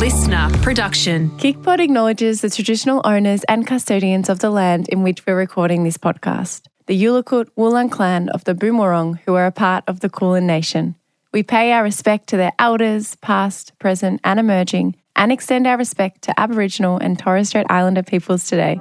listener 0.00 0.48
production. 0.62 1.28
KickPod 1.32 1.78
acknowledges 1.78 2.40
the 2.40 2.48
traditional 2.48 3.02
owners 3.04 3.44
and 3.44 3.66
custodians 3.66 4.30
of 4.30 4.38
the 4.38 4.48
land 4.48 4.88
in 4.88 5.02
which 5.02 5.26
we're 5.26 5.36
recording 5.36 5.84
this 5.84 5.98
podcast, 5.98 6.62
the 6.86 6.98
Yaluk-ut 6.98 7.54
Weelam 7.54 7.90
clan 7.92 8.30
of 8.30 8.44
the 8.44 8.54
Boonwurrung, 8.54 9.20
who 9.26 9.34
are 9.34 9.44
a 9.44 9.52
part 9.52 9.84
of 9.86 10.00
the 10.00 10.08
Kulin 10.08 10.46
Nation. 10.46 10.94
We 11.34 11.42
pay 11.42 11.72
our 11.72 11.82
respect 11.82 12.28
to 12.28 12.38
their 12.38 12.54
elders, 12.58 13.16
past, 13.16 13.78
present, 13.78 14.22
and 14.24 14.40
emerging, 14.40 14.96
and 15.16 15.30
extend 15.30 15.66
our 15.66 15.76
respect 15.76 16.22
to 16.22 16.40
Aboriginal 16.40 16.96
and 16.96 17.18
Torres 17.18 17.50
Strait 17.50 17.66
Islander 17.68 18.02
peoples 18.02 18.46
today. 18.46 18.78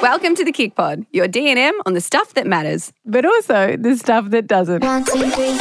Welcome 0.00 0.36
to 0.36 0.44
the 0.44 0.52
Kick 0.52 0.76
Pod, 0.76 1.04
your 1.10 1.26
D&M 1.26 1.80
on 1.84 1.94
the 1.94 2.00
stuff 2.00 2.34
that 2.34 2.46
matters. 2.46 2.92
But 3.04 3.26
also 3.26 3.76
the 3.76 3.96
stuff 3.96 4.30
that 4.30 4.46
doesn't. 4.46 4.84
One, 4.84 5.02
two, 5.02 5.28
three, 5.30 5.58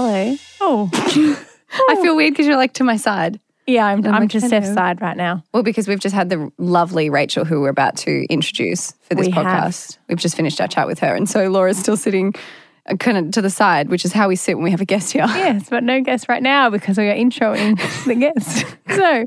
Hello. 0.00 0.36
Oh. 0.62 0.90
I 1.88 1.96
feel 1.96 2.16
weird 2.16 2.32
because 2.32 2.46
you're 2.46 2.56
like 2.56 2.72
to 2.74 2.84
my 2.84 2.96
side. 2.96 3.38
Yeah, 3.66 3.84
I'm, 3.84 4.02
I'm 4.06 4.22
like, 4.22 4.30
to. 4.30 4.40
Steph's 4.40 4.72
side 4.72 5.02
right 5.02 5.16
now. 5.16 5.44
Well, 5.52 5.62
because 5.62 5.86
we've 5.86 6.00
just 6.00 6.14
had 6.14 6.30
the 6.30 6.50
lovely 6.56 7.10
Rachel 7.10 7.44
who 7.44 7.60
we're 7.60 7.68
about 7.68 7.98
to 7.98 8.24
introduce 8.30 8.92
for 9.02 9.14
this 9.14 9.26
We 9.26 9.32
have. 9.32 9.44
podcast. 9.44 9.98
We've 10.08 10.16
just 10.16 10.36
finished 10.36 10.58
our 10.58 10.68
chat 10.68 10.86
with 10.86 11.00
her. 11.00 11.14
And 11.14 11.28
so 11.28 11.50
Laura's 11.50 11.76
still 11.76 11.98
sitting 11.98 12.32
uh, 12.86 12.96
kind 12.96 13.18
of 13.18 13.30
to 13.32 13.42
the 13.42 13.50
side, 13.50 13.90
which 13.90 14.06
is 14.06 14.14
how 14.14 14.26
we 14.26 14.36
sit 14.36 14.56
when 14.56 14.64
we 14.64 14.70
have 14.70 14.80
a 14.80 14.86
guest 14.86 15.12
here. 15.12 15.26
Yes, 15.28 15.68
but 15.68 15.84
no 15.84 16.00
guest 16.00 16.30
right 16.30 16.42
now 16.42 16.70
because 16.70 16.96
we 16.96 17.06
are 17.10 17.14
introing 17.14 17.76
the 18.06 18.14
guest. 18.14 18.64
So, 18.88 19.26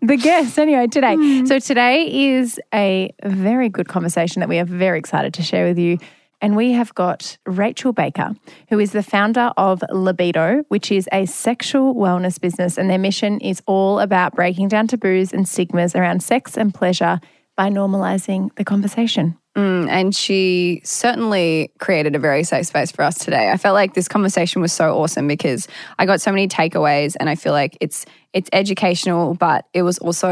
the 0.00 0.16
guest, 0.16 0.58
anyway, 0.58 0.86
today. 0.86 1.14
Hmm. 1.16 1.44
So, 1.44 1.58
today 1.58 2.32
is 2.32 2.58
a 2.72 3.12
very 3.24 3.68
good 3.68 3.88
conversation 3.88 4.40
that 4.40 4.48
we 4.48 4.58
are 4.58 4.64
very 4.64 4.98
excited 4.98 5.34
to 5.34 5.42
share 5.42 5.66
with 5.66 5.78
you. 5.78 5.98
And 6.44 6.56
we 6.56 6.72
have 6.72 6.94
got 6.94 7.38
Rachel 7.46 7.94
Baker, 7.94 8.36
who 8.68 8.78
is 8.78 8.92
the 8.92 9.02
founder 9.02 9.50
of 9.56 9.80
LBDO, 9.90 10.66
which 10.68 10.92
is 10.92 11.08
a 11.10 11.24
sexual 11.24 11.94
wellness 11.94 12.38
business. 12.38 12.76
And 12.76 12.90
their 12.90 12.98
mission 12.98 13.40
is 13.40 13.62
all 13.64 13.98
about 13.98 14.34
breaking 14.34 14.68
down 14.68 14.86
taboos 14.86 15.32
and 15.32 15.48
stigmas 15.48 15.96
around 15.96 16.22
sex 16.22 16.58
and 16.58 16.74
pleasure 16.74 17.18
by 17.56 17.70
normalizing 17.70 18.54
the 18.56 18.64
conversation. 18.64 19.38
Mm, 19.56 19.88
and 19.88 20.14
she 20.14 20.82
certainly 20.84 21.72
created 21.78 22.14
a 22.14 22.18
very 22.18 22.44
safe 22.44 22.66
space 22.66 22.92
for 22.92 23.00
us 23.00 23.16
today. 23.16 23.50
I 23.50 23.56
felt 23.56 23.72
like 23.72 23.94
this 23.94 24.06
conversation 24.06 24.60
was 24.60 24.74
so 24.74 24.94
awesome 24.94 25.26
because 25.26 25.66
I 25.98 26.04
got 26.04 26.20
so 26.20 26.30
many 26.30 26.46
takeaways 26.46 27.16
and 27.18 27.30
I 27.30 27.36
feel 27.36 27.54
like 27.54 27.74
it's 27.80 28.04
it's 28.34 28.50
educational, 28.52 29.32
but 29.32 29.64
it 29.72 29.80
was 29.80 29.96
also 29.96 30.28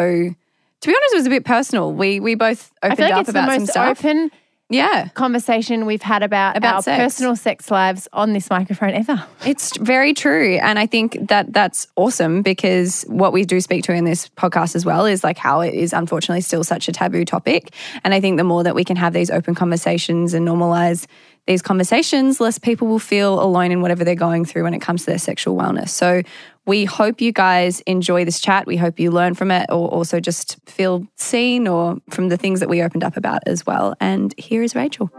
to 0.82 0.88
be 0.88 0.94
honest, 0.94 1.14
it 1.14 1.16
was 1.16 1.26
a 1.26 1.30
bit 1.30 1.46
personal. 1.46 1.90
We 1.90 2.20
we 2.20 2.34
both 2.34 2.70
opened 2.82 3.00
like 3.00 3.14
up 3.14 3.20
it's 3.20 3.32
the 3.32 3.38
about 3.38 3.54
some 3.54 3.66
stuff. 3.66 4.04
open 4.04 4.30
Yeah. 4.72 5.08
conversation 5.14 5.86
we've 5.86 6.02
had 6.02 6.22
about, 6.22 6.56
About 6.56 6.74
our 6.76 6.82
sex. 6.82 7.02
personal 7.02 7.36
sex 7.36 7.70
lives 7.70 8.08
on 8.12 8.32
this 8.32 8.50
microphone 8.50 8.90
ever. 8.90 9.22
It's 9.46 9.76
very 9.78 10.14
true. 10.14 10.58
And 10.62 10.78
I 10.78 10.86
think 10.86 11.28
that 11.28 11.52
that's 11.52 11.86
awesome 11.96 12.42
because 12.42 13.02
what 13.08 13.32
we 13.32 13.44
do 13.44 13.60
speak 13.60 13.84
to 13.84 13.92
in 13.92 14.04
this 14.04 14.28
podcast 14.30 14.74
as 14.76 14.84
well 14.86 15.04
is 15.04 15.22
like 15.24 15.36
how 15.36 15.60
it 15.60 15.74
is 15.74 15.92
unfortunately 15.92 16.40
still 16.42 16.64
such 16.64 16.88
a 16.88 16.92
taboo 16.92 17.24
topic. 17.24 17.74
And 18.04 18.14
I 18.14 18.20
think 18.20 18.38
the 18.38 18.44
more 18.44 18.62
that 18.62 18.74
we 18.74 18.84
can 18.84 18.96
have 18.96 19.12
these 19.12 19.30
open 19.30 19.54
conversations 19.54 20.32
and 20.32 20.46
normalize 20.46 21.06
these 21.46 21.62
conversations, 21.62 22.40
less 22.40 22.58
people 22.58 22.86
will 22.86 23.00
feel 23.00 23.42
alone 23.42 23.72
in 23.72 23.80
whatever 23.80 24.04
they're 24.04 24.14
going 24.14 24.44
through 24.44 24.62
when 24.62 24.74
it 24.74 24.80
comes 24.80 25.02
to 25.02 25.06
their 25.06 25.18
sexual 25.18 25.56
wellness. 25.56 25.88
So 25.88 26.22
we 26.66 26.84
hope 26.84 27.20
you 27.20 27.32
guys 27.32 27.80
enjoy 27.80 28.24
this 28.24 28.40
chat. 28.40 28.66
We 28.66 28.76
hope 28.76 29.00
you 29.00 29.10
learn 29.10 29.34
from 29.34 29.50
it 29.50 29.68
or 29.68 29.88
also 29.88 30.20
just 30.20 30.58
feel 30.66 31.04
seen 31.16 31.66
or 31.66 31.96
from 32.10 32.28
the 32.28 32.36
things 32.36 32.60
that 32.60 32.68
we 32.68 32.80
opened 32.82 33.02
up 33.02 33.16
about 33.16 33.42
as 33.46 33.66
well. 33.66 33.96
And 33.98 34.32
here 34.38 34.62
is 34.62 34.76
Rachel. 34.76 35.10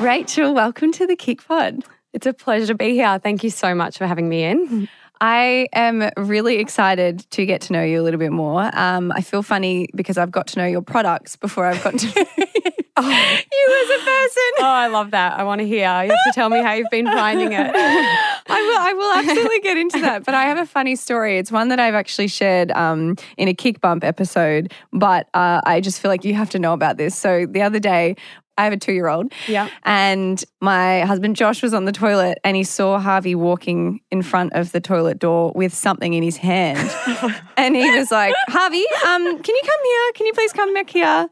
Rachel, 0.00 0.54
welcome 0.54 0.92
to 0.92 1.06
the 1.06 1.16
Kick 1.16 1.46
Pod. 1.46 1.84
It's 2.12 2.26
a 2.26 2.32
pleasure 2.32 2.66
to 2.68 2.74
be 2.74 2.90
here. 2.90 3.18
Thank 3.18 3.42
you 3.42 3.50
so 3.50 3.74
much 3.74 3.98
for 3.98 4.06
having 4.06 4.28
me 4.28 4.44
in. 4.44 4.88
I 5.20 5.68
am 5.72 6.10
really 6.16 6.56
excited 6.56 7.28
to 7.30 7.46
get 7.46 7.60
to 7.62 7.72
know 7.72 7.82
you 7.82 8.00
a 8.00 8.02
little 8.02 8.18
bit 8.18 8.32
more. 8.32 8.70
Um, 8.72 9.12
I 9.12 9.20
feel 9.20 9.42
funny 9.42 9.88
because 9.94 10.18
I've 10.18 10.32
got 10.32 10.48
to 10.48 10.58
know 10.58 10.66
your 10.66 10.82
products 10.82 11.36
before 11.36 11.64
I've 11.66 11.82
got 11.82 11.98
to 11.98 12.26
know 13.00 13.08
you 13.52 13.84
as 13.84 14.00
a 14.00 14.04
person. 14.04 14.50
Oh, 14.58 14.64
I 14.64 14.88
love 14.88 15.12
that. 15.12 15.38
I 15.38 15.44
want 15.44 15.60
to 15.60 15.66
hear. 15.66 15.88
You 16.02 16.10
have 16.10 16.18
to 16.26 16.32
tell 16.34 16.48
me 16.48 16.62
how 16.62 16.72
you've 16.72 16.90
been 16.90 17.06
finding 17.06 17.52
it. 17.52 17.70
I 17.74 18.40
will. 18.48 18.78
I 18.78 18.92
will 18.92 19.12
absolutely 19.30 19.60
get 19.60 19.76
into 19.76 20.00
that. 20.00 20.24
But 20.24 20.34
I 20.34 20.44
have 20.44 20.58
a 20.58 20.66
funny 20.66 20.96
story. 20.96 21.38
It's 21.38 21.50
one 21.52 21.68
that 21.68 21.80
I've 21.80 21.94
actually 21.94 22.28
shared 22.28 22.70
um, 22.72 23.16
in 23.36 23.48
a 23.48 23.54
kick 23.54 23.80
bump 23.80 24.04
episode. 24.04 24.72
But 24.92 25.28
uh, 25.34 25.60
I 25.64 25.80
just 25.80 26.00
feel 26.00 26.10
like 26.10 26.24
you 26.24 26.34
have 26.34 26.50
to 26.50 26.58
know 26.58 26.72
about 26.72 26.96
this. 26.96 27.16
So 27.16 27.46
the 27.46 27.62
other 27.62 27.80
day. 27.80 28.16
I 28.58 28.64
have 28.64 28.74
a 28.74 28.76
two 28.76 28.92
year 28.92 29.08
old. 29.08 29.32
Yeah. 29.48 29.70
And 29.84 30.44
my 30.60 31.00
husband 31.06 31.36
Josh 31.36 31.62
was 31.62 31.72
on 31.72 31.86
the 31.86 31.90
toilet 31.90 32.38
and 32.44 32.54
he 32.54 32.64
saw 32.64 32.98
Harvey 32.98 33.34
walking 33.34 34.00
in 34.10 34.20
front 34.20 34.52
of 34.52 34.72
the 34.72 34.80
toilet 34.80 35.18
door 35.18 35.52
with 35.54 35.72
something 35.72 36.12
in 36.12 36.22
his 36.22 36.36
hand. 36.36 36.78
and 37.56 37.74
he 37.74 37.90
was 37.96 38.10
like, 38.10 38.34
Harvey, 38.48 38.84
um, 39.06 39.42
can 39.42 39.54
you 39.54 39.62
come 39.62 39.80
here? 39.84 40.12
Can 40.14 40.26
you 40.26 40.32
please 40.34 40.52
come 40.52 40.74
back 40.74 40.90
here? 40.90 41.30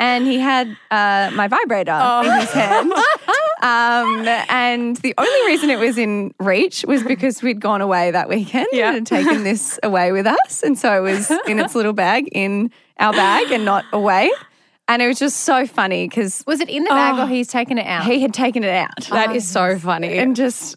And 0.00 0.26
he 0.26 0.40
had 0.40 0.66
uh, 0.90 1.30
my 1.34 1.46
vibrator 1.46 1.92
in 2.24 2.40
his 2.40 2.50
hand. 2.50 2.92
Um, 3.62 4.26
and 4.48 4.96
the 4.96 5.12
only 5.18 5.46
reason 5.46 5.68
it 5.68 5.78
was 5.78 5.98
in 5.98 6.32
reach 6.40 6.82
was 6.88 7.02
because 7.02 7.42
we'd 7.42 7.60
gone 7.60 7.82
away 7.82 8.10
that 8.10 8.26
weekend 8.26 8.68
Yeah. 8.72 8.94
and 8.94 9.06
taken 9.06 9.44
this 9.50 9.78
away 9.82 10.12
with 10.12 10.26
us. 10.26 10.62
And 10.62 10.78
so 10.78 10.96
it 10.96 11.00
was 11.02 11.30
in 11.46 11.60
its 11.60 11.74
little 11.74 11.92
bag 11.92 12.26
in 12.32 12.70
our 12.98 13.12
bag 13.12 13.52
and 13.52 13.66
not 13.66 13.84
away. 13.92 14.30
And 14.88 15.02
it 15.02 15.08
was 15.08 15.18
just 15.18 15.40
so 15.42 15.66
funny 15.66 16.08
because 16.08 16.42
Was 16.46 16.60
it 16.60 16.70
in 16.70 16.84
the 16.84 16.88
bag 16.88 17.18
or 17.18 17.26
he's 17.26 17.48
taken 17.48 17.76
it 17.76 17.86
out? 17.86 18.04
he 18.06 18.22
had 18.22 18.32
taken 18.32 18.64
it 18.64 18.70
out. 18.74 18.98
That 19.10 19.36
is 19.36 19.46
so 19.46 19.78
funny. 19.78 20.16
and 20.16 20.34
just 20.34 20.76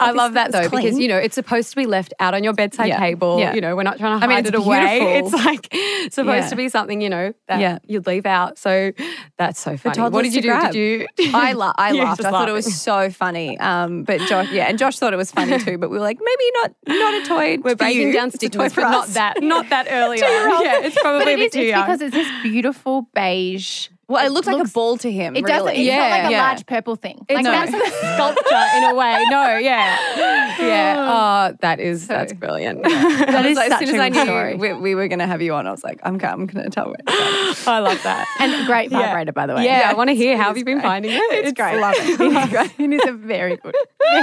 I 0.00 0.10
love 0.12 0.32
that 0.34 0.52
though 0.52 0.60
it's 0.60 0.70
because 0.70 0.98
you 0.98 1.08
know 1.08 1.16
it's 1.18 1.34
supposed 1.34 1.70
to 1.70 1.76
be 1.76 1.86
left 1.86 2.12
out 2.18 2.34
on 2.34 2.42
your 2.42 2.52
bedside 2.52 2.88
Yeah. 2.88 2.98
table. 2.98 3.38
Yeah. 3.38 3.54
You 3.54 3.60
know 3.60 3.76
we're 3.76 3.82
not 3.82 3.98
trying 3.98 4.14
to 4.14 4.18
hide 4.18 4.24
I 4.24 4.28
mean, 4.28 4.38
it's 4.38 4.48
it 4.48 4.54
away. 4.54 4.98
beautiful. 5.00 5.38
It's 5.38 5.44
like 5.46 6.12
supposed 6.12 6.44
Yeah. 6.44 6.48
to 6.50 6.56
be 6.56 6.68
something 6.68 7.00
you 7.00 7.10
know 7.10 7.32
that 7.48 7.60
Yeah. 7.60 7.78
you'd 7.86 8.06
leave 8.06 8.26
out. 8.26 8.58
So 8.58 8.92
that's 9.36 9.60
so 9.60 9.76
funny. 9.76 10.00
What 10.10 10.22
did 10.22 10.34
you 10.34 10.42
do? 10.42 10.48
grab. 10.48 10.72
Did 10.72 11.06
you? 11.18 11.30
I, 11.34 11.52
la- 11.52 11.72
I 11.76 11.92
laughed. 11.92 12.24
I 12.24 12.30
thought 12.30 12.48
it 12.48 12.52
was 12.52 12.74
so 12.74 13.10
funny. 13.10 13.58
Um, 13.58 14.04
but 14.04 14.20
Josh, 14.22 14.50
yeah, 14.50 14.64
and 14.64 14.78
Josh 14.78 14.98
thought 14.98 15.12
it 15.12 15.16
was 15.16 15.30
funny 15.30 15.58
too. 15.58 15.78
But 15.78 15.90
we 15.90 15.96
were 15.98 16.02
like, 16.04 16.18
maybe 16.18 16.50
not, 16.54 16.72
not 16.88 17.14
a 17.22 17.26
toy. 17.26 17.58
We're 17.62 17.76
breaking 17.76 18.08
you. 18.08 18.12
down 18.12 18.28
It's 18.28 18.36
a 18.42 18.48
toy 18.48 18.68
stigmas, 18.68 18.72
for 18.74 18.80
but 18.82 18.90
not 18.90 19.08
that, 19.08 19.42
not 19.42 19.68
that 19.70 19.86
early 19.90 20.22
on. 20.22 20.64
Yeah, 20.64 20.80
it's 20.82 20.98
probably 21.00 21.24
but 21.24 21.28
a 21.28 21.42
it 21.42 21.46
is 21.46 21.52
too 21.52 21.60
it's 21.60 21.78
because 21.78 22.00
it's 22.00 22.14
this 22.14 22.28
beautiful 22.42 23.08
beige. 23.14 23.88
Well, 24.10 24.26
it 24.26 24.32
looked 24.32 24.46
like 24.48 24.56
looks- 24.56 24.70
a 24.70 24.74
ball 24.74 24.98
to 24.98 25.10
him. 25.10 25.36
It 25.36 25.46
doesn't. 25.46 25.66
really. 25.68 25.88
It's 25.88 25.96
not 25.96 26.10
like 26.10 26.24
a 26.24 26.36
large 26.36 26.66
purple 26.66 26.96
thing. 26.96 27.24
It's 27.28 27.36
like 27.36 27.44
not 27.44 27.70
that's 27.70 27.86
a 27.86 27.96
sculpture 28.14 28.64
in 28.76 28.82
a 28.84 28.94
way. 28.94 29.24
No, 29.30 29.56
yeah, 29.58 29.96
yeah. 30.60 30.94
Oh. 30.98 31.52
oh, 31.52 31.56
that 31.60 31.78
is 31.78 32.10
uh, 32.10 32.14
that's 32.14 32.32
brilliant. 32.32 32.82
that 32.82 33.46
is 33.46 33.56
So 33.56 33.62
as 33.62 33.68
such 33.70 33.86
soon 33.86 33.94
as 33.94 34.00
I 34.00 34.10
good 34.10 34.26
knew 34.26 34.58
we, 34.58 34.72
we 34.74 34.94
were 34.96 35.06
going 35.08 35.20
to 35.20 35.26
have 35.26 35.40
you 35.40 35.54
on, 35.54 35.66
I 35.66 35.70
was 35.70 35.84
like, 35.84 36.00
I'm, 36.02 36.18
go- 36.18 36.26
I'm 36.28 36.46
going 36.46 36.64
to 36.64 36.70
tell 36.70 36.86
Rachel. 36.86 37.04
I 37.08 37.78
love 37.78 38.02
that. 38.02 38.26
and 38.40 38.66
great 38.66 38.90
vibrator, 38.90 39.32
by 39.32 39.46
the 39.46 39.54
way. 39.54 39.64
Yeah, 39.64 39.88
I 39.88 39.94
want 39.94 40.08
to 40.10 40.14
hear 40.14 40.36
how 40.36 40.44
have 40.48 40.58
you 40.58 40.64
been 40.64 40.80
finding 40.80 41.12
it? 41.12 41.20
It's 41.30 41.52
great. 41.52 41.80
Love 41.80 41.94
it. 41.96 42.20
It 42.20 42.32
is 42.32 42.50
great. 42.50 42.72
It 42.80 42.92
is 42.92 43.02
a 43.08 43.12
very 43.12 43.56
good, 43.58 43.74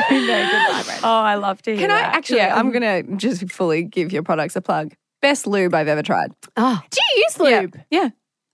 very, 0.10 0.26
very 0.26 0.50
good 0.52 0.68
vibrator. 0.72 1.00
Oh, 1.04 1.10
I 1.10 1.36
love 1.36 1.62
to 1.62 1.72
hear 1.72 1.88
Can 1.88 1.92
I 1.92 2.02
actually? 2.02 2.38
Yeah. 2.40 2.58
I'm 2.60 2.72
going 2.72 3.06
to 3.08 3.16
just 3.16 3.50
fully 3.52 3.84
give 3.84 4.12
your 4.12 4.24
products 4.24 4.56
a 4.58 4.62
plug. 4.62 4.94
Best 5.22 5.48
lube 5.48 5.74
I've 5.74 5.88
ever 5.88 6.04
tried. 6.04 6.32
Oh, 6.58 6.82
Do 6.90 7.00
you 7.16 7.24
use 7.24 7.40
lube? 7.40 7.80
Yeah, 7.90 8.10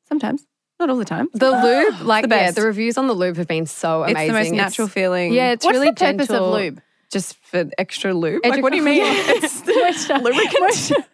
sometimes, 0.07 0.45
not 0.85 0.91
all 0.91 0.97
the 0.99 1.05
time. 1.05 1.29
the 1.33 1.49
lube, 1.51 2.01
like 2.01 2.27
the 2.27 2.35
yeah, 2.35 2.43
best. 2.47 2.55
the 2.57 2.61
reviews 2.63 2.97
on 2.97 3.07
the 3.07 3.13
lube 3.13 3.37
have 3.37 3.47
been 3.47 3.65
so 3.65 4.03
amazing. 4.03 4.17
It's 4.21 4.27
the 4.27 4.39
most 4.39 4.51
natural 4.51 4.87
feeling. 4.87 5.33
Yeah, 5.33 5.51
it's 5.51 5.63
What's 5.65 5.75
really 5.77 5.89
the 5.91 5.95
purpose 5.95 6.27
gentle. 6.27 6.53
of 6.55 6.61
lube? 6.61 6.81
just 7.11 7.35
for 7.43 7.65
extra 7.77 8.11
lube. 8.13 8.43
Like, 8.43 8.61
what 8.63 8.71
do 8.71 8.77
you 8.77 8.83
mean? 8.83 9.03
It's 9.05 10.09
lubricant. 10.09 11.05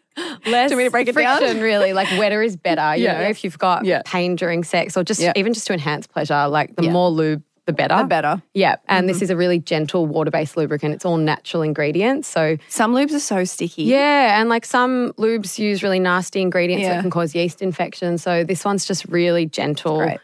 Less 0.45 0.69
Do 0.69 0.75
you 0.75 0.77
want 0.77 0.77
me 0.77 0.83
to 0.85 0.91
break 0.91 1.07
it 1.07 1.15
down? 1.15 1.37
friction, 1.37 1.61
really. 1.61 1.93
Like 1.93 2.07
wetter 2.17 2.41
is 2.41 2.57
better. 2.57 2.95
You 2.97 3.03
Yeah. 3.05 3.21
know, 3.21 3.27
if 3.29 3.43
you've 3.43 3.57
got 3.57 3.85
Yeah. 3.85 4.01
pain 4.05 4.35
during 4.35 4.63
sex 4.63 4.97
or 4.97 5.03
just 5.03 5.19
Yeah. 5.21 5.33
even 5.35 5.53
just 5.53 5.67
to 5.67 5.73
enhance 5.73 6.07
pleasure, 6.07 6.47
like 6.47 6.75
the 6.75 6.83
Yeah. 6.85 6.91
more 6.91 7.09
lube, 7.09 7.43
the 7.69 7.73
better. 7.73 7.97
The 7.97 8.03
better. 8.05 8.41
Yeah, 8.53 8.75
and 8.87 9.07
this 9.07 9.17
mm-hmm. 9.17 9.23
is 9.25 9.29
a 9.29 9.37
really 9.37 9.59
gentle 9.59 10.05
water-based 10.05 10.57
lubricant. 10.57 10.93
It's 10.95 11.05
all 11.05 11.17
natural 11.17 11.63
ingredients, 11.63 12.27
so 12.27 12.57
Some 12.67 12.93
lubes 12.93 13.13
are 13.13 13.19
so 13.19 13.43
sticky. 13.43 13.83
yeah, 13.83 14.39
and 14.39 14.49
like 14.49 14.65
some 14.65 15.13
lubes 15.13 15.57
use 15.59 15.83
really 15.83 15.99
nasty 15.99 16.41
ingredients 16.41 16.83
Yeah. 16.83 16.95
that 16.95 17.01
can 17.01 17.09
cause 17.09 17.35
yeast 17.35 17.61
infections. 17.61 18.23
So 18.23 18.43
this 18.43 18.65
one's 18.65 18.85
just 18.85 19.05
really 19.05 19.45
gentle. 19.45 19.97
great. 19.97 20.19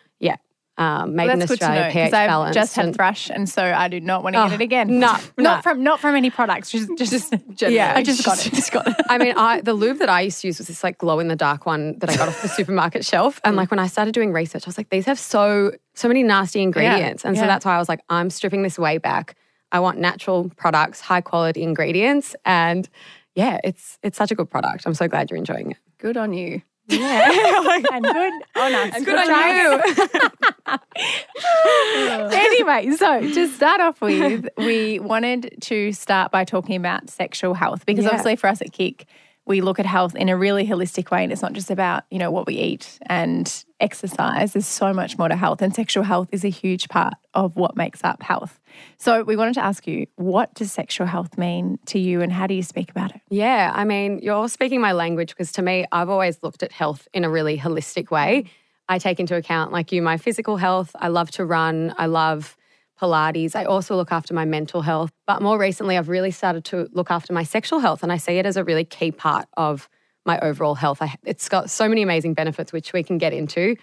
Yeah, 0.77 1.04
um, 1.04 1.16
made 1.16 1.25
Well, 1.25 1.33
in 1.33 1.39
that's 1.39 1.51
good 1.51 1.60
to 1.60 1.66
Australia, 1.66 1.88
know 1.88 1.92
pH 1.94 2.06
because 2.07 2.13
I've 2.13 2.27
balanced. 2.30 2.54
just 2.60 2.75
had 2.75 2.95
thrush, 2.95 3.30
and 3.30 3.48
so 3.50 3.63
I 3.63 3.88
do 3.88 4.00
not 4.01 4.24
want 4.24 4.36
to 4.36 4.44
Oh, 4.44 4.50
get 4.50 4.62
it 4.62 4.63
again. 4.63 5.00
no, 5.00 5.18
no. 5.38 5.44
not 5.44 5.63
from 5.63 5.83
not 5.83 6.00
from 6.00 6.16
any 6.16 6.30
products. 6.30 6.72
Just 6.72 6.89
just, 6.98 7.33
Yeah, 7.62 7.94
I 7.95 8.04
just 8.04 8.25
got 8.25 8.45
it. 8.45 8.54
Just 8.54 8.72
got 8.72 8.88
it. 8.88 8.95
I 9.07 9.18
mean, 9.18 9.33
I 9.38 9.62
the 9.62 9.74
lube 9.74 10.00
that 10.00 10.10
I 10.10 10.22
used 10.22 10.42
to 10.42 10.48
use 10.48 10.57
was 10.57 10.68
this 10.68 10.83
like 10.83 10.98
glow 10.98 11.19
in 11.19 11.27
the 11.27 11.36
dark 11.36 11.66
one 11.66 11.98
that 12.00 12.10
I 12.10 12.18
got 12.18 12.27
off 12.27 12.42
the 12.42 12.48
supermarket 12.60 13.06
shelf. 13.06 13.39
And 13.44 13.56
like 13.56 13.72
when 13.72 13.80
I 13.80 13.88
started 13.88 14.13
doing 14.13 14.33
research, 14.33 14.66
I 14.66 14.69
was 14.69 14.77
like, 14.77 14.89
these 14.89 15.06
have 15.06 15.19
so 15.19 15.72
so 15.94 16.07
many 16.07 16.24
nasty 16.24 16.62
ingredients. 16.62 17.24
and 17.25 17.36
so 17.38 17.44
yeah. 17.44 17.48
that's 17.48 17.66
why 17.66 17.75
I 17.75 17.80
was 17.80 17.88
like, 17.89 18.01
I'm 18.10 18.30
stripping 18.30 18.63
this 18.63 18.77
way 18.77 18.98
back. 18.98 19.36
I 19.72 19.80
want 19.80 19.98
natural 20.00 20.50
products, 20.57 21.01
high 21.01 21.22
quality 21.22 21.63
ingredients, 21.63 22.36
and 22.45 22.88
yeah, 23.33 23.60
it's 23.63 23.98
it's 24.04 24.18
such 24.18 24.31
a 24.31 24.36
good 24.36 24.50
product. 24.50 24.86
I'm 24.86 24.94
so 24.94 25.07
glad 25.07 25.30
you're 25.30 25.38
enjoying 25.38 25.72
it. 25.72 25.77
Good 25.98 26.18
on 26.18 26.33
you. 26.33 26.62
Yeah. 26.88 27.82
and 27.92 28.06
good 28.06 28.34
on 28.56 28.74
us. 28.74 28.96
And 28.96 29.06
good 29.06 29.18
on 29.18 29.56
you. 29.56 29.82
anyway, 32.32 32.92
so 32.96 33.22
to 33.22 33.48
start 33.48 33.82
off 33.82 34.02
with, 34.02 34.48
we 34.58 35.00
wanted 35.00 35.56
to 35.62 35.94
start 35.94 36.32
by 36.32 36.44
talking 36.44 36.76
about 36.76 37.10
sexual 37.10 37.54
health 37.54 37.86
because 37.86 38.06
yeah. 38.06 38.12
obviously 38.12 38.36
for 38.36 38.48
us 38.48 38.62
at 38.62 38.72
Kick, 38.72 39.08
we 39.48 39.62
look 39.62 39.80
at 39.80 39.86
health 39.86 40.16
in 40.16 40.30
a 40.30 40.36
really 40.36 40.66
holistic 40.68 41.12
way 41.12 41.24
and 41.24 41.32
it's 41.32 41.42
not 41.42 41.54
just 41.54 41.70
about, 41.70 42.04
you 42.10 42.18
know, 42.18 42.32
what 42.32 42.48
we 42.48 42.56
eat 42.56 43.00
and 43.06 43.64
exercise. 43.80 44.54
There's 44.54 44.66
so 44.66 44.92
much 44.92 45.18
more 45.18 45.28
to 45.28 45.36
health 45.36 45.62
and 45.62 45.74
sexual 45.74 46.04
health 46.04 46.30
is 46.32 46.44
a 46.44 46.50
huge 46.50 46.90
part 46.90 47.14
of 47.34 47.56
what 47.56 47.76
makes 47.76 48.04
up 48.04 48.24
health. 48.24 48.60
So 48.98 49.24
we 49.24 49.36
wanted 49.36 49.54
to 49.56 49.64
ask 49.64 49.86
you, 49.86 50.08
what 50.16 50.54
does 50.56 50.72
sexual 50.72 51.06
health 51.06 51.38
mean 51.38 51.78
to 51.88 52.00
you 52.00 52.22
and 52.22 52.32
how 52.32 52.48
do 52.48 52.54
you 52.54 52.64
speak 52.64 52.90
about 52.90 53.14
it? 53.14 53.22
Yeah, 53.30 53.72
I 53.74 53.84
mean, 53.84 54.20
you're 54.24 54.50
speaking 54.50 54.82
my 54.82 54.94
language 54.94 55.30
because 55.30 55.52
to 55.54 55.62
me, 55.62 55.86
I've 55.92 56.10
always 56.10 56.42
looked 56.42 56.64
at 56.64 56.72
health 56.72 57.08
in 57.14 57.24
a 57.24 57.30
really 57.30 57.58
holistic 57.58 58.10
way. 58.10 58.46
I 58.88 59.00
take 59.00 59.20
into 59.20 59.36
account, 59.36 59.72
like 59.72 59.92
you, 59.92 60.02
my 60.02 60.18
physical 60.18 60.58
health. 60.58 60.96
I 61.00 61.08
love 61.08 61.32
to 61.32 61.46
run. 61.46 61.94
I 61.98 62.06
love 62.06 62.58
Pilates. 63.00 63.56
I 63.56 63.66
also 63.66 63.96
look 63.96 64.12
after 64.12 64.34
my 64.34 64.46
mental 64.46 64.82
health. 64.82 65.12
But 65.28 65.42
more 65.42 65.58
recently, 65.58 65.98
I've 65.98 66.10
really 66.10 66.32
started 66.32 66.66
to 66.66 66.88
look 66.94 67.12
after 67.12 67.34
my 67.34 67.44
sexual 67.44 67.80
health, 67.80 68.04
and 68.04 68.12
I 68.12 68.18
see 68.18 68.38
it 68.38 68.46
as 68.46 68.58
a 68.58 68.64
really 68.64 68.86
key 68.86 69.12
part 69.12 69.48
of 69.58 69.90
my 70.26 70.40
overall 70.40 70.76
health. 70.76 71.02
I, 71.02 71.16
it's 71.24 71.50
got 71.50 71.70
so 71.70 71.88
many 71.88 72.02
amazing 72.02 72.34
benefits, 72.34 72.74
which 72.74 72.94
we 72.94 73.04
can 73.04 73.18
get 73.18 73.34
into. 73.34 73.76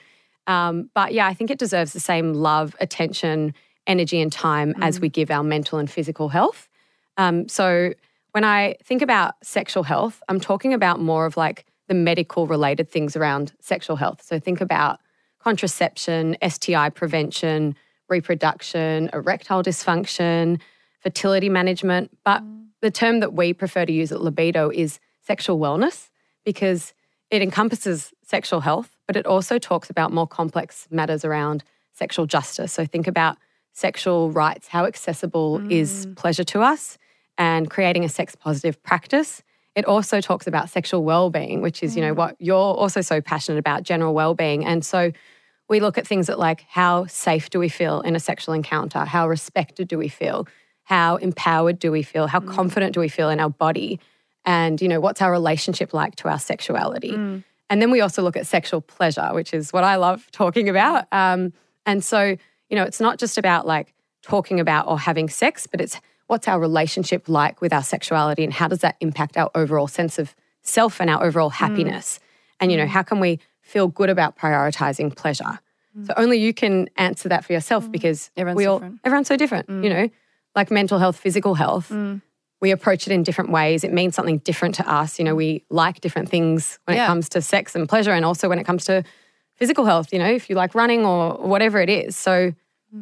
Um, 0.47 0.91
but 0.95 1.13
yeah, 1.13 1.27
I 1.27 1.35
think 1.35 1.51
it 1.51 1.59
deserves 1.59 1.93
the 1.93 2.01
same 2.01 2.35
love, 2.35 2.75
attention, 2.81 3.55
energy, 3.87 4.21
and 4.21 4.33
time 4.33 4.75
as 4.81 4.99
we 4.99 5.09
give 5.09 5.31
our 5.31 5.45
mental 5.45 5.79
and 5.79 5.91
physical 5.91 6.29
health. 6.29 6.69
Um, 7.17 7.49
so 7.49 7.93
when 8.33 8.45
I 8.45 8.77
think 8.83 9.03
about 9.03 9.35
sexual 9.43 9.83
health, 9.83 10.23
I'm 10.29 10.41
talking 10.41 10.73
about 10.75 11.01
more 11.01 11.27
of 11.27 11.37
like 11.37 11.65
the 11.89 11.95
medical 11.95 12.47
related 12.47 12.91
things 12.91 13.17
around 13.17 13.53
sexual 13.61 13.97
health. 13.97 14.23
So 14.23 14.39
think 14.39 14.61
about 14.61 14.99
contraception, 15.41 16.37
STI 16.47 16.89
prevention, 16.91 17.77
reproduction, 18.13 19.11
erectile 19.13 19.63
dysfunction, 19.63 20.61
fertility 21.01 21.49
management. 21.49 22.17
But 22.25 22.43
the 22.81 22.91
term 22.91 23.21
that 23.21 23.33
we 23.33 23.53
prefer 23.53 23.85
to 23.85 23.93
use 23.93 24.13
at 24.13 24.19
LBDO 24.19 24.73
is 24.75 25.01
sexual 25.27 25.59
wellness 25.59 26.11
because 26.45 26.95
it 27.31 27.43
encompasses 27.43 28.13
sexual 28.23 28.61
health, 28.61 28.97
but 29.07 29.17
it 29.17 29.27
also 29.27 29.59
talks 29.59 29.89
about 29.91 30.13
more 30.13 30.27
complex 30.27 30.87
matters 30.91 31.25
around 31.25 31.65
sexual 31.93 32.27
justice. 32.27 32.73
So 32.73 32.85
think 32.85 33.07
about 33.07 33.39
sexual 33.73 34.31
rights, 34.31 34.69
how 34.69 34.85
accessible 34.85 35.61
is 35.71 36.07
mm. 36.07 36.17
pleasure 36.17 36.45
to 36.45 36.61
us, 36.61 36.99
and 37.39 37.71
creating 37.71 38.05
a 38.05 38.09
sex 38.09 38.37
positive 38.37 38.83
practice. 38.83 39.43
It 39.75 39.87
also 39.87 40.21
talks 40.21 40.47
about 40.47 40.69
sexual 40.69 41.03
well-being, 41.05 41.63
which 41.63 41.83
is, 41.83 41.97
you 41.97 42.03
know, 42.03 42.13
mm. 42.13 42.19
what 42.19 42.37
you're 42.39 42.57
also 42.83 43.01
so 43.01 43.23
passionate 43.23 43.59
about, 43.59 43.83
general 43.83 44.13
well-being. 44.13 44.67
And 44.67 44.85
so 44.85 45.13
we 45.69 45.81
look 45.81 45.99
at 45.99 46.07
things 46.07 46.27
that 46.27 46.39
like 46.39 46.65
how 46.69 47.07
safe 47.07 47.51
do 47.51 47.59
we 47.59 47.69
feel 47.69 48.01
in 48.01 48.15
a 48.17 48.21
sexual 48.21 48.55
encounter? 48.55 49.05
How 49.05 49.29
respected 49.29 49.89
do 49.89 49.99
we 49.99 50.09
feel? 50.09 50.47
How 50.85 51.17
empowered 51.17 51.79
do 51.79 51.91
we 51.91 52.03
feel? 52.03 52.27
How 52.27 52.41
mm. 52.41 52.53
confident 52.53 52.95
do 52.95 53.01
we 53.01 53.09
feel 53.09 53.31
in 53.31 53.41
our 53.41 53.51
body? 53.51 54.01
And, 54.45 54.81
you 54.81 54.89
know, 54.89 55.01
what's 55.01 55.23
our 55.23 55.31
relationship 55.31 55.95
like 55.95 56.17
to 56.17 56.29
our 56.29 56.39
sexuality? 56.39 57.13
Mm. 57.13 57.45
And 57.71 57.81
then 57.81 57.91
we 57.91 58.01
also 58.01 58.23
look 58.23 58.37
at 58.37 58.47
sexual 58.47 58.81
pleasure, 58.81 59.31
which 59.33 59.55
is 59.55 59.73
what 59.73 59.85
I 59.85 59.97
love 59.97 60.31
talking 60.33 60.69
about. 60.69 61.07
Um, 61.13 61.53
and 61.87 62.05
so, 62.05 62.37
you 62.69 62.77
know, 62.77 62.83
it's 62.83 63.01
not 63.01 63.19
just 63.19 63.39
about 63.39 63.67
like 63.67 63.95
talking 64.23 64.61
about 64.61 64.89
or 64.89 64.99
having 64.99 65.29
sex, 65.29 65.67
but 65.67 65.81
it's 65.81 66.01
what's 66.27 66.49
our 66.49 66.61
relationship 66.61 67.29
like 67.29 67.61
with 67.61 67.73
our 67.73 67.83
sexuality 67.83 68.45
and 68.45 68.53
how 68.53 68.69
does 68.69 68.81
that 68.81 68.97
impact 69.01 69.37
our 69.37 69.51
overall 69.55 69.89
sense 69.89 70.19
of 70.19 70.35
self 70.63 71.01
and 71.01 71.09
our 71.09 71.25
overall 71.25 71.51
mm. 71.51 71.55
happiness? 71.55 72.19
And, 72.61 72.71
you 72.71 72.77
know, 72.77 72.87
how 72.87 73.03
can 73.03 73.21
we 73.21 73.41
feel 73.63 73.89
good 73.89 74.11
about 74.11 74.37
prioritizing 74.37 75.15
pleasure? 75.17 75.59
Mm. 75.99 76.07
So 76.07 76.15
only 76.17 76.39
you 76.39 76.53
can 76.53 76.89
answer 76.97 77.29
that 77.31 77.45
for 77.45 77.53
yourself 77.53 77.87
mm. 77.87 77.93
because 77.93 78.31
Everyone's 78.37 78.57
we 78.57 78.67
all, 78.67 78.79
different. 78.79 79.01
everyone's 79.05 79.29
so 79.29 79.37
different, 79.37 79.69
mm. 79.69 79.83
you 79.85 79.91
know, 79.91 80.09
like 80.55 80.71
mental 80.71 80.99
health, 80.99 81.17
physical 81.17 81.55
health. 81.55 81.91
We 82.61 82.71
approach 82.71 83.09
it 83.09 83.13
in 83.13 83.25
different 83.25 83.51
ways. 83.51 83.83
It 83.83 83.93
means 83.93 84.15
something 84.15 84.39
different 84.39 84.77
to 84.77 84.89
us. 84.89 85.19
You 85.19 85.25
know, 85.25 85.35
we 85.35 85.65
like 85.69 86.01
different 86.01 86.29
things 86.29 86.79
when 86.85 86.97
Yeah. 86.97 87.05
it 87.05 87.07
comes 87.09 87.29
to 87.31 87.43
sex 87.43 87.75
and 87.75 87.89
pleasure, 87.89 88.13
and 88.13 88.25
also 88.25 88.49
when 88.49 88.61
it 88.61 88.65
comes 88.65 88.85
to 88.85 89.03
physical 89.57 89.85
health, 89.85 90.13
you 90.13 90.19
know, 90.21 90.31
if 90.31 90.49
you 90.49 90.55
like 90.55 90.73
running 90.75 91.05
or 91.05 91.35
whatever 91.39 91.81
it 91.81 91.91
is. 91.91 92.17
So, 92.17 92.53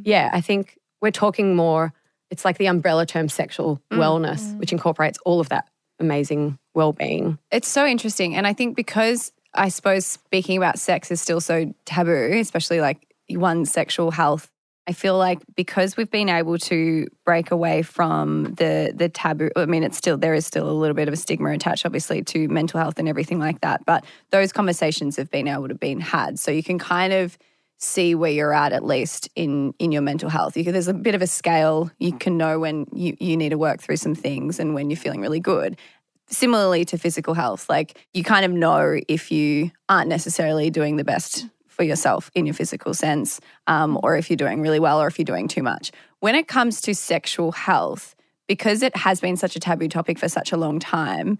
yeah, 0.02 0.30
I 0.32 0.40
think 0.40 0.78
we're 1.02 1.10
talking 1.10 1.56
more, 1.56 1.92
it's 2.30 2.44
like 2.44 2.56
the 2.56 2.66
umbrella 2.66 3.04
term 3.04 3.28
sexual 3.28 3.82
wellness, 3.92 4.56
which 4.58 4.72
incorporates 4.72 5.18
all 5.26 5.40
of 5.40 5.48
that 5.50 5.68
amazing 5.98 6.58
well 6.74 6.92
being. 6.94 7.38
It's 7.50 7.68
so 7.68 7.84
interesting. 7.86 8.34
And 8.36 8.46
I 8.46 8.54
think 8.54 8.76
because 8.76 9.30
I 9.54 9.68
suppose 9.68 10.06
speaking 10.06 10.56
about 10.56 10.78
sex 10.78 11.10
is 11.10 11.20
still 11.20 11.40
so 11.40 11.74
taboo, 11.84 12.38
especially 12.38 12.80
like 12.80 13.06
one's 13.30 13.70
sexual 13.70 14.10
health, 14.10 14.50
I 14.90 14.92
feel 14.92 15.16
like 15.16 15.38
because 15.54 15.96
we've 15.96 16.10
been 16.10 16.28
able 16.28 16.58
to 16.58 17.06
break 17.24 17.50
away 17.50 17.82
from 17.82 18.54
the 18.54 18.92
the 18.94 19.08
taboo, 19.08 19.50
I 19.54 19.66
mean, 19.66 19.84
it's 19.84 19.96
still 19.96 20.16
there 20.16 20.34
is 20.34 20.46
still 20.46 20.68
a 20.68 20.72
little 20.72 20.94
bit 20.94 21.06
of 21.06 21.14
a 21.14 21.16
stigma 21.16 21.52
attached, 21.52 21.86
obviously, 21.86 22.22
to 22.24 22.48
mental 22.48 22.80
health 22.80 22.98
and 22.98 23.08
everything 23.08 23.38
like 23.38 23.60
that. 23.60 23.84
But 23.84 24.04
those 24.30 24.52
conversations 24.52 25.16
have 25.16 25.30
been 25.30 25.46
able 25.46 25.68
to 25.68 25.74
been 25.74 26.00
had, 26.00 26.38
so 26.38 26.50
you 26.50 26.62
can 26.62 26.78
kind 26.78 27.12
of 27.12 27.38
see 27.76 28.14
where 28.14 28.30
you're 28.30 28.52
at 28.52 28.72
at 28.72 28.84
least 28.84 29.28
in 29.36 29.74
in 29.78 29.92
your 29.92 30.02
mental 30.02 30.28
health. 30.28 30.56
You 30.56 30.64
can, 30.64 30.72
there's 30.72 30.88
a 30.88 30.94
bit 30.94 31.14
of 31.14 31.22
a 31.22 31.26
scale. 31.26 31.90
You 31.98 32.14
mm. 32.14 32.20
can 32.20 32.36
know 32.36 32.58
when 32.58 32.86
you 32.92 33.16
you 33.20 33.36
need 33.36 33.50
to 33.50 33.58
work 33.58 33.80
through 33.80 33.98
some 33.98 34.14
things 34.14 34.58
and 34.58 34.74
when 34.74 34.90
you're 34.90 34.96
feeling 34.96 35.20
really 35.20 35.40
good 35.40 35.76
similarly 36.30 36.84
to 36.86 36.98
physical 36.98 37.34
health, 37.34 37.68
like 37.68 37.98
you 38.14 38.24
kind 38.24 38.44
of 38.44 38.52
know 38.52 38.98
if 39.08 39.30
you 39.30 39.70
aren't 39.88 40.08
necessarily 40.08 40.70
doing 40.70 40.96
the 40.96 41.04
best 41.04 41.46
for 41.66 41.82
yourself 41.82 42.30
in 42.34 42.46
your 42.46 42.54
physical 42.54 42.94
sense, 42.94 43.40
um, 43.66 43.98
or 44.02 44.16
if 44.16 44.28
you're 44.28 44.36
doing 44.36 44.60
really 44.60 44.80
well, 44.80 45.00
or 45.00 45.06
if 45.06 45.18
you're 45.18 45.24
doing 45.24 45.48
too 45.48 45.62
much. 45.62 45.90
When 46.20 46.34
it 46.34 46.46
comes 46.46 46.80
to 46.82 46.94
sexual 46.94 47.52
health, 47.52 48.14
because 48.46 48.82
it 48.82 48.96
has 48.96 49.20
been 49.20 49.36
such 49.36 49.56
a 49.56 49.60
taboo 49.60 49.88
topic 49.88 50.18
for 50.18 50.28
such 50.28 50.52
a 50.52 50.56
long 50.56 50.78
time, 50.78 51.38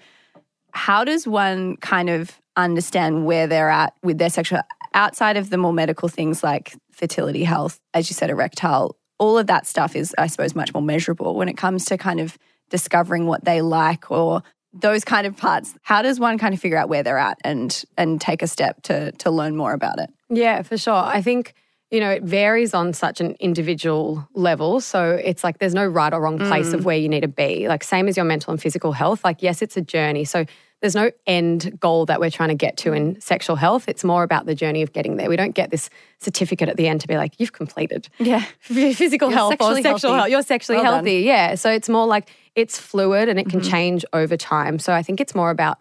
how 0.73 1.05
does 1.05 1.27
one 1.27 1.77
kind 1.77 2.09
of 2.09 2.41
understand 2.57 3.27
where 3.27 3.47
they're 3.47 3.71
at 3.71 3.95
with 4.03 4.19
their 4.19 4.31
sexual 4.31 4.61
outside 4.95 5.37
of 5.37 5.51
the 5.51 5.57
more 5.57 5.73
medical 5.73 6.09
things 6.09 6.43
like 6.43 6.75
fertility 6.91 7.45
health, 7.45 7.81
as 7.95 8.11
you 8.11 8.15
said, 8.15 8.31
erectile, 8.31 8.97
all 9.19 9.39
of 9.39 9.47
that 9.47 9.67
stuff 9.67 9.95
is, 9.95 10.15
I 10.19 10.27
suppose, 10.27 10.55
much 10.55 10.73
more 10.75 10.83
measurable 10.83 11.37
when 11.37 11.49
it 11.49 11.57
comes 11.57 11.85
to 11.87 11.99
kind 11.99 12.21
of 12.21 12.39
discovering 12.71 13.27
what 13.27 13.45
they 13.45 13.61
like 13.61 14.11
or 14.11 14.43
those 14.73 15.05
kind 15.05 15.27
of 15.27 15.37
parts. 15.37 15.75
How 15.83 16.03
does 16.03 16.21
one 16.21 16.39
kind 16.39 16.55
of 16.55 16.61
figure 16.61 16.79
out 16.79 16.89
where 16.89 17.03
they're 17.03 17.19
at 17.19 17.39
and 17.45 17.85
and 17.97 18.21
take 18.21 18.43
a 18.43 18.47
step 18.47 18.83
to 18.83 19.13
to 19.13 19.31
learn 19.31 19.57
more 19.57 19.73
about 19.73 19.99
it? 19.99 20.11
Yeah, 20.29 20.63
for 20.63 20.79
sure. 20.79 20.95
I 20.95 21.23
think, 21.23 21.55
you 21.91 21.99
know, 21.99 22.11
it 22.11 22.23
varies 22.23 22.73
on 22.73 22.93
such 22.93 23.21
an 23.21 23.37
individual 23.41 24.29
level. 24.35 24.81
So 24.81 25.21
it's 25.23 25.43
like 25.43 25.59
there's 25.59 25.75
no 25.75 25.87
right 25.87 26.13
or 26.13 26.21
wrong 26.21 26.39
place 26.39 26.73
of 26.73 26.83
mm. 26.83 26.85
where 26.85 26.97
you 26.97 27.09
need 27.09 27.23
to 27.23 27.29
be. 27.29 27.67
Like, 27.67 27.83
same 27.83 28.07
as 28.07 28.17
your 28.17 28.27
mental 28.27 28.53
and 28.53 28.63
physical 28.63 28.93
health. 28.93 29.25
Like, 29.25 29.43
yes, 29.43 29.61
it's 29.61 29.77
a 29.77 29.81
journey. 29.81 30.25
So 30.25 30.45
there's 30.81 30.95
no 30.95 31.11
end 31.27 31.79
goal 31.79 32.07
that 32.07 32.21
we're 32.21 32.31
trying 32.31 32.49
to 32.49 32.55
get 32.55 32.77
to 32.79 32.93
in 32.93 33.21
sexual 33.21 33.57
health. 33.57 33.89
It's 33.89 34.03
more 34.03 34.23
about 34.23 34.47
the 34.47 34.55
journey 34.55 34.83
of 34.83 34.93
getting 34.93 35.17
there. 35.17 35.29
We 35.29 35.37
don't 35.37 35.55
get 35.55 35.71
this 35.71 35.91
certificate 36.21 36.69
at 36.69 36.77
the 36.77 36.89
end 36.89 37.03
to 37.03 37.09
be 37.09 37.17
like, 37.17 37.39
you've 37.39 37.53
completed 37.53 38.09
Yeah. 38.19 38.45
physical 38.61 39.29
You're 39.29 39.37
health 39.37 39.57
or 39.61 39.81
sexual 39.81 40.15
health. 40.15 40.29
You're 40.31 40.43
sexually 40.43 40.77
Well 40.77 40.85
done. 40.85 40.95
healthy. 40.95 41.21
Yeah. 41.21 41.55
So 41.55 41.71
it's 41.71 41.89
more 41.89 42.07
like 42.07 42.31
it's 42.55 42.79
fluid 42.79 43.29
and 43.29 43.39
it 43.39 43.49
can 43.49 43.61
mm-hmm. 43.61 43.71
change 43.71 44.05
over 44.13 44.37
time. 44.37 44.79
So 44.79 44.93
I 44.93 45.03
think 45.03 45.21
it's 45.21 45.35
more 45.35 45.51
about 45.51 45.79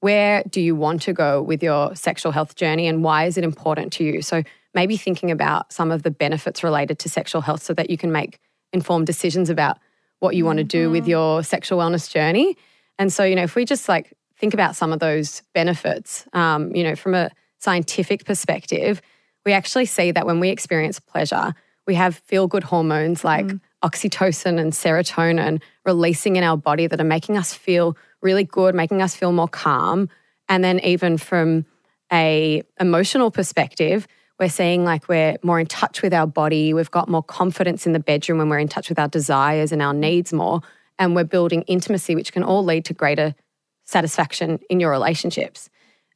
where 0.00 0.42
do 0.48 0.60
you 0.60 0.74
want 0.74 1.02
to 1.02 1.12
go 1.12 1.42
with 1.42 1.62
your 1.62 1.94
sexual 1.94 2.32
health 2.32 2.56
journey 2.56 2.88
and 2.88 3.04
why 3.04 3.26
is 3.26 3.36
it 3.36 3.44
important 3.44 3.92
to 3.94 4.04
you? 4.04 4.22
So 4.22 4.42
maybe 4.74 4.96
thinking 4.96 5.30
about 5.30 5.72
some 5.72 5.92
of 5.92 6.02
the 6.02 6.10
benefits 6.10 6.64
related 6.64 6.98
to 7.00 7.08
sexual 7.08 7.42
health 7.42 7.62
so 7.62 7.74
that 7.74 7.90
you 7.90 7.98
can 7.98 8.10
make 8.10 8.40
informed 8.72 9.06
decisions 9.06 9.50
about 9.50 9.78
what 10.20 10.34
you 10.34 10.44
want 10.44 10.58
to 10.58 10.64
do 10.64 10.90
with 10.90 11.02
mm-hmm. 11.02 11.10
your 11.10 11.44
sexual 11.44 11.78
wellness 11.78 12.10
journey. 12.10 12.56
And 12.98 13.12
so, 13.12 13.24
you 13.24 13.34
know, 13.34 13.42
if 13.42 13.54
we 13.54 13.64
just 13.64 13.88
like 13.88 14.12
think 14.40 14.54
about 14.54 14.74
some 14.74 14.92
of 14.92 14.98
those 14.98 15.42
benefits, 15.54 16.26
um, 16.32 16.74
you 16.74 16.82
know, 16.82 16.96
from 16.96 17.14
a 17.14 17.30
scientific 17.58 18.24
perspective, 18.24 19.02
we 19.44 19.52
actually 19.52 19.84
see 19.84 20.10
that 20.10 20.26
when 20.26 20.40
we 20.40 20.48
experience 20.48 20.98
pleasure, 20.98 21.54
we 21.86 21.94
have 21.94 22.16
feel 22.16 22.46
good 22.46 22.64
hormones 22.64 23.22
like 23.22 23.46
oxytocin 23.84 24.58
and 24.58 24.72
serotonin 24.72 25.60
releasing 25.84 26.36
in 26.36 26.44
our 26.44 26.56
body 26.56 26.86
that 26.86 27.00
are 27.00 27.04
making 27.04 27.36
us 27.36 27.52
feel 27.52 27.96
really 28.22 28.44
good, 28.44 28.74
making 28.74 29.02
us 29.02 29.14
feel 29.14 29.32
more 29.32 29.48
calm. 29.48 30.08
And 30.48 30.64
then 30.64 30.80
even 30.80 31.18
from 31.18 31.66
a 32.12 32.62
emotional 32.78 33.30
perspective, 33.30 34.06
we're 34.38 34.48
seeing 34.48 34.84
like 34.84 35.08
we're 35.08 35.36
more 35.42 35.60
in 35.60 35.66
touch 35.66 36.02
with 36.02 36.14
our 36.14 36.26
body. 36.26 36.72
We've 36.72 36.90
got 36.90 37.08
more 37.08 37.22
confidence 37.22 37.86
in 37.86 37.92
the 37.92 38.00
bedroom 38.00 38.38
when 38.38 38.48
we're 38.48 38.58
in 38.58 38.68
touch 38.68 38.88
with 38.88 38.98
our 38.98 39.08
desires 39.08 39.70
and 39.70 39.82
our 39.82 39.94
needs 39.94 40.32
more. 40.32 40.60
And 40.98 41.14
we're 41.14 41.24
building 41.24 41.62
intimacy, 41.62 42.14
which 42.14 42.32
can 42.32 42.42
all 42.42 42.64
lead 42.64 42.84
to 42.86 42.94
greater 42.94 43.34
satisfaction 43.90 44.60
in 44.68 44.80
your 44.80 44.90
relationships. 44.90 45.68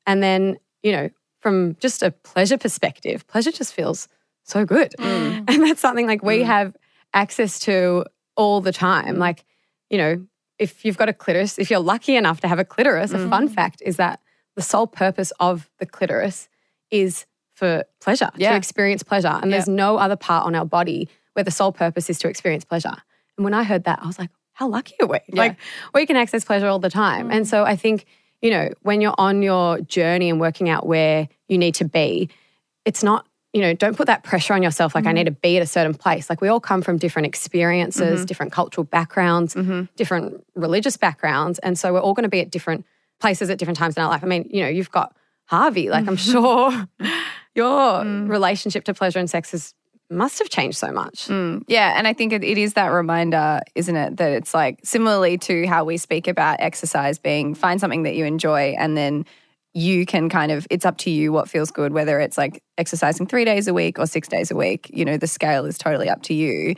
And 0.06 0.22
then, 0.22 0.56
you 0.82 0.92
know, 0.92 1.10
from 1.40 1.76
just 1.80 2.02
a 2.02 2.10
pleasure 2.10 2.58
perspective, 2.58 3.26
pleasure 3.26 3.52
just 3.52 3.74
feels 3.74 4.08
so 4.44 4.64
good. 4.64 4.94
Mm. 4.98 5.44
And 5.48 5.62
that's 5.62 5.80
something 5.80 6.06
like 6.06 6.22
we 6.22 6.38
mm. 6.38 6.46
have 6.46 6.76
access 7.12 7.58
to 7.60 8.04
all 8.36 8.60
the 8.60 8.72
time. 8.72 9.18
Like, 9.18 9.44
you 9.90 9.98
know, 9.98 10.26
if 10.58 10.84
you've 10.84 10.96
got 10.96 11.08
a 11.08 11.12
clitoris, 11.12 11.58
if 11.58 11.70
you're 11.70 11.80
lucky 11.80 12.16
enough 12.16 12.40
to 12.40 12.48
have 12.48 12.58
a 12.58 12.64
clitoris, 12.64 13.12
a 13.12 13.28
fun 13.28 13.48
mm. 13.48 13.54
fact 13.54 13.82
is 13.84 13.96
that 13.96 14.20
the 14.56 14.62
sole 14.62 14.86
purpose 14.86 15.32
of 15.40 15.68
the 15.78 15.86
clitoris 15.86 16.48
is 16.90 17.26
for 17.54 17.84
pleasure, 18.00 18.30
Yeah. 18.36 18.50
to 18.50 18.56
experience 18.56 19.02
pleasure. 19.02 19.38
And 19.42 19.52
there's 19.52 19.68
no 19.68 19.96
other 19.96 20.16
part 20.16 20.46
on 20.46 20.54
our 20.54 20.64
body 20.64 21.08
where 21.34 21.44
the 21.44 21.50
sole 21.50 21.72
purpose 21.72 22.10
is 22.10 22.18
to 22.20 22.28
experience 22.28 22.64
pleasure. 22.64 22.96
And 23.36 23.44
when 23.44 23.54
I 23.54 23.64
heard 23.64 23.84
that, 23.84 24.00
I 24.02 24.06
was 24.06 24.18
like, 24.18 24.30
how 24.54 24.68
lucky 24.68 24.94
are 25.00 25.06
we? 25.06 25.18
Like, 25.30 25.56
we 25.92 26.06
can 26.06 26.16
access 26.16 26.44
pleasure 26.44 26.66
all 26.66 26.78
the 26.78 26.90
time. 26.90 27.30
And 27.30 27.44
mm. 27.44 27.48
so 27.48 27.64
I 27.64 27.76
think, 27.76 28.06
you 28.40 28.50
know, 28.50 28.70
when 28.82 29.00
you're 29.00 29.14
on 29.18 29.42
your 29.42 29.80
journey 29.80 30.30
and 30.30 30.40
working 30.40 30.68
out 30.68 30.86
where 30.86 31.28
you 31.48 31.58
need 31.58 31.74
to 31.76 31.84
be, 31.84 32.30
it's 32.84 33.02
not, 33.02 33.26
you 33.52 33.60
know, 33.60 33.74
don't 33.74 33.96
put 33.96 34.06
that 34.06 34.22
pressure 34.22 34.54
on 34.54 34.62
yourself 34.62 34.94
like 34.94 35.04
I 35.04 35.08
mm-hmm. 35.08 35.14
need 35.16 35.24
to 35.24 35.30
be 35.32 35.56
at 35.56 35.62
a 35.62 35.66
certain 35.66 35.94
place. 35.94 36.30
Like 36.30 36.40
we 36.40 36.48
all 36.48 36.60
come 36.60 36.82
from 36.82 36.98
different 36.98 37.26
experiences, 37.26 38.20
mm-hmm. 38.20 38.24
different 38.26 38.52
cultural 38.52 38.84
backgrounds, 38.84 39.54
mm-hmm. 39.54 39.84
different 39.96 40.44
religious 40.54 40.96
backgrounds. 40.96 41.58
And 41.60 41.78
so 41.78 41.92
we're 41.92 42.00
all 42.00 42.14
going 42.14 42.24
to 42.24 42.28
be 42.28 42.40
at 42.40 42.50
different 42.50 42.84
places 43.20 43.50
at 43.50 43.58
different 43.58 43.78
times 43.78 43.96
in 43.96 44.02
our 44.02 44.08
life. 44.08 44.22
I 44.22 44.26
mean, 44.26 44.48
you 44.52 44.62
know, 44.62 44.68
you've 44.68 44.90
got 44.90 45.16
Harvey, 45.46 45.90
like 45.90 46.06
I'm 46.06 46.16
sure 46.16 46.70
your 47.54 48.02
mm. 48.02 48.28
relationship 48.28 48.84
to 48.84 48.94
pleasure 48.94 49.18
and 49.18 49.28
sex 49.28 49.50
has 49.52 49.74
must 50.14 50.38
have 50.38 50.48
changed 50.48 50.78
so 50.78 50.90
much. 50.90 51.28
Mm, 51.28 51.62
yeah, 51.66 51.94
and 51.96 52.06
I 52.06 52.12
think 52.12 52.32
it, 52.32 52.42
it 52.44 52.58
is 52.58 52.74
that 52.74 52.88
reminder, 52.88 53.60
isn't 53.74 53.96
it, 53.96 54.16
that 54.16 54.32
it's 54.32 54.54
like 54.54 54.80
similarly 54.84 55.38
to 55.38 55.66
how 55.66 55.84
we 55.84 55.96
speak 55.96 56.28
about 56.28 56.60
exercise 56.60 57.18
being 57.18 57.54
find 57.54 57.80
something 57.80 58.04
that 58.04 58.14
you 58.14 58.24
enjoy 58.24 58.74
and 58.78 58.96
then 58.96 59.26
you 59.74 60.06
can 60.06 60.28
kind 60.28 60.52
of 60.52 60.66
it's 60.70 60.86
up 60.86 60.96
to 60.98 61.10
you 61.10 61.32
what 61.32 61.48
feels 61.48 61.72
good 61.72 61.92
whether 61.92 62.20
it's 62.20 62.38
like 62.38 62.62
exercising 62.78 63.26
3 63.26 63.44
days 63.44 63.66
a 63.66 63.74
week 63.74 63.98
or 63.98 64.06
6 64.06 64.28
days 64.28 64.50
a 64.50 64.56
week, 64.56 64.90
you 64.92 65.04
know, 65.04 65.16
the 65.16 65.26
scale 65.26 65.64
is 65.64 65.78
totally 65.78 66.08
up 66.08 66.22
to 66.22 66.34
you. 66.34 66.74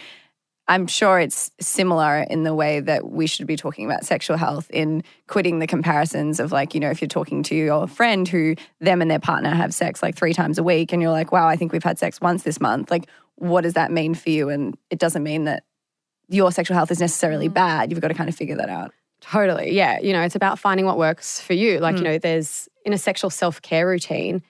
I'm 0.68 0.88
sure 0.88 1.20
it's 1.20 1.52
similar 1.60 2.26
in 2.28 2.42
the 2.42 2.54
way 2.54 2.80
that 2.80 3.08
we 3.08 3.28
should 3.28 3.46
be 3.46 3.54
talking 3.54 3.84
about 3.86 4.04
sexual 4.04 4.36
health 4.36 4.68
in 4.70 5.04
quitting 5.28 5.60
the 5.60 5.66
comparisons 5.66 6.40
of 6.40 6.50
like, 6.50 6.74
you 6.74 6.80
know, 6.80 6.90
if 6.90 7.00
you're 7.00 7.08
talking 7.08 7.44
to 7.44 7.54
your 7.54 7.86
friend 7.86 8.26
who 8.26 8.56
them 8.80 9.00
and 9.00 9.08
their 9.08 9.20
partner 9.20 9.50
have 9.50 9.72
sex 9.72 10.02
like 10.02 10.16
three 10.16 10.32
times 10.32 10.58
a 10.58 10.64
week 10.64 10.92
and 10.92 11.00
you're 11.00 11.12
like, 11.12 11.30
wow, 11.30 11.46
I 11.46 11.54
think 11.54 11.72
we've 11.72 11.84
had 11.84 12.00
sex 12.00 12.20
once 12.20 12.42
this 12.42 12.60
month. 12.60 12.90
Like, 12.90 13.08
what 13.36 13.62
does 13.62 13.74
that 13.74 13.90
mean 13.90 14.14
for 14.14 14.30
you? 14.30 14.48
And 14.48 14.76
it 14.90 14.98
doesn't 14.98 15.22
mean 15.22 15.44
that 15.44 15.64
your 16.28 16.50
sexual 16.50 16.76
health 16.76 16.90
is 16.90 17.00
necessarily 17.00 17.48
mm. 17.48 17.54
bad. 17.54 17.90
You've 17.90 18.00
got 18.00 18.08
to 18.08 18.14
kind 18.14 18.28
of 18.28 18.34
figure 18.34 18.56
that 18.56 18.68
out. 18.68 18.92
Totally. 19.20 19.72
Yeah. 19.72 19.98
You 20.00 20.12
know, 20.12 20.22
it's 20.22 20.34
about 20.34 20.58
finding 20.58 20.86
what 20.86 20.98
works 20.98 21.40
for 21.40 21.54
you. 21.54 21.78
Like, 21.78 21.96
you 21.96 22.02
mm. 22.02 22.04
know, 22.04 22.18
there's 22.18 22.68
in 22.84 22.92
a 22.92 22.98
sexual 22.98 23.30
self 23.30 23.62
care 23.62 23.86
routine, 23.86 24.42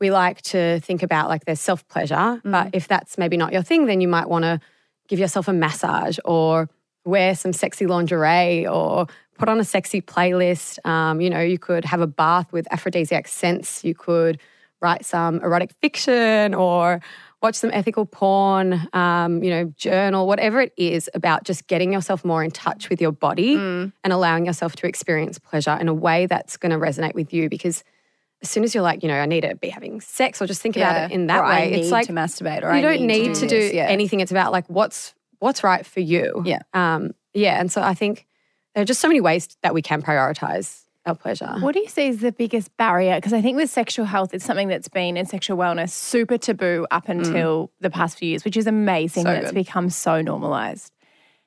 we 0.00 0.10
like 0.10 0.42
to 0.42 0.80
think 0.80 1.02
about 1.02 1.28
like 1.28 1.44
there's 1.44 1.60
self 1.60 1.86
pleasure. 1.88 2.14
Mm. 2.14 2.52
But 2.52 2.70
if 2.74 2.88
that's 2.88 3.18
maybe 3.18 3.36
not 3.36 3.52
your 3.52 3.62
thing, 3.62 3.86
then 3.86 4.00
you 4.00 4.08
might 4.08 4.28
want 4.28 4.44
to 4.44 4.60
give 5.08 5.18
yourself 5.18 5.48
a 5.48 5.52
massage 5.52 6.18
or 6.24 6.68
wear 7.04 7.34
some 7.34 7.52
sexy 7.52 7.86
lingerie 7.86 8.66
or 8.66 9.06
put 9.38 9.48
on 9.48 9.60
a 9.60 9.64
sexy 9.64 10.00
playlist. 10.00 10.84
Um, 10.86 11.20
you 11.20 11.30
know, 11.30 11.40
you 11.40 11.58
could 11.58 11.84
have 11.84 12.00
a 12.00 12.06
bath 12.06 12.52
with 12.52 12.66
aphrodisiac 12.72 13.28
scents. 13.28 13.84
You 13.84 13.94
could 13.94 14.40
write 14.80 15.04
some 15.04 15.40
erotic 15.42 15.72
fiction 15.80 16.54
or 16.54 17.00
watch 17.46 17.54
some 17.54 17.70
ethical 17.72 18.04
porn, 18.04 18.88
um, 18.92 19.40
you 19.40 19.50
know, 19.50 19.72
journal, 19.76 20.26
whatever 20.26 20.60
it 20.60 20.72
is 20.76 21.08
about 21.14 21.44
just 21.44 21.68
getting 21.68 21.92
yourself 21.92 22.24
more 22.24 22.42
in 22.42 22.50
touch 22.50 22.90
with 22.90 23.00
your 23.00 23.12
body 23.12 23.54
and 23.54 23.92
allowing 24.04 24.46
yourself 24.46 24.74
to 24.74 24.88
experience 24.88 25.38
pleasure 25.38 25.76
in 25.80 25.86
a 25.86 25.94
way 25.94 26.26
that's 26.26 26.56
going 26.56 26.72
to 26.72 26.78
resonate 26.78 27.14
with 27.14 27.32
you. 27.32 27.48
Because 27.48 27.84
as 28.42 28.50
soon 28.50 28.64
as 28.64 28.74
you're 28.74 28.82
like, 28.82 29.04
you 29.04 29.08
know, 29.08 29.14
I 29.14 29.26
need 29.26 29.42
to 29.42 29.54
be 29.54 29.68
having 29.68 30.00
sex 30.00 30.42
or 30.42 30.46
just 30.46 30.60
think 30.60 30.76
about 30.76 31.08
it 31.08 31.14
in 31.14 31.28
that 31.28 31.44
or 31.44 31.48
way, 31.48 31.70
need 31.70 31.82
it's 31.82 31.92
like 31.92 32.08
to 32.08 32.12
masturbate 32.12 32.64
or 32.64 32.72
you 32.72 32.78
I 32.78 32.80
don't 32.82 33.06
need, 33.06 33.36
to 33.36 33.46
do 33.46 33.48
this. 33.48 33.72
Yeah. 33.72 33.86
anything. 33.86 34.18
It's 34.18 34.32
about 34.32 34.50
like 34.50 34.66
what's 34.66 35.14
what's 35.38 35.62
right 35.62 35.86
for 35.86 36.00
you. 36.00 36.42
Yeah. 36.44 36.62
Um, 36.74 37.14
yeah. 37.32 37.60
And 37.60 37.70
so 37.70 37.80
I 37.80 37.94
think 37.94 38.26
there 38.74 38.82
are 38.82 38.86
just 38.86 39.00
so 39.00 39.06
many 39.06 39.20
ways 39.20 39.56
that 39.62 39.72
we 39.72 39.82
can 39.82 40.02
prioritize 40.02 40.82
our 41.06 41.14
pleasure. 41.14 41.54
What 41.60 41.74
do 41.74 41.80
you 41.80 41.88
see 41.88 42.08
is 42.08 42.20
the 42.20 42.32
biggest 42.32 42.76
barrier? 42.76 43.16
Because 43.16 43.32
I 43.32 43.40
think 43.40 43.56
with 43.56 43.70
sexual 43.70 44.04
health, 44.04 44.34
it's 44.34 44.44
something 44.44 44.68
that's 44.68 44.88
been 44.88 45.16
in 45.16 45.26
sexual 45.26 45.56
wellness 45.56 45.90
super 45.90 46.38
taboo 46.38 46.86
up 46.90 47.06
mm. 47.06 47.10
until 47.10 47.70
the 47.80 47.90
past 47.90 48.18
few 48.18 48.30
years, 48.30 48.44
which 48.44 48.56
is 48.56 48.66
amazing 48.66 49.24
So 49.24 49.32
that 49.32 49.44
it's 49.44 49.52
become 49.52 49.90
so 49.90 50.20
normalized. 50.20 50.92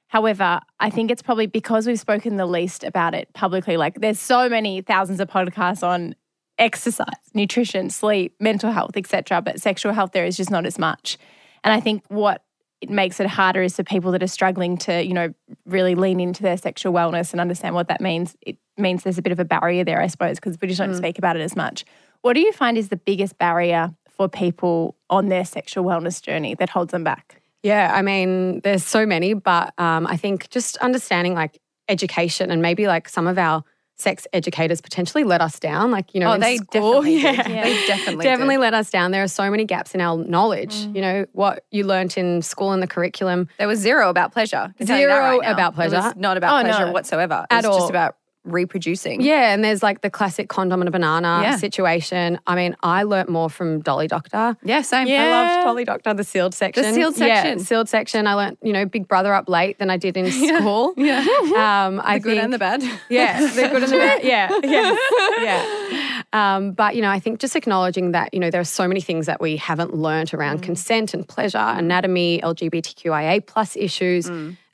However, 0.07 0.59
I 0.79 0.89
think 0.89 1.11
it's 1.11 1.21
probably 1.21 1.45
because 1.45 1.85
we've 1.85 1.99
spoken 1.99 2.37
the 2.37 2.47
least 2.47 2.83
about 2.83 3.13
it 3.13 3.31
publicly. 3.33 3.77
Like, 3.77 4.01
there's 4.01 4.19
so 4.19 4.49
many 4.49 4.81
thousands 4.81 5.19
of 5.19 5.29
podcasts 5.29 5.83
on 5.83 6.15
exercise, 6.57 7.05
nutrition, 7.35 7.91
sleep, 7.91 8.33
mental 8.39 8.71
health, 8.71 8.97
etc. 8.97 9.41
But 9.41 9.61
sexual 9.61 9.93
health, 9.93 10.11
there 10.11 10.25
is 10.25 10.35
just 10.35 10.49
not 10.49 10.65
as 10.65 10.79
much. 10.79 11.17
And 11.63 11.73
I 11.73 11.79
think 11.79 12.03
what 12.07 12.43
it 12.81 12.89
makes 12.89 13.19
it 13.19 13.27
harder 13.27 13.61
is 13.61 13.75
for 13.75 13.83
people 13.83 14.11
that 14.13 14.23
are 14.23 14.27
struggling 14.27 14.77
to, 14.77 15.03
you 15.03 15.13
know, 15.13 15.33
really 15.65 15.95
lean 15.95 16.19
into 16.19 16.43
their 16.43 16.57
sexual 16.57 16.93
wellness 16.93 17.31
and 17.31 17.41
understand 17.41 17.75
what 17.75 17.89
that 17.89 17.99
means. 17.99 18.37
It 18.41 18.57
means 18.77 19.03
there's 19.03 19.17
a 19.17 19.21
bit 19.21 19.33
of 19.33 19.39
a 19.39 19.45
barrier 19.45 19.83
there, 19.83 20.01
I 20.01 20.07
suppose, 20.07 20.37
because 20.39 20.57
we 20.61 20.67
just 20.67 20.79
don't 20.79 20.95
speak 20.95 21.17
about 21.17 21.35
it 21.35 21.41
as 21.41 21.55
much. 21.55 21.83
What 22.21 22.33
do 22.33 22.39
you 22.39 22.51
find 22.53 22.77
is 22.77 22.89
the 22.89 22.97
biggest 22.97 23.37
barrier 23.37 23.93
for 24.09 24.29
people 24.29 24.95
on 25.09 25.27
their 25.27 25.45
sexual 25.45 25.83
wellness 25.83 26.21
journey 26.21 26.55
that 26.55 26.69
holds 26.69 26.91
them 26.91 27.03
back? 27.03 27.41
Yeah, 27.63 27.91
I 27.93 28.01
mean, 28.01 28.61
there's 28.61 28.85
so 28.85 29.05
many, 29.05 29.33
but 29.33 29.73
um, 29.77 30.07
I 30.07 30.15
think 30.15 30.49
just 30.49 30.77
understanding 30.77 31.33
like 31.33 31.59
education 31.89 32.51
and 32.51 32.61
maybe 32.61 32.87
like 32.87 33.09
some 33.09 33.27
of 33.27 33.37
our 33.37 33.63
sex 33.99 34.25
educators 34.33 34.79
potentially 34.81 35.23
let 35.23 35.41
us 35.41 35.59
down. 35.59 35.91
Like, 35.91 36.13
you 36.13 36.19
know, 36.21 36.29
Oh, 36.31 36.33
in 36.33 36.39
they 36.41 36.57
school, 36.57 37.01
definitely 37.03 37.17
yeah, 37.21 37.31
did. 37.43 37.45
They 37.65 37.87
definitely 37.87 38.23
definitely 38.23 38.55
did. 38.55 38.61
let 38.61 38.73
us 38.73 38.89
down. 38.89 39.11
There 39.11 39.23
are 39.23 39.27
so 39.27 39.51
many 39.51 39.65
gaps 39.65 39.93
in 39.93 40.01
our 40.01 40.17
knowledge. 40.17 40.73
Mm. 40.75 40.95
You 40.95 41.01
know, 41.01 41.25
what 41.33 41.65
you 41.71 41.83
learnt 41.85 42.17
in 42.17 42.41
school 42.41 42.71
and 42.71 42.81
the 42.81 42.87
curriculum. 42.87 43.49
There 43.57 43.67
was 43.67 43.79
zero 43.79 44.09
about 44.09 44.31
pleasure. 44.31 44.71
I 44.73 44.77
can 44.77 44.87
tell 44.87 44.97
you 44.99 45.07
that 45.07 45.13
Zero 45.21 45.39
right 45.39 45.51
about 45.51 45.75
pleasure. 45.75 46.13
not 46.15 46.37
about 46.37 46.59
Oh, 46.59 46.67
no. 46.67 46.75
pleasure 46.75 46.91
whatsoever. 46.93 47.45
At 47.49 47.59
it's 47.59 47.67
all. 47.67 47.77
just 47.79 47.89
about 47.89 48.15
reproducing. 48.49 49.21
Yeah, 49.21 49.53
and 49.53 49.63
there's 49.63 49.81
like 49.83 50.01
the 50.01 50.09
classic 50.09 50.49
condom 50.49 50.81
and 50.81 50.87
a 50.87 50.91
banana 50.91 51.39
Yeah. 51.43 51.55
situation. 51.57 52.39
I 52.47 52.55
mean, 52.55 52.75
I 52.83 53.03
learnt 53.03 53.29
more 53.29 53.49
from 53.49 53.79
Dolly 53.81 54.07
Doctor. 54.07 54.57
Yeah, 54.63 54.81
same. 54.81 55.07
I 55.07 55.29
loved 55.29 55.65
Dolly 55.65 55.85
Doctor, 55.85 56.13
the 56.13 56.23
sealed 56.23 56.53
section. 56.53 56.83
The 56.83 56.93
sealed 56.93 57.15
section. 57.15 57.57
Yeah, 57.59 57.63
sealed 57.63 57.89
section. 57.89 58.27
I 58.27 58.33
learnt, 58.33 58.59
you 58.61 58.73
know, 58.73 58.85
Big 58.85 59.07
Brother 59.07 59.33
up 59.33 59.47
late 59.49 59.79
than 59.79 59.89
I 59.89 59.97
did 59.97 60.17
in 60.17 60.31
school. 60.57 60.93
Yeah. 60.97 61.19
Um, 61.19 62.01
I 62.03 62.17
the 62.17 62.23
good 62.23 62.29
think, 62.33 62.43
and 62.43 62.53
the 62.53 62.59
bad. 62.59 62.83
Yeah, 63.09 63.39
the 63.39 63.69
good 63.69 63.83
and 63.83 63.91
the 63.91 63.97
bad. 63.97 64.23
Yeah, 64.23 64.49
yes, 64.63 64.99
yeah. 65.41 66.21
Um, 66.33 66.73
but 66.73 66.95
you 66.95 67.01
know, 67.01 67.09
I 67.09 67.19
think 67.19 67.39
just 67.39 67.55
acknowledging 67.55 68.11
that 68.11 68.33
you 68.33 68.39
know 68.39 68.49
there 68.49 68.61
are 68.61 68.65
so 68.65 68.87
many 68.87 69.01
things 69.01 69.25
that 69.25 69.41
we 69.41 69.57
haven't 69.57 69.93
learnt 69.95 70.33
around 70.33 70.59
consent 70.61 71.13
and 71.13 71.27
pleasure, 71.27 71.57
anatomy, 71.57 72.39
LGBTQIA 72.41 73.45
plus 73.45 73.75
issues, 73.75 74.27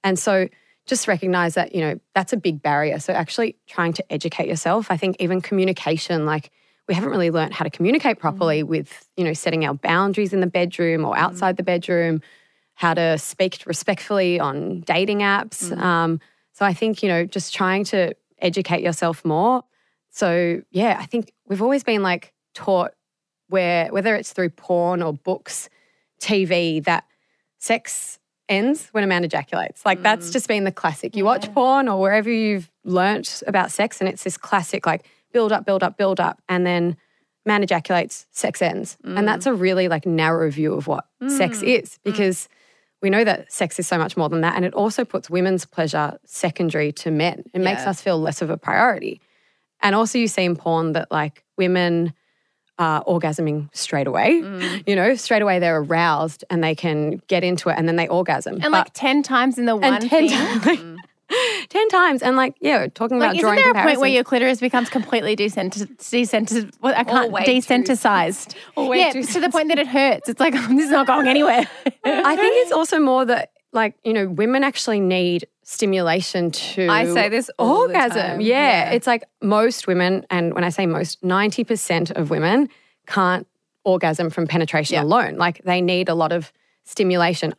and 0.03 0.17
so 0.19 0.47
just 0.85 1.07
recognize 1.07 1.55
that 1.55 1.73
you 1.73 1.81
know 1.81 1.99
that's 2.13 2.33
a 2.33 2.37
big 2.37 2.61
barrier. 2.61 2.99
So 2.99 3.13
actually 3.13 3.57
trying 3.67 3.93
to 3.93 4.11
educate 4.11 4.47
yourself. 4.47 4.91
I 4.91 4.97
think 4.97 5.17
even 5.19 5.41
communication, 5.41 6.25
like 6.25 6.51
we 6.87 6.93
haven't 6.93 7.09
really 7.09 7.31
learnt 7.31 7.53
how 7.53 7.63
to 7.63 7.69
communicate 7.69 8.19
properly 8.19 8.63
mm. 8.63 8.67
with 8.67 9.07
you 9.17 9.23
know 9.23 9.33
setting 9.33 9.65
our 9.65 9.73
boundaries 9.73 10.33
in 10.33 10.39
the 10.41 10.47
bedroom 10.47 11.05
or 11.05 11.15
mm. 11.15 11.17
outside 11.17 11.57
the 11.57 11.63
bedroom 11.63 12.21
how 12.75 12.93
to 12.93 13.17
speak 13.17 13.63
respectfully 13.65 14.39
on 14.39 14.81
dating 14.81 15.19
apps. 15.19 15.71
Mm. 15.71 15.81
Um, 15.81 16.19
so 16.51 16.65
I 16.65 16.73
think, 16.73 17.01
you 17.01 17.09
know, 17.09 17.25
just 17.25 17.53
trying 17.53 17.85
to 17.85 18.13
educate 18.39 18.83
yourself 18.83 19.25
more. 19.25 19.63
So 20.11 20.61
yeah, 20.71 20.97
I 20.99 21.05
think 21.05 21.33
we've 21.47 21.61
always 21.61 21.83
been 21.83 22.03
like 22.03 22.33
taught 22.53 22.93
where 23.47 23.87
whether 23.87 24.15
it's 24.15 24.33
through 24.33 24.49
porn 24.49 25.01
or 25.01 25.13
books, 25.13 25.69
TV, 26.21 26.83
that 26.83 27.05
sex 27.59 28.19
ends 28.49 28.89
when 28.91 29.03
a 29.03 29.07
man 29.07 29.23
ejaculates. 29.23 29.85
Like 29.85 30.01
that's 30.01 30.29
mm. 30.29 30.33
just 30.33 30.47
been 30.47 30.63
the 30.63 30.71
classic. 30.71 31.15
You 31.15 31.25
watch 31.25 31.51
porn 31.53 31.87
or 31.87 31.99
wherever 31.99 32.29
you've 32.29 32.71
learnt 32.83 33.43
about 33.47 33.71
sex 33.71 33.99
and 33.99 34.07
it's 34.07 34.23
this 34.23 34.37
classic 34.37 34.85
like 34.85 35.05
build 35.33 35.51
up, 35.51 35.65
build 35.65 35.83
up, 35.83 35.97
build 35.97 36.19
up, 36.19 36.41
and 36.47 36.65
then 36.65 36.97
man 37.45 37.63
ejaculates, 37.63 38.25
sex 38.31 38.61
ends. 38.61 38.97
And 39.03 39.19
mm. 39.19 39.25
that's 39.25 39.45
a 39.45 39.53
really 39.53 39.87
like 39.87 40.05
narrow 40.05 40.49
view 40.49 40.73
of 40.73 40.87
what 40.87 41.05
sex 41.27 41.59
mm. 41.59 41.79
is 41.79 41.99
because 42.03 42.47
we 43.01 43.09
know 43.09 43.23
that 43.23 43.51
sex 43.51 43.77
is 43.79 43.87
so 43.87 43.97
much 43.97 44.17
more 44.17 44.29
than 44.29 44.41
that. 44.41 44.55
And 44.55 44.65
it 44.65 44.73
also 44.73 45.05
puts 45.05 45.29
women's 45.29 45.65
pleasure 45.65 46.17
secondary 46.25 46.91
to 46.93 47.11
men. 47.11 47.43
It 47.53 47.61
makes 47.61 47.81
us 47.81 48.01
feel 48.01 48.19
less 48.19 48.41
of 48.41 48.49
a 48.49 48.57
priority. 48.57 49.21
And 49.81 49.93
also, 49.93 50.17
you 50.17 50.27
see 50.27 50.43
in 50.43 50.55
porn 50.55 50.93
that 50.93 51.11
like 51.11 51.43
women 51.57 52.13
are 52.77 53.03
orgasming 53.05 53.69
straight 53.73 54.07
away. 54.07 54.41
Mm. 54.41 54.83
You 54.87 54.95
know, 54.95 55.15
straight 55.15 55.41
away 55.41 55.59
they're 55.59 55.79
aroused 55.79 56.43
and 56.49 56.63
they 56.63 56.75
can 56.75 57.21
get 57.27 57.43
into 57.43 57.69
it 57.69 57.75
and 57.77 57.87
then 57.87 57.95
they 57.95 58.07
orgasm. 58.07 58.59
And 58.61 58.71
like 58.71 58.91
10 58.93 59.23
times 59.23 59.57
in 59.57 59.65
the 59.65 59.75
one 59.75 59.95
and 59.95 60.09
10 60.09 60.09
thing. 60.09 60.29
times. 60.29 60.79
Mm. 60.79 60.97
10 61.69 61.89
times. 61.89 62.21
And 62.21 62.35
like, 62.35 62.55
yeah, 62.61 62.87
talking 62.93 63.17
Like, 63.17 63.39
about 63.39 63.55
isn't 63.55 63.55
there 63.55 63.71
a 63.71 63.83
point 63.83 63.99
where 63.99 64.09
your 64.09 64.23
clitoris 64.23 64.59
becomes 64.59 64.89
completely 64.89 65.35
desensitized? 65.35 65.97
desensitized 65.97 66.73
what, 66.81 66.95
I 66.95 67.03
can't 67.03 67.33
desensitized. 67.33 68.55
Yeah, 68.77 69.11
too 69.11 69.23
to 69.23 69.39
the 69.39 69.49
point 69.49 69.69
that 69.69 69.79
it 69.79 69.87
hurts. 69.87 70.29
It's 70.29 70.39
like 70.39 70.53
this 70.69 70.85
is 70.85 70.91
not 70.91 71.07
going 71.07 71.27
anywhere. 71.27 71.67
I 72.05 72.35
think 72.35 72.55
it's 72.57 72.71
also 72.71 72.99
more 72.99 73.25
that 73.25 73.51
like, 73.73 73.95
you 74.03 74.13
know, 74.13 74.27
women 74.27 74.63
actually 74.63 74.99
need 74.99 75.47
stimulation 75.65 76.51
to 76.51 76.87
I 76.87 77.05
say 77.05 77.27
this 77.27 77.49
orgasm. 77.59 78.39
Yeah. 78.39 78.85
Yeah. 78.85 78.91
It's 78.91 79.07
like 79.07 79.23
most 79.41 79.87
women, 79.87 80.25
and 80.29 80.53
when 80.53 80.63
I 80.63 80.69
say 80.69 80.85
most, 80.85 81.21
90% 81.23 82.11
of 82.11 82.29
women 82.29 82.69
can't 83.07 83.45
orgasm 83.83 84.29
from 84.29 84.47
penetration 84.47 84.93
Yeah. 84.95 85.03
alone. 85.03 85.35
Like 85.35 85.61
they 85.65 85.81
need 85.81 86.07
a 86.07 86.13
lot 86.15 86.31
of 86.31 86.53
stimulation. 86.85 87.53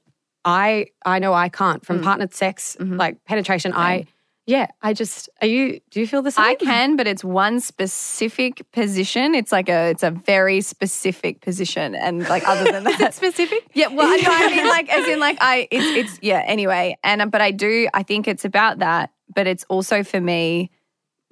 I 0.45 0.87
I 1.05 1.19
know 1.19 1.35
I 1.35 1.49
can't 1.49 1.83
Mm. 1.83 1.87
from 1.87 2.03
partnered 2.03 2.33
sex, 2.33 2.77
Mm-hmm. 2.81 2.97
like 2.97 3.25
penetration. 3.25 3.73
I 3.75 4.07
Yeah, 4.47 4.69
I 4.81 4.93
just 4.93 5.29
are 5.43 5.49
you 5.49 5.81
do 5.91 5.99
you 5.99 6.07
feel 6.07 6.23
the 6.23 6.31
same? 6.31 6.45
I 6.45 6.55
can, 6.55 6.95
but 6.97 7.09
it's 7.09 7.25
one 7.25 7.59
specific 7.59 8.63
position. 8.71 9.35
It's 9.35 9.51
like 9.51 9.69
a 9.69 9.91
it's 9.91 10.05
a 10.05 10.13
very 10.13 10.61
specific 10.61 11.41
position, 11.41 11.97
and 11.97 12.29
like 12.29 12.47
other 12.47 12.71
than 12.71 12.85
that, 12.99 13.13
Specific? 13.13 13.67
Yeah, 13.75 13.89
well, 13.89 14.07
I 14.07 14.17
know. 14.17 14.31
I 14.31 14.55
mean, 14.55 14.67
like, 14.69 14.89
as 14.89 15.09
in, 15.09 15.19
like, 15.19 15.39
I, 15.41 15.67
it's, 15.71 16.11
it's, 16.13 16.19
yeah. 16.23 16.45
Anyway, 16.47 16.97
and 17.03 17.29
but 17.31 17.41
I 17.41 17.51
do. 17.51 17.89
I 17.93 18.05
think 18.05 18.29
it's 18.29 18.45
about 18.45 18.79
that, 18.79 19.11
but 19.35 19.49
it's 19.49 19.65
also 19.69 20.05
for 20.05 20.21
me 20.21 20.71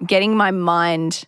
getting 0.05 0.35
my 0.35 0.51
mind 0.51 1.23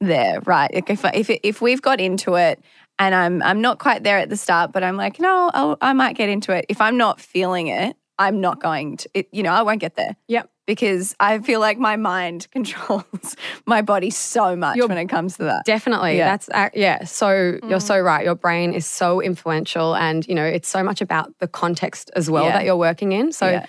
there, 0.00 0.40
right? 0.42 0.72
Like 0.72 0.88
if 0.88 1.04
if 1.04 1.30
if 1.42 1.60
we've 1.60 1.82
got 1.82 2.00
into 2.00 2.34
it, 2.34 2.62
and 3.00 3.12
I'm 3.12 3.42
I'm 3.42 3.60
not 3.60 3.80
quite 3.80 4.04
there 4.04 4.18
at 4.18 4.28
the 4.28 4.36
start, 4.36 4.70
but 4.72 4.84
I'm 4.84 4.96
like, 4.96 5.18
no, 5.18 5.50
I'll, 5.52 5.78
I 5.80 5.94
might 5.94 6.16
get 6.16 6.28
into 6.28 6.52
it. 6.52 6.66
If 6.68 6.80
I'm 6.80 6.96
not 6.96 7.20
feeling 7.20 7.66
it, 7.66 7.96
I'm 8.18 8.40
not 8.40 8.60
going 8.60 8.98
to. 8.98 9.10
It, 9.14 9.28
you 9.32 9.42
know, 9.42 9.52
I 9.52 9.62
won't 9.62 9.80
get 9.80 9.96
there. 9.96 10.14
Yep. 10.28 10.48
Because 10.66 11.14
I 11.20 11.40
feel 11.40 11.60
like 11.60 11.78
my 11.78 11.96
mind 11.96 12.48
controls 12.52 13.36
my 13.66 13.82
body 13.82 14.10
so 14.10 14.56
much 14.56 14.76
You're 14.76 14.88
when 14.88 14.98
it 14.98 15.08
comes 15.08 15.36
to 15.36 15.44
that. 15.44 15.64
Definitely. 15.66 16.16
Yeah. 16.16 16.36
That's 16.36 16.74
yeah. 16.74 17.04
So 17.04 17.58
you're 17.68 17.80
so 17.80 17.96
mm. 17.96 18.04
right. 18.04 18.24
Your 18.24 18.34
brain 18.34 18.72
is 18.72 18.86
so 18.86 19.20
influential 19.20 19.94
and 19.94 20.26
you 20.26 20.34
know, 20.34 20.44
it's 20.44 20.68
so 20.68 20.82
much 20.82 21.00
about 21.00 21.38
the 21.38 21.48
context 21.48 22.10
as 22.16 22.30
well 22.30 22.44
Yeah. 22.44 22.52
that 22.52 22.64
you're 22.64 22.76
working 22.76 23.12
in. 23.12 23.32
So 23.32 23.50
Yeah. 23.50 23.66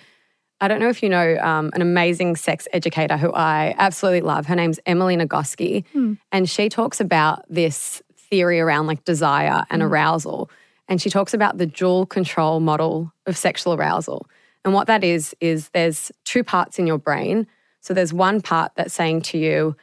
I 0.61 0.67
don't 0.67 0.79
know 0.79 0.89
if 0.89 1.03
you 1.03 1.09
know 1.09 1.37
um, 1.41 1.69
an 1.73 1.81
amazing 1.81 2.37
sex 2.37 2.67
educator 2.71 3.17
who 3.17 3.31
I 3.33 3.75
absolutely 3.77 4.21
love. 4.21 4.45
Her 4.45 4.55
name's 4.55 4.79
Emily 4.85 5.17
Nagoski. 5.17 5.85
Hmm. 5.87 6.13
And 6.31 6.49
she 6.49 6.69
talks 6.69 7.01
about 7.01 7.43
this 7.49 8.01
theory 8.17 8.59
around 8.59 8.87
like 8.87 9.03
desire 9.03 9.65
and 9.69 9.81
hmm. 9.81 9.87
arousal. 9.89 10.49
And 10.87 11.01
she 11.01 11.09
talks 11.09 11.33
about 11.33 11.57
the 11.57 11.65
dual 11.65 12.05
control 12.05 12.59
model 12.59 13.11
of 13.25 13.37
sexual 13.37 13.73
arousal. 13.73 14.27
And 14.65 14.73
what 14.73 14.87
that 14.87 15.03
is, 15.03 15.35
is 15.39 15.69
there's 15.69 16.11
two 16.25 16.43
parts 16.43 16.79
in 16.79 16.87
your 16.87 16.97
brain. 16.97 17.47
So 17.81 17.93
there's 17.93 18.11
one 18.11 18.41
part 18.41 18.73
that's 18.75 18.93
saying 18.93 19.21
to 19.21 19.37
you, 19.37 19.75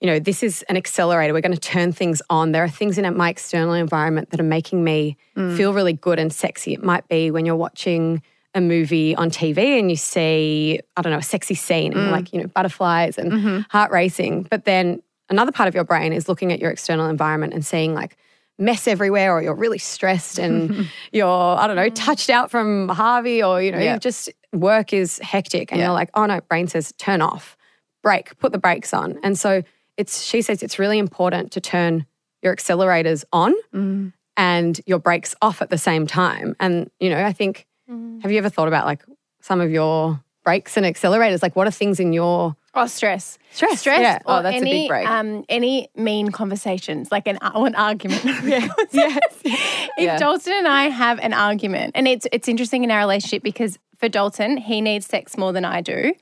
you 0.00 0.06
know, 0.06 0.18
this 0.18 0.42
is 0.42 0.62
an 0.62 0.76
accelerator. 0.76 1.34
We're 1.34 1.42
going 1.42 1.52
to 1.52 1.60
turn 1.60 1.92
things 1.92 2.22
on. 2.30 2.52
There 2.52 2.64
are 2.64 2.68
things 2.68 2.96
in 2.96 3.16
my 3.16 3.28
external 3.28 3.74
environment 3.74 4.30
that 4.30 4.40
are 4.40 4.44
making 4.44 4.82
me 4.82 5.18
mm. 5.36 5.56
feel 5.56 5.74
really 5.74 5.92
good 5.92 6.18
and 6.18 6.32
sexy. 6.32 6.72
It 6.72 6.82
might 6.82 7.06
be 7.08 7.30
when 7.30 7.44
you're 7.44 7.56
watching 7.56 8.22
a 8.54 8.60
movie 8.60 9.14
on 9.14 9.30
TV 9.30 9.78
and 9.78 9.90
you 9.90 9.96
see, 9.96 10.80
I 10.96 11.02
don't 11.02 11.12
know, 11.12 11.18
a 11.18 11.22
sexy 11.22 11.54
scene 11.54 11.92
and 11.92 12.02
you're 12.02 12.10
like, 12.10 12.32
you 12.32 12.40
know, 12.40 12.46
butterflies 12.48 13.18
and 13.18 13.32
mm-hmm. 13.32 13.60
heart 13.68 13.92
racing. 13.92 14.44
But 14.44 14.64
then 14.64 15.02
another 15.28 15.52
part 15.52 15.68
of 15.68 15.74
your 15.74 15.84
brain 15.84 16.12
is 16.12 16.28
looking 16.28 16.52
at 16.52 16.60
your 16.60 16.70
external 16.70 17.08
environment 17.08 17.52
and 17.52 17.64
seeing 17.64 17.94
like 17.94 18.16
mess 18.60 18.86
everywhere 18.86 19.32
or 19.32 19.42
you're 19.42 19.54
really 19.54 19.78
stressed 19.78 20.38
and 20.38 20.88
you're, 21.12 21.26
I 21.26 21.66
don't 21.66 21.76
know, 21.76 21.88
touched 21.88 22.30
out 22.30 22.50
from 22.50 22.88
Harvey 22.88 23.42
or, 23.42 23.60
you 23.60 23.72
know, 23.72 23.78
Yeah. 23.78 23.98
just 23.98 24.30
work 24.52 24.92
is 24.92 25.18
hectic 25.18 25.72
and 25.72 25.78
Yeah. 25.78 25.86
you're 25.86 25.94
like, 25.94 26.10
oh 26.14 26.26
no, 26.26 26.40
brain 26.42 26.68
says 26.68 26.92
turn 26.98 27.22
off, 27.22 27.56
break, 28.02 28.38
put 28.38 28.52
the 28.52 28.58
brakes 28.58 28.92
on. 28.92 29.18
And 29.22 29.38
so 29.38 29.62
it's, 29.96 30.22
she 30.22 30.42
says 30.42 30.62
it's 30.62 30.78
really 30.78 30.98
important 30.98 31.52
to 31.52 31.60
turn 31.60 32.06
your 32.42 32.54
accelerators 32.54 33.24
on 33.32 33.54
mm. 33.74 34.12
and 34.36 34.80
your 34.86 34.98
brakes 34.98 35.34
off 35.42 35.62
at 35.62 35.70
the 35.70 35.78
same 35.78 36.06
time. 36.06 36.54
And, 36.60 36.90
you 37.00 37.10
know, 37.10 37.24
I 37.24 37.32
think, 37.32 37.66
mm. 37.90 38.20
have 38.22 38.30
you 38.30 38.38
ever 38.38 38.48
thought 38.50 38.68
about 38.68 38.86
like 38.86 39.02
some 39.40 39.60
of 39.60 39.70
your 39.70 40.20
brakes 40.44 40.76
and 40.76 40.84
accelerators? 40.86 41.42
Like 41.42 41.56
what 41.56 41.66
are 41.66 41.72
things 41.72 41.98
in 42.00 42.12
your 42.12 42.56
Or 42.74 42.86
stress. 42.86 43.36
Stress, 43.50 43.80
Stress. 43.80 44.00
yeah. 44.00 44.18
Oh, 44.26 44.42
that's 44.42 44.56
a 44.56 44.60
big 44.64 44.88
break. 44.88 45.06
Um, 45.08 45.44
any 45.48 45.88
mean 45.96 46.30
conversations, 46.30 47.10
like 47.10 47.26
an, 47.26 47.38
or 47.54 47.66
an 47.66 47.74
argument. 47.74 48.22
yes. 48.44 49.20
If 49.44 50.04
Yeah. 50.06 50.18
Dalton 50.18 50.52
and 50.56 50.68
I 50.68 50.88
have 50.88 51.18
an 51.18 51.34
argument, 51.34 51.92
and 51.94 52.06
it's 52.08 52.26
it's 52.32 52.48
interesting 52.48 52.84
in 52.84 52.90
our 52.90 53.00
relationship 53.00 53.42
because 53.42 53.78
for 53.98 54.08
Dalton, 54.08 54.56
he 54.56 54.80
needs 54.80 55.04
sex 55.06 55.36
more 55.36 55.52
than 55.52 55.64
I 55.64 55.80
do. 55.80 56.14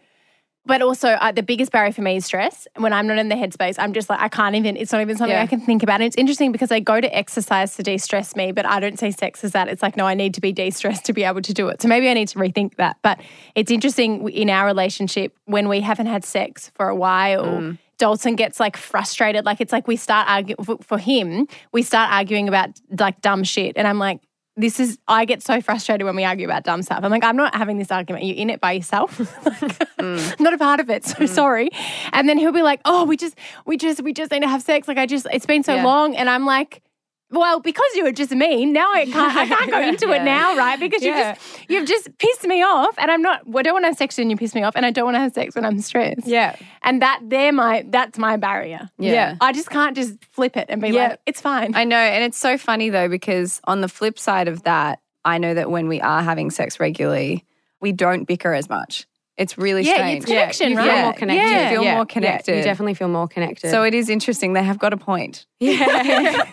But 0.68 0.82
also, 0.82 1.08
uh, 1.08 1.32
the 1.32 1.42
biggest 1.42 1.72
barrier 1.72 1.92
for 1.92 2.02
me 2.02 2.16
is 2.16 2.26
stress. 2.26 2.68
When 2.76 2.92
I'm 2.92 3.06
not 3.06 3.16
in 3.16 3.30
the 3.30 3.34
headspace, 3.34 3.76
I'm 3.78 3.94
just 3.94 4.10
like, 4.10 4.20
I 4.20 4.28
can't 4.28 4.54
even, 4.54 4.76
it's 4.76 4.92
not 4.92 5.00
even 5.00 5.16
something 5.16 5.34
Yeah. 5.34 5.42
I 5.42 5.46
can 5.46 5.60
think 5.60 5.82
about. 5.82 5.94
And 5.94 6.04
it's 6.04 6.16
interesting 6.16 6.52
because 6.52 6.70
I 6.70 6.78
go 6.78 7.00
to 7.00 7.16
exercise 7.16 7.74
to 7.76 7.82
de 7.82 7.96
stress 7.96 8.36
me, 8.36 8.52
but 8.52 8.66
I 8.66 8.78
don't 8.78 8.98
see 8.98 9.10
sex 9.10 9.42
as 9.44 9.52
that. 9.52 9.68
It's 9.68 9.82
like, 9.82 9.96
no, 9.96 10.06
I 10.06 10.12
need 10.12 10.34
to 10.34 10.42
be 10.42 10.52
de 10.52 10.70
stressed 10.70 11.06
to 11.06 11.14
be 11.14 11.24
able 11.24 11.40
to 11.40 11.54
do 11.54 11.68
it. 11.68 11.80
So 11.80 11.88
maybe 11.88 12.10
I 12.10 12.12
need 12.12 12.28
to 12.28 12.38
rethink 12.38 12.74
that. 12.76 12.98
But 13.00 13.18
it's 13.54 13.70
interesting 13.70 14.28
in 14.28 14.50
our 14.50 14.66
relationship 14.66 15.34
when 15.46 15.70
we 15.70 15.80
haven't 15.80 16.04
had 16.04 16.22
sex 16.22 16.70
for 16.74 16.90
a 16.90 16.94
while. 16.94 17.46
Mm. 17.46 17.78
Dalton 17.96 18.36
gets 18.36 18.60
like 18.60 18.76
frustrated. 18.76 19.46
Like 19.46 19.62
it's 19.62 19.72
like 19.72 19.88
we 19.88 19.96
start 19.96 20.28
arguing 20.28 20.62
for, 20.64 20.76
for 20.82 20.98
him, 20.98 21.48
we 21.72 21.82
start 21.82 22.12
arguing 22.12 22.46
about 22.46 22.78
like 22.98 23.22
dumb 23.22 23.42
shit. 23.42 23.78
And 23.78 23.88
I'm 23.88 23.98
like, 23.98 24.20
this 24.58 24.80
is, 24.80 24.98
I 25.08 25.24
get 25.24 25.42
so 25.42 25.60
frustrated 25.60 26.04
when 26.04 26.16
we 26.16 26.24
argue 26.24 26.44
about 26.46 26.64
dumb 26.64 26.82
stuff. 26.82 27.00
I'm 27.02 27.10
like, 27.10 27.24
I'm 27.24 27.36
not 27.36 27.54
having 27.54 27.78
this 27.78 27.90
argument. 27.90 28.24
You're 28.24 28.36
in 28.36 28.50
it 28.50 28.60
by 28.60 28.72
yourself. 28.72 29.18
Like, 29.44 29.88
Mm. 29.98 30.38
Not 30.38 30.52
a 30.54 30.58
part 30.58 30.78
of 30.78 30.88
it. 30.90 31.04
So 31.04 31.26
sorry. 31.26 31.70
And 32.12 32.28
then 32.28 32.38
he'll 32.38 32.52
be 32.52 32.62
like, 32.62 32.80
oh, 32.84 33.04
we 33.04 33.16
just, 33.16 33.36
we 33.66 33.76
just, 33.76 34.00
we 34.00 34.12
just 34.12 34.30
need 34.30 34.42
to 34.42 34.48
have 34.48 34.62
sex. 34.62 34.86
Like 34.86 34.96
I 34.96 35.06
just, 35.06 35.26
it's 35.32 35.44
been 35.44 35.64
so 35.64 35.74
Yeah. 35.74 35.84
long. 35.84 36.14
And 36.14 36.30
I'm 36.30 36.46
like, 36.46 36.82
well, 37.30 37.60
because 37.60 37.86
you 37.94 38.04
were 38.04 38.12
just 38.12 38.30
mean, 38.32 38.72
now 38.72 38.90
I 38.92 39.04
can't, 39.04 39.36
I 39.36 39.46
can't 39.46 39.70
go 39.70 39.80
into 39.88 40.10
it 40.12 40.22
now, 40.22 40.56
right? 40.56 40.80
Because 40.80 41.02
Yeah. 41.02 41.28
you've 41.30 41.36
just, 41.38 41.70
you've 41.70 41.88
just 41.88 42.18
pissed 42.18 42.44
me 42.46 42.62
off, 42.62 42.94
and 42.98 43.10
I'm 43.10 43.20
not. 43.22 43.42
I 43.54 43.62
don't 43.62 43.74
want 43.74 43.84
to 43.84 43.88
have 43.88 43.96
sex 43.98 44.16
when 44.16 44.30
you 44.30 44.36
piss 44.36 44.54
me 44.54 44.62
off, 44.62 44.76
and 44.76 44.86
I 44.86 44.90
don't 44.90 45.04
want 45.04 45.16
to 45.16 45.20
have 45.20 45.32
sex 45.34 45.54
when 45.54 45.64
I'm 45.64 45.78
stressed. 45.80 46.26
Yeah. 46.26 46.56
and 46.82 47.02
that 47.02 47.20
they're 47.24 47.52
my, 47.52 47.84
that's 47.88 48.18
my 48.18 48.36
barrier. 48.36 48.88
Yeah. 48.98 49.36
I 49.40 49.52
just 49.52 49.68
can't 49.68 49.94
just 49.96 50.14
flip 50.30 50.56
it 50.56 50.66
and 50.70 50.80
be 50.80 50.88
Yeah. 50.88 51.08
like, 51.08 51.20
it's 51.26 51.40
fine. 51.40 51.74
I 51.74 51.84
know. 51.84 51.96
And 51.98 52.24
it's 52.24 52.38
so 52.38 52.56
funny 52.56 52.88
though, 52.88 53.08
because 53.08 53.60
on 53.64 53.80
the 53.82 53.88
flip 53.88 54.18
side 54.18 54.48
of 54.48 54.62
that, 54.62 55.00
I 55.24 55.38
know 55.38 55.52
that 55.54 55.70
when 55.70 55.88
we 55.88 56.00
are 56.00 56.22
having 56.22 56.50
sex 56.50 56.80
regularly, 56.80 57.44
we 57.80 57.92
don't 57.92 58.24
bicker 58.24 58.54
as 58.54 58.68
much. 58.70 59.06
It's 59.38 59.56
really 59.56 59.82
Yeah, 59.82 59.94
strange. 59.94 60.16
it's 60.16 60.26
connection, 60.26 60.70
you 60.70 60.76
feel 60.76 60.86
right? 60.86 61.02
more 61.04 61.12
connected. 61.12 61.42
Yeah. 61.48 61.62
You 61.70 61.76
feel 61.76 61.84
Yeah, 61.84 61.94
more 61.94 62.02
yeah, 62.02 62.12
connected. 62.12 62.56
you 62.56 62.62
definitely 62.64 62.94
feel 62.94 63.06
more 63.08 63.28
connected. 63.28 63.70
So 63.70 63.84
it 63.84 63.94
is 63.94 64.10
interesting. 64.10 64.52
They 64.52 64.64
have 64.64 64.80
got 64.80 64.92
a 64.92 64.96
point. 64.96 65.46
yeah. 65.60 66.42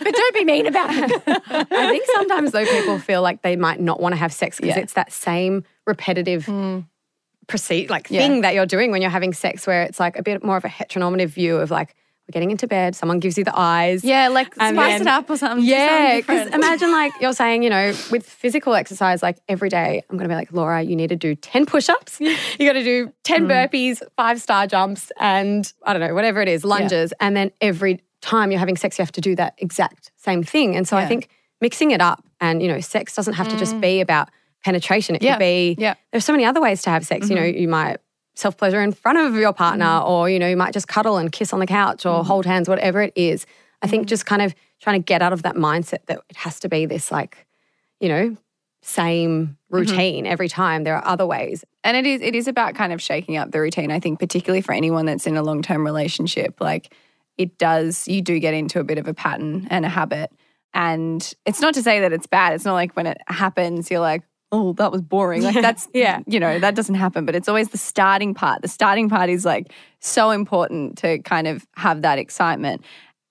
but 0.00 0.14
don't 0.14 0.34
be 0.34 0.44
mean 0.44 0.66
about 0.66 0.90
it. 0.94 1.22
I 1.26 1.90
think 1.90 2.04
sometimes 2.14 2.52
though 2.52 2.64
people 2.64 3.00
feel 3.00 3.20
like 3.20 3.42
they 3.42 3.56
might 3.56 3.80
not 3.80 4.00
want 4.00 4.12
to 4.12 4.16
have 4.16 4.32
sex 4.32 4.56
because 4.58 4.76
Yeah. 4.76 4.82
it's 4.82 4.92
that 4.92 5.12
same 5.12 5.64
repetitive 5.86 6.46
hmm. 6.46 6.80
proceed 7.48 7.90
like 7.90 8.06
Yeah. 8.10 8.20
thing 8.20 8.42
that 8.42 8.54
you're 8.54 8.64
doing 8.64 8.92
when 8.92 9.02
you're 9.02 9.10
having 9.10 9.32
sex 9.32 9.66
where 9.66 9.82
it's 9.82 9.98
like 9.98 10.16
a 10.16 10.22
bit 10.22 10.44
more 10.44 10.56
of 10.56 10.64
a 10.64 10.68
heteronormative 10.68 11.28
view 11.30 11.56
of 11.56 11.72
like 11.72 11.96
we're 12.26 12.32
getting 12.32 12.50
into 12.50 12.66
bed, 12.66 12.96
someone 12.96 13.20
gives 13.20 13.36
you 13.36 13.44
the 13.44 13.58
eyes. 13.58 14.02
Yeah, 14.02 14.28
like 14.28 14.54
spice 14.54 14.74
then- 14.74 15.02
it 15.02 15.06
up 15.06 15.28
or 15.28 15.36
something. 15.36 15.64
Yeah, 15.64 16.16
because 16.16 16.48
imagine 16.54 16.90
like 16.90 17.12
you're 17.20 17.34
saying, 17.34 17.62
you 17.62 17.68
know, 17.70 17.94
with 18.10 18.26
physical 18.26 18.74
exercise, 18.74 19.22
like 19.22 19.38
every 19.46 19.68
day, 19.68 20.02
I'm 20.08 20.16
going 20.16 20.28
to 20.28 20.32
be 20.32 20.36
like, 20.36 20.52
Laura, 20.52 20.80
you 20.82 20.96
need 20.96 21.08
to 21.08 21.16
do 21.16 21.34
10 21.34 21.66
push 21.66 21.88
ups. 21.88 22.20
You 22.58 22.66
got 22.66 22.74
to 22.74 22.84
do 22.84 23.12
10 23.24 23.46
mm. 23.46 23.50
burpees, 23.50 24.02
five 24.16 24.40
star 24.40 24.66
jumps, 24.66 25.10
and 25.18 25.70
I 25.82 25.92
don't 25.92 26.00
know, 26.00 26.14
whatever 26.14 26.40
it 26.40 26.48
is, 26.48 26.64
lunges. 26.64 27.12
And 27.20 27.36
then 27.36 27.50
every 27.60 28.00
time 28.20 28.50
you're 28.50 28.60
having 28.60 28.76
sex, 28.76 28.98
you 28.98 29.02
have 29.02 29.12
to 29.12 29.20
do 29.20 29.36
that 29.36 29.54
exact 29.58 30.12
same 30.16 30.42
thing. 30.42 30.76
And 30.76 30.86
so 30.88 30.96
I 30.96 31.06
think 31.06 31.28
mixing 31.60 31.90
it 31.90 32.00
up 32.00 32.24
and, 32.40 32.62
you 32.62 32.68
know, 32.68 32.80
sex 32.80 33.14
doesn't 33.14 33.34
have 33.34 33.48
to 33.48 33.56
just 33.56 33.74
mm. 33.74 33.80
be 33.80 34.00
about 34.00 34.30
penetration. 34.64 35.14
It 35.16 35.22
Yeah, 35.22 35.34
could 35.34 35.40
be, 35.40 35.76
yeah. 35.78 35.94
there's 36.10 36.24
so 36.24 36.32
many 36.32 36.44
other 36.44 36.60
ways 36.60 36.82
to 36.82 36.90
have 36.90 37.06
sex. 37.06 37.28
You 37.28 37.36
mm-hmm. 37.36 37.44
know, 37.44 37.50
you 37.60 37.68
might 37.68 37.98
self 38.34 38.56
pleasure 38.56 38.82
in 38.82 38.92
front 38.92 39.18
of 39.18 39.34
your 39.34 39.52
partner, 39.52 39.84
mm. 39.84 40.08
or, 40.08 40.28
you 40.28 40.38
know, 40.38 40.48
you 40.48 40.56
might 40.56 40.72
just 40.72 40.88
cuddle 40.88 41.16
and 41.16 41.30
kiss 41.30 41.52
on 41.52 41.60
the 41.60 41.66
couch 41.66 42.04
or 42.04 42.22
mm. 42.22 42.26
hold 42.26 42.46
hands, 42.46 42.68
whatever 42.68 43.02
it 43.02 43.12
is. 43.16 43.46
I 43.82 43.86
think 43.86 44.06
mm. 44.06 44.08
just 44.08 44.26
kind 44.26 44.42
of 44.42 44.54
trying 44.80 45.00
to 45.00 45.04
get 45.04 45.22
out 45.22 45.32
of 45.32 45.42
that 45.42 45.56
mindset 45.56 46.06
that 46.06 46.20
it 46.28 46.36
has 46.36 46.60
to 46.60 46.68
be 46.68 46.86
this 46.86 47.10
like, 47.10 47.46
you 48.00 48.08
know, 48.08 48.36
same 48.84 49.46
mm-hmm. 49.46 49.74
routine 49.74 50.26
every 50.26 50.48
time. 50.48 50.84
There 50.84 50.96
are 50.96 51.06
other 51.06 51.26
ways. 51.26 51.64
and 51.82 51.96
it 51.96 52.06
is 52.06 52.20
it 52.20 52.34
is 52.34 52.46
about 52.48 52.74
kind 52.74 52.92
of 52.92 53.00
shaking 53.00 53.36
up 53.36 53.50
the 53.50 53.60
routine. 53.60 53.90
I 53.90 53.98
think 53.98 54.18
particularly 54.18 54.60
for 54.60 54.72
anyone 54.72 55.06
that's 55.06 55.26
in 55.26 55.36
a 55.36 55.42
long 55.42 55.62
term 55.62 55.84
relationship, 55.84 56.60
like 56.60 56.94
it 57.38 57.56
does 57.58 58.06
you 58.06 58.20
do 58.20 58.38
get 58.38 58.54
into 58.54 58.78
a 58.80 58.84
bit 58.84 58.98
of 58.98 59.08
a 59.08 59.14
pattern 59.14 59.66
and 59.70 59.84
a 59.84 59.88
habit. 59.88 60.30
And 60.74 61.32
it's 61.46 61.60
not 61.60 61.74
to 61.74 61.82
say 61.82 62.00
that 62.00 62.12
it's 62.12 62.26
bad. 62.26 62.52
It's 62.52 62.64
not 62.64 62.74
like 62.74 62.94
when 62.94 63.06
it 63.06 63.18
happens, 63.28 63.90
you're 63.90 64.00
like, 64.00 64.22
oh, 64.52 64.72
that 64.74 64.92
was 64.92 65.02
boring. 65.02 65.42
Like 65.42 65.54
that's 65.60 65.88
Yeah. 65.94 66.20
you 66.26 66.38
know, 66.40 66.58
that 66.58 66.74
doesn't 66.74 66.94
happen. 66.94 67.24
But 67.26 67.34
it's 67.34 67.48
always 67.48 67.70
the 67.70 67.78
starting 67.78 68.34
part. 68.34 68.62
The 68.62 68.68
starting 68.68 69.08
part 69.08 69.30
is 69.30 69.44
like 69.44 69.72
so 70.00 70.30
important 70.30 70.98
to 70.98 71.18
kind 71.20 71.46
of 71.46 71.66
have 71.76 72.02
that 72.02 72.18
excitement. 72.18 72.84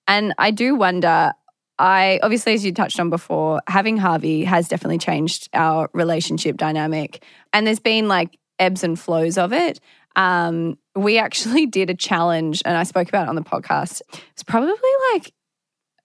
And 0.06 0.34
I 0.38 0.50
do 0.50 0.74
wonder, 0.74 1.32
I 1.78 2.20
obviously, 2.22 2.52
as 2.54 2.64
you 2.64 2.72
touched 2.72 3.00
on 3.00 3.08
before, 3.10 3.60
having 3.66 3.96
Harvey 3.96 4.44
has 4.44 4.68
definitely 4.68 4.98
changed 4.98 5.48
our 5.54 5.88
relationship 5.94 6.56
dynamic. 6.56 7.24
And 7.52 7.66
there's 7.66 7.80
been 7.80 8.06
like 8.06 8.38
ebbs 8.58 8.84
and 8.84 8.98
flows 9.00 9.38
of 9.38 9.52
it. 9.52 9.80
Um, 10.16 10.78
we 10.94 11.18
actually 11.18 11.66
did 11.78 11.90
a 11.90 11.94
challenge, 11.94 12.62
and 12.64 12.76
I 12.76 12.82
spoke 12.84 13.08
about 13.08 13.24
it 13.24 13.28
on 13.28 13.34
the 13.34 13.42
podcast. 13.42 14.02
It's 14.32 14.42
probably 14.44 14.74
like 15.12 15.32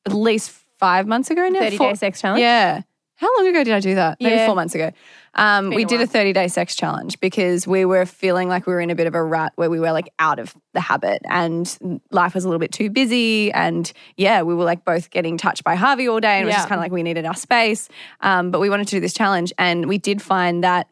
at 0.08 0.14
least 0.14 0.50
five 0.80 1.06
months 1.08 1.30
ago 1.30 1.48
now. 1.50 1.60
30 1.60 1.78
Four- 1.78 1.90
day 1.90 1.96
sex 1.96 2.22
challenge. 2.22 2.42
Yeah. 2.42 2.82
How 3.20 3.28
long 3.38 3.48
ago 3.48 3.66
did 3.66 3.74
I 3.74 3.82
do 3.82 3.96
that? 3.96 4.18
Maybe 4.22 4.36
Yeah. 4.38 4.46
four 4.46 4.56
months 4.56 4.74
ago. 4.76 4.92
Um, 5.36 5.72
we 5.72 5.84
a 5.84 5.86
did 5.86 6.00
a 6.00 6.08
30 6.08 6.32
day 6.32 6.48
sex 6.48 6.74
challenge 6.74 7.20
because 7.20 7.68
we 7.68 7.84
were 7.84 8.06
feeling 8.06 8.48
like 8.48 8.66
we 8.66 8.72
were 8.74 8.80
in 8.80 8.90
a 8.90 8.96
bit 8.96 9.08
of 9.08 9.14
a 9.14 9.22
rut 9.22 9.52
where 9.58 9.70
we 9.70 9.78
were 9.80 9.92
like 9.92 10.10
out 10.20 10.40
of 10.40 10.56
the 10.74 10.80
habit 10.80 11.22
and 11.30 12.00
life 12.12 12.34
was 12.34 12.46
a 12.46 12.48
little 12.48 12.60
bit 12.60 12.72
too 12.72 12.90
busy. 12.90 13.52
And 13.52 13.92
yeah, 14.16 14.42
we 14.44 14.56
were 14.56 14.64
like 14.64 14.86
both 14.86 15.10
getting 15.10 15.38
touched 15.38 15.66
by 15.66 15.76
Harvey 15.76 16.08
all 16.08 16.22
day 16.22 16.38
and 16.38 16.44
it 16.44 16.46
was 16.46 16.56
just 16.56 16.70
kind 16.70 16.80
of 16.80 16.84
like 16.84 16.94
we 16.94 17.04
needed 17.04 17.26
our 17.26 17.36
space. 17.36 17.90
Um, 18.22 18.52
but 18.52 18.60
we 18.62 18.70
wanted 18.70 18.88
to 18.88 18.96
do 18.96 19.00
this 19.02 19.14
challenge 19.14 19.52
and 19.58 19.88
we 19.88 19.98
did 19.98 20.22
find 20.22 20.64
that 20.64 20.88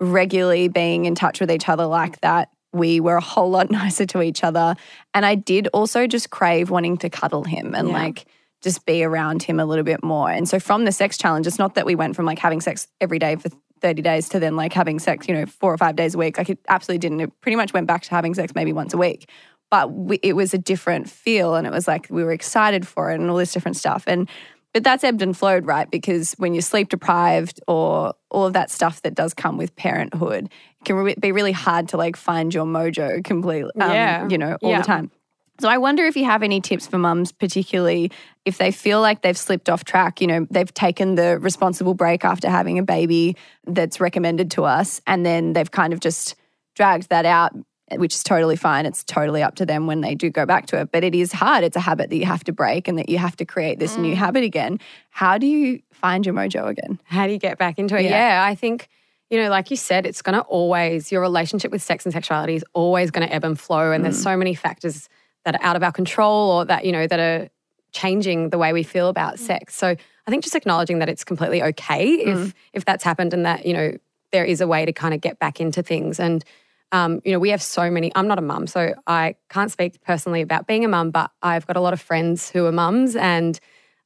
regularly 0.00 0.68
being 0.68 1.04
in 1.04 1.14
touch 1.16 1.40
with 1.40 1.50
each 1.50 1.68
other 1.68 1.86
like 1.86 2.20
that 2.20 2.48
we 2.72 3.00
were 3.00 3.16
a 3.16 3.20
whole 3.22 3.50
lot 3.50 3.70
nicer 3.72 4.06
to 4.06 4.22
each 4.22 4.44
other. 4.44 4.76
And 5.14 5.26
I 5.26 5.34
did 5.34 5.66
also 5.72 6.06
just 6.06 6.30
crave 6.30 6.70
wanting 6.70 6.96
to 6.98 7.10
cuddle 7.10 7.42
him 7.44 7.74
and 7.74 7.88
Yeah. 7.88 7.94
like 7.94 8.26
just 8.66 8.84
be 8.84 9.04
around 9.04 9.44
him 9.44 9.60
a 9.60 9.64
little 9.64 9.84
bit 9.84 10.02
more. 10.02 10.28
And 10.28 10.48
so 10.48 10.58
from 10.58 10.84
the 10.84 10.90
sex 10.90 11.16
challenge, 11.16 11.46
it's 11.46 11.58
not 11.58 11.74
that 11.76 11.86
we 11.86 11.94
went 11.94 12.16
from 12.16 12.26
like 12.26 12.40
having 12.40 12.60
sex 12.60 12.88
every 13.00 13.20
day 13.20 13.36
for 13.36 13.48
30 13.80 14.02
days 14.02 14.28
to 14.30 14.40
then 14.40 14.56
like 14.56 14.72
having 14.72 14.98
sex, 14.98 15.28
you 15.28 15.34
know, 15.34 15.46
four 15.46 15.72
or 15.72 15.78
five 15.78 15.94
days 15.94 16.16
a 16.16 16.18
week. 16.18 16.36
Like 16.36 16.50
it 16.50 16.58
absolutely 16.68 16.98
didn't. 16.98 17.20
It 17.20 17.40
pretty 17.40 17.54
much 17.54 17.72
went 17.72 17.86
back 17.86 18.02
to 18.02 18.10
having 18.10 18.34
sex 18.34 18.54
maybe 18.56 18.72
once 18.72 18.92
a 18.92 18.96
week. 18.96 19.30
But 19.70 19.92
we, 19.92 20.16
it 20.20 20.32
was 20.34 20.52
a 20.52 20.58
different 20.58 21.08
feel 21.08 21.54
and 21.54 21.64
it 21.64 21.72
was 21.72 21.86
like 21.86 22.08
we 22.10 22.24
were 22.24 22.32
excited 22.32 22.86
for 22.88 23.12
it 23.12 23.20
and 23.20 23.30
all 23.30 23.36
this 23.36 23.52
different 23.52 23.76
stuff. 23.76 24.02
And 24.08 24.28
but 24.72 24.82
that's 24.84 25.04
ebbed 25.04 25.22
and 25.22 25.36
flowed, 25.36 25.64
right? 25.64 25.88
Because 25.90 26.32
when 26.38 26.52
you're 26.52 26.60
sleep 26.60 26.88
deprived 26.88 27.60
or 27.68 28.12
all 28.30 28.46
of 28.46 28.52
that 28.54 28.70
stuff 28.70 29.00
that 29.02 29.14
does 29.14 29.32
come 29.32 29.56
with 29.56 29.74
parenthood, 29.76 30.46
it 30.80 30.84
can 30.84 30.96
re- 30.96 31.14
be 31.18 31.30
really 31.32 31.52
hard 31.52 31.88
to 31.90 31.96
like 31.96 32.16
find 32.16 32.52
your 32.52 32.66
mojo 32.66 33.22
completely, 33.24 33.70
um, 33.80 33.90
Yeah. 33.92 34.28
you 34.28 34.36
know, 34.36 34.58
all 34.60 34.70
Yeah. 34.70 34.78
the 34.82 34.84
time. 34.86 35.10
So 35.58 35.68
I 35.68 35.78
wonder 35.78 36.04
if 36.04 36.16
you 36.16 36.24
have 36.26 36.42
any 36.42 36.60
tips 36.60 36.86
for 36.86 36.98
mums, 36.98 37.32
particularly 37.32 38.10
if 38.44 38.58
they 38.58 38.70
feel 38.70 39.00
like 39.00 39.22
they've 39.22 39.38
slipped 39.38 39.68
off 39.70 39.84
track, 39.84 40.20
you 40.20 40.26
know, 40.26 40.46
they've 40.50 40.72
taken 40.72 41.14
the 41.14 41.38
responsible 41.38 41.94
break 41.94 42.24
after 42.24 42.48
having 42.50 42.78
a 42.78 42.82
baby 42.82 43.36
that's 43.66 44.00
recommended 44.00 44.50
to 44.52 44.64
us, 44.64 45.00
and 45.06 45.24
then 45.24 45.54
they've 45.54 45.70
kind 45.70 45.92
of 45.92 46.00
just 46.00 46.34
dragged 46.74 47.08
that 47.08 47.24
out, 47.24 47.52
which 47.92 48.14
is 48.14 48.22
totally 48.22 48.56
fine. 48.56 48.84
It's 48.84 49.02
totally 49.02 49.42
up 49.42 49.54
to 49.56 49.64
them 49.66 49.86
when 49.86 50.02
they 50.02 50.14
do 50.14 50.28
go 50.28 50.44
back 50.44 50.66
to 50.66 50.80
it. 50.80 50.92
But 50.92 51.04
it 51.04 51.14
is 51.14 51.32
hard. 51.32 51.64
It's 51.64 51.76
a 51.76 51.80
habit 51.80 52.10
that 52.10 52.16
you 52.16 52.26
have 52.26 52.44
to 52.44 52.52
break 52.52 52.86
and 52.86 52.98
that 52.98 53.08
you 53.08 53.16
have 53.18 53.36
to 53.36 53.44
create 53.46 53.78
this 53.78 53.96
new 53.96 54.14
habit 54.14 54.44
again. 54.44 54.78
How 55.10 55.38
do 55.38 55.46
you 55.46 55.80
find 55.92 56.26
your 56.26 56.34
mojo 56.34 56.66
again? 56.68 57.00
How 57.04 57.26
do 57.26 57.32
you 57.32 57.38
get 57.38 57.56
back 57.56 57.78
into 57.78 57.96
it? 57.96 58.02
Yeah. 58.04 58.10
Yeah, 58.10 58.44
I 58.44 58.54
think, 58.54 58.88
you 59.30 59.42
know, 59.42 59.48
like 59.48 59.70
you 59.70 59.76
said, 59.76 60.04
it's 60.04 60.20
going 60.20 60.34
to 60.34 60.42
always, 60.42 61.10
your 61.10 61.22
relationship 61.22 61.70
with 61.72 61.82
sex 61.82 62.04
and 62.04 62.12
sexuality 62.12 62.56
is 62.56 62.64
always 62.74 63.10
going 63.10 63.26
to 63.26 63.32
ebb 63.34 63.44
and 63.44 63.58
flow. 63.58 63.90
And 63.92 64.02
Mm. 64.02 64.04
there's 64.04 64.22
so 64.22 64.36
many 64.36 64.54
factors 64.54 65.08
that 65.46 65.54
are 65.54 65.62
out 65.62 65.76
of 65.76 65.82
our 65.82 65.92
control 65.92 66.50
or 66.50 66.64
that, 66.66 66.84
you 66.84 66.92
know, 66.92 67.06
that 67.06 67.18
are 67.20 67.48
changing 67.92 68.50
the 68.50 68.58
way 68.58 68.74
we 68.74 68.82
feel 68.82 69.06
Mm. 69.06 69.10
about 69.10 69.38
sex. 69.38 69.74
So 69.74 69.86
I 70.26 70.30
think 70.30 70.42
just 70.42 70.56
acknowledging 70.56 70.98
that 70.98 71.08
it's 71.08 71.24
completely 71.24 71.62
okay 71.62 72.04
Mm. 72.18 72.26
if 72.32 72.54
if 72.74 72.84
that's 72.84 73.04
happened 73.04 73.32
and 73.32 73.46
that, 73.46 73.64
you 73.64 73.72
know, 73.72 73.96
there 74.32 74.44
is 74.44 74.60
a 74.60 74.66
way 74.66 74.84
to 74.84 74.92
kind 74.92 75.14
of 75.14 75.20
get 75.22 75.38
back 75.38 75.60
into 75.60 75.82
things. 75.82 76.20
And 76.20 76.44
um, 76.92 77.20
you 77.24 77.32
know, 77.32 77.40
we 77.40 77.50
have 77.50 77.62
so 77.62 77.90
many. 77.90 78.12
I'm 78.14 78.28
not 78.28 78.38
a 78.38 78.42
mum, 78.42 78.66
so 78.68 78.94
I 79.06 79.34
can't 79.50 79.72
speak 79.72 80.00
personally 80.02 80.40
about 80.40 80.66
being 80.68 80.84
a 80.84 80.88
mum, 80.88 81.10
but 81.10 81.30
I've 81.42 81.66
got 81.66 81.76
a 81.76 81.80
lot 81.80 81.92
of 81.92 82.00
friends 82.00 82.50
who 82.50 82.64
are 82.66 82.72
mums 82.72 83.16
and 83.16 83.58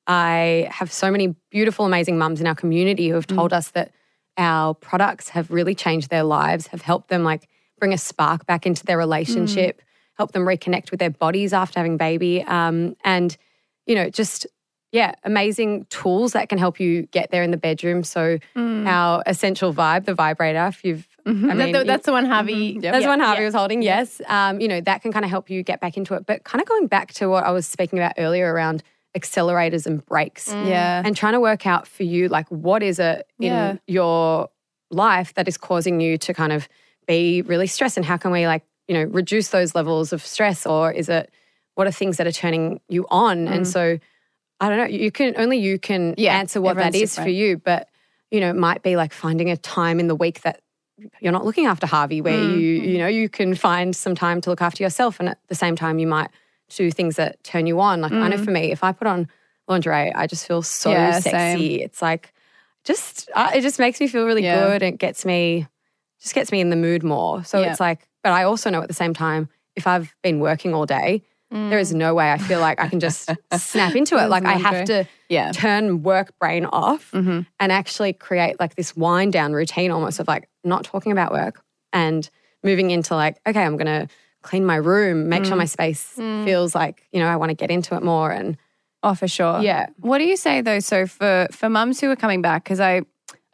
I 0.06 0.66
have 0.70 0.90
so 0.90 1.10
many 1.10 1.34
beautiful, 1.50 1.84
amazing 1.84 2.16
mums 2.18 2.40
in 2.40 2.46
our 2.46 2.54
community 2.54 3.08
who 3.08 3.14
have 3.14 3.26
told 3.26 3.52
us 3.52 3.70
that 3.72 3.92
our 4.38 4.74
products 4.74 5.28
have 5.30 5.50
really 5.50 5.74
changed 5.74 6.08
their 6.10 6.22
lives, 6.22 6.68
have 6.68 6.82
helped 6.82 7.08
them 7.08 7.22
like 7.22 7.48
bring 7.78 7.92
a 7.92 7.98
spark 7.98 8.46
back 8.46 8.66
into 8.66 8.84
their 8.84 8.98
relationship, 8.98 9.82
help 10.20 10.32
them 10.32 10.42
reconnect 10.44 10.90
with 10.90 11.00
their 11.00 11.08
bodies 11.08 11.54
after 11.54 11.78
having 11.80 11.96
baby. 11.96 12.42
Um, 12.42 12.94
and, 13.04 13.34
you 13.86 13.94
know, 13.94 14.10
just, 14.10 14.46
yeah, 14.92 15.14
amazing 15.24 15.86
tools 15.88 16.32
that 16.34 16.50
can 16.50 16.58
help 16.58 16.78
you 16.78 17.06
get 17.06 17.30
there 17.30 17.42
in 17.42 17.50
the 17.52 17.56
bedroom. 17.56 18.04
So, 18.04 18.38
our 18.54 19.22
essential 19.26 19.72
vibe, 19.72 20.04
the 20.04 20.12
vibrator, 20.14 20.66
if 20.66 20.84
you've, 20.84 21.08
I 21.24 21.30
mean, 21.32 21.72
that- 21.72 21.86
that's 21.86 22.04
the 22.04 22.12
one 22.12 22.26
Harvey. 22.26 22.78
that's 22.78 23.02
yeah, 23.02 23.08
one 23.08 23.20
Harvey 23.20 23.40
yeah. 23.40 23.46
was 23.46 23.54
holding. 23.54 23.80
Yes, 23.80 24.20
um, 24.26 24.60
you 24.60 24.68
know 24.68 24.80
that 24.82 25.00
can 25.00 25.10
kind 25.12 25.24
of 25.24 25.30
help 25.30 25.48
you 25.48 25.62
get 25.62 25.80
back 25.80 25.96
into 25.96 26.14
it. 26.14 26.26
But 26.26 26.44
kind 26.44 26.60
of 26.60 26.68
going 26.68 26.86
back 26.86 27.12
to 27.14 27.28
what 27.28 27.44
I 27.44 27.50
was 27.52 27.66
speaking 27.66 27.98
about 27.98 28.14
earlier 28.18 28.52
around 28.52 28.82
accelerators 29.16 29.86
and 29.86 30.04
brakes, 30.04 30.48
Yeah. 30.48 31.02
and 31.04 31.16
trying 31.16 31.34
to 31.34 31.40
work 31.40 31.66
out 31.66 31.86
for 31.86 32.02
you 32.02 32.28
like 32.28 32.48
what 32.48 32.82
is 32.82 32.98
it 32.98 33.26
in 33.38 33.46
Yeah. 33.52 33.76
your 33.86 34.48
life 34.90 35.32
that 35.34 35.46
is 35.46 35.56
causing 35.56 36.00
you 36.00 36.18
to 36.18 36.34
kind 36.34 36.52
of 36.52 36.68
be 37.06 37.42
really 37.42 37.66
stressed, 37.68 37.96
and 37.96 38.04
how 38.04 38.16
can 38.16 38.32
we 38.32 38.46
like 38.46 38.64
you 38.90 38.94
know 38.96 39.04
reduce 39.04 39.48
those 39.50 39.72
levels 39.76 40.12
of 40.12 40.20
stress, 40.26 40.66
or 40.66 40.90
is 40.90 41.08
it 41.08 41.30
what 41.76 41.86
are 41.86 41.92
things 41.92 42.16
that 42.16 42.26
are 42.26 42.32
turning 42.32 42.80
you 42.88 43.06
on? 43.08 43.46
And 43.46 43.66
so 43.66 44.00
I 44.58 44.68
don't 44.68 44.78
know. 44.78 44.86
You 44.86 45.12
can 45.12 45.34
only 45.38 45.58
you 45.58 45.78
can 45.78 46.16
Yeah, 46.18 46.36
answer 46.36 46.60
what 46.60 46.76
that 46.78 46.96
is 46.96 47.02
is 47.02 47.14
for 47.14 47.28
you, 47.30 47.56
but 47.58 47.88
you 48.32 48.40
know 48.40 48.50
it 48.50 48.56
might 48.56 48.82
be 48.82 48.96
like 48.96 49.12
finding 49.12 49.48
a 49.48 49.56
time 49.56 50.00
in 50.00 50.08
the 50.08 50.16
week 50.16 50.40
that 50.42 50.60
you're 51.20 51.32
not 51.32 51.44
looking 51.44 51.66
after 51.66 51.86
Harvey, 51.86 52.20
where 52.20 52.36
Mm. 52.42 52.50
you 52.50 52.58
you 52.92 52.98
know 52.98 53.06
you 53.06 53.28
can 53.28 53.54
find 53.54 53.94
some 53.94 54.16
time 54.16 54.40
to 54.40 54.50
look 54.50 54.60
after 54.60 54.82
yourself, 54.82 55.20
and 55.20 55.28
at 55.28 55.38
the 55.46 55.54
same 55.54 55.76
time 55.76 56.00
you 56.00 56.08
might 56.08 56.30
do 56.76 56.90
things 56.90 57.14
that 57.14 57.42
turn 57.44 57.66
you 57.68 57.78
on. 57.80 58.00
Like 58.00 58.12
I 58.12 58.26
know 58.28 58.38
for 58.38 58.50
me, 58.50 58.72
if 58.72 58.82
I 58.82 58.90
put 58.92 59.06
on 59.06 59.28
lingerie, 59.68 60.12
I 60.12 60.26
just 60.26 60.46
feel 60.48 60.62
so 60.62 60.90
Mm. 60.90 60.94
Yeah, 60.94 61.10
sexy. 61.20 61.30
same. 61.78 61.80
It's 61.86 62.02
like 62.02 62.32
just 62.82 63.30
uh, 63.36 63.52
it 63.54 63.60
just 63.60 63.78
makes 63.78 64.00
me 64.00 64.08
feel 64.08 64.26
really 64.26 64.42
Yeah. 64.42 64.58
good. 64.66 64.82
It 64.82 64.98
gets 64.98 65.24
me 65.24 65.68
just 66.20 66.34
gets 66.34 66.50
me 66.52 66.60
in 66.60 66.70
the 66.70 66.76
mood 66.76 67.02
more. 67.02 67.44
So 67.44 67.62
it's 67.62 67.80
like, 67.80 68.06
but 68.22 68.32
I 68.32 68.44
also 68.44 68.70
know 68.70 68.82
at 68.82 68.88
the 68.88 68.94
same 68.94 69.14
time, 69.14 69.48
if 69.76 69.86
I've 69.86 70.14
been 70.22 70.40
working 70.40 70.74
all 70.74 70.86
day, 70.86 71.22
there 71.50 71.78
is 71.80 71.92
mm. 71.92 71.96
no 71.96 72.14
way 72.14 72.30
I 72.30 72.38
feel 72.38 72.60
like 72.60 72.80
I 72.80 72.88
can 72.88 73.00
just 73.00 73.28
snap 73.56 73.96
into 73.96 74.16
it. 74.22 74.28
Like 74.28 74.44
I 74.44 74.52
have 74.54 74.84
to 74.84 75.06
Yeah. 75.28 75.50
turn 75.50 76.02
work 76.04 76.32
brain 76.38 76.64
off 76.64 77.10
Mhm. 77.10 77.44
and 77.58 77.72
actually 77.72 78.12
create 78.12 78.60
like 78.60 78.76
this 78.76 78.96
wind 78.96 79.32
down 79.32 79.52
routine 79.52 79.90
almost 79.90 80.20
of 80.20 80.28
like 80.28 80.48
not 80.62 80.84
talking 80.84 81.10
about 81.10 81.32
work 81.32 81.60
and 81.92 82.28
moving 82.62 82.90
into 82.92 83.16
like, 83.16 83.40
okay, 83.46 83.62
I'm 83.64 83.76
going 83.76 83.86
to 83.86 84.06
clean 84.42 84.64
my 84.64 84.76
room, 84.76 85.28
make 85.28 85.44
sure 85.44 85.54
mm. 85.54 85.58
my 85.58 85.64
space 85.64 86.14
mm. 86.16 86.44
feels 86.44 86.74
like, 86.74 87.08
you 87.10 87.18
know, 87.18 87.26
I 87.26 87.34
want 87.36 87.50
to 87.50 87.54
get 87.56 87.70
into 87.70 87.96
it 87.96 88.02
more. 88.02 88.30
And 88.30 88.56
Oh, 89.02 89.14
for 89.14 89.26
sure. 89.28 89.60
Yeah. 89.60 89.86
What 89.96 90.18
do 90.18 90.24
you 90.24 90.36
say 90.36 90.60
though? 90.60 90.78
So 90.78 91.06
for 91.06 91.48
for 91.50 91.68
mums 91.70 92.00
who 92.00 92.10
are 92.10 92.16
coming 92.16 92.42
back, 92.42 92.64
because 92.64 92.80
I 92.80 93.02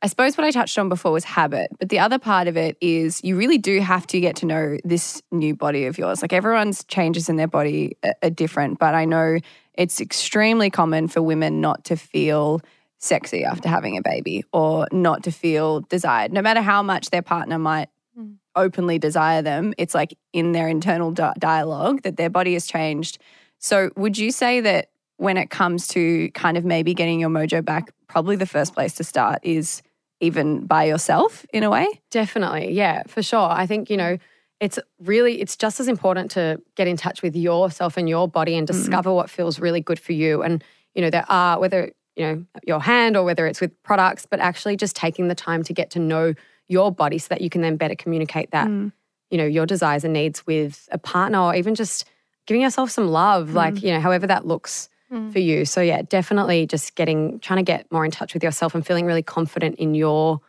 I 0.03 0.09
suppose 0.09 0.37
what 0.37 0.47
I 0.47 0.51
touched 0.51 0.79
on 0.79 0.89
before 0.89 1.11
was 1.11 1.25
habit, 1.25 1.71
but 1.79 1.89
the 1.89 1.99
other 1.99 2.19
part 2.19 2.49
of 2.49 2.57
it 2.57 2.77
is 2.81 3.25
you 3.25 3.37
really 3.37 3.57
do 3.57 3.81
have 3.81 4.07
to 4.09 4.21
get 4.21 4.37
to 4.37 4.47
know 4.47 4.77
this 4.85 5.23
new 5.33 5.55
body 5.55 5.87
of 5.87 5.97
yours. 5.97 6.21
Like 6.21 6.35
everyone's 6.35 6.85
changes 6.85 7.29
in 7.29 7.37
their 7.37 7.47
body 7.47 7.97
are, 8.23 8.31
different, 8.31 8.79
but 8.79 8.95
I 8.95 9.07
know 9.07 9.39
it's 9.75 10.01
extremely 10.01 10.69
common 10.69 11.09
for 11.09 11.23
women 11.23 11.61
not 11.63 11.85
to 11.87 11.97
feel 11.97 12.61
sexy 12.99 13.45
after 13.45 13.69
having 13.69 13.97
a 13.97 14.03
baby 14.03 14.45
or 14.53 14.87
not 14.93 15.23
to 15.25 15.33
feel 15.33 15.81
desired, 15.83 16.33
no 16.33 16.43
matter 16.43 16.61
how 16.61 16.83
much 16.83 17.11
their 17.11 17.23
partner 17.23 17.59
might 17.59 17.89
hmm. 18.15 18.33
openly 18.55 18.99
desire 18.99 19.41
them. 19.41 19.73
It's 19.79 19.95
like 19.95 20.17
in 20.33 20.53
their 20.53 20.69
internal 20.69 21.11
di- 21.11 21.33
dialogue 21.39 22.03
that 22.03 22.17
their 22.17 22.31
body 22.31 22.53
has 22.53 22.67
changed. 22.67 23.19
So, 23.59 23.91
would 23.97 24.19
you 24.19 24.31
say 24.31 24.61
that 24.61 24.91
when 25.17 25.39
it 25.39 25.49
comes 25.49 25.89
to 25.89 26.31
kind 26.33 26.59
of 26.59 26.65
maybe 26.65 26.93
getting 26.93 27.21
your 27.21 27.31
mojo 27.31 27.65
back, 27.65 27.91
probably 28.09 28.37
the 28.37 28.47
first 28.47 28.75
place 28.75 28.95
to 28.95 29.05
start 29.05 29.41
is 29.43 29.83
even 30.21 30.67
by 30.67 30.85
yourself 30.85 31.45
in 31.53 31.63
a 31.63 31.71
way? 31.71 31.87
Definitely. 32.11 32.73
Yeah, 32.73 33.03
for 33.07 33.23
sure. 33.23 33.49
I 33.51 33.67
think, 33.67 33.91
you 33.91 33.97
know, 33.97 34.19
it's 34.61 34.79
really 35.01 35.41
it's 35.41 35.57
just 35.57 35.81
as 35.81 35.89
important 35.89 36.31
to 36.33 36.61
get 36.77 36.87
in 36.87 36.97
touch 36.97 37.23
with 37.23 37.37
yourself 37.37 37.97
and 37.97 38.09
your 38.09 38.27
body 38.27 38.57
and 38.57 38.67
mm. 38.67 38.73
discover 38.73 39.13
what 39.13 39.29
feels 39.29 39.61
really 39.61 39.81
good 39.81 39.99
for 39.99 40.13
you. 40.13 40.43
And, 40.43 40.65
you 40.95 41.03
know, 41.03 41.11
there 41.11 41.27
are 41.29 41.61
whether, 41.61 41.93
you 42.17 42.25
know, 42.25 42.47
your 42.67 42.81
hand 42.81 43.17
or 43.17 43.25
whether 43.25 43.47
it's 43.47 43.61
with 43.61 43.83
products, 43.83 44.27
but 44.29 44.41
actually 44.41 44.77
just 44.77 44.97
taking 44.97 45.29
the 45.29 45.35
time 45.35 45.63
to 45.65 45.75
get 45.75 45.91
to 45.91 45.99
know 45.99 46.35
your 46.69 46.91
body 46.91 47.19
so 47.19 47.29
that 47.29 47.43
you 47.43 47.51
can 47.51 47.61
then 47.61 47.77
better 47.77 47.95
communicate 47.95 48.51
that, 48.53 48.67
mm. 48.69 48.91
you 49.31 49.37
know, 49.37 49.45
your 49.45 49.67
desires 49.67 50.05
and 50.05 50.15
needs 50.15 50.47
with 50.47 50.89
a 50.91 50.99
partner 50.99 51.39
or 51.39 51.55
even 51.55 51.75
just 51.75 52.07
giving 52.47 52.63
yourself 52.63 52.91
some 52.91 53.09
love, 53.09 53.51
mm. 53.51 53.55
like, 53.55 53.83
you 53.83 53.91
know, 53.93 54.01
however 54.01 54.27
that 54.27 54.47
looks 54.47 54.89
Mm. 55.13 55.33
for 55.33 55.39
you. 55.39 55.65
So 55.65 55.81
yeah, 55.81 56.03
definitely 56.03 56.67
just 56.67 56.97
getting 56.97 57.39
trying 57.39 57.59
to 57.59 57.63
get 57.63 57.91
more 57.93 58.05
in 58.05 58.11
touch 58.11 58.35
with 58.35 58.43
yourself 58.43 58.75
and 58.75 58.85
feeling 58.85 59.07
really 59.07 59.23
confident 59.23 59.77
in 59.77 59.95
your 59.95 60.41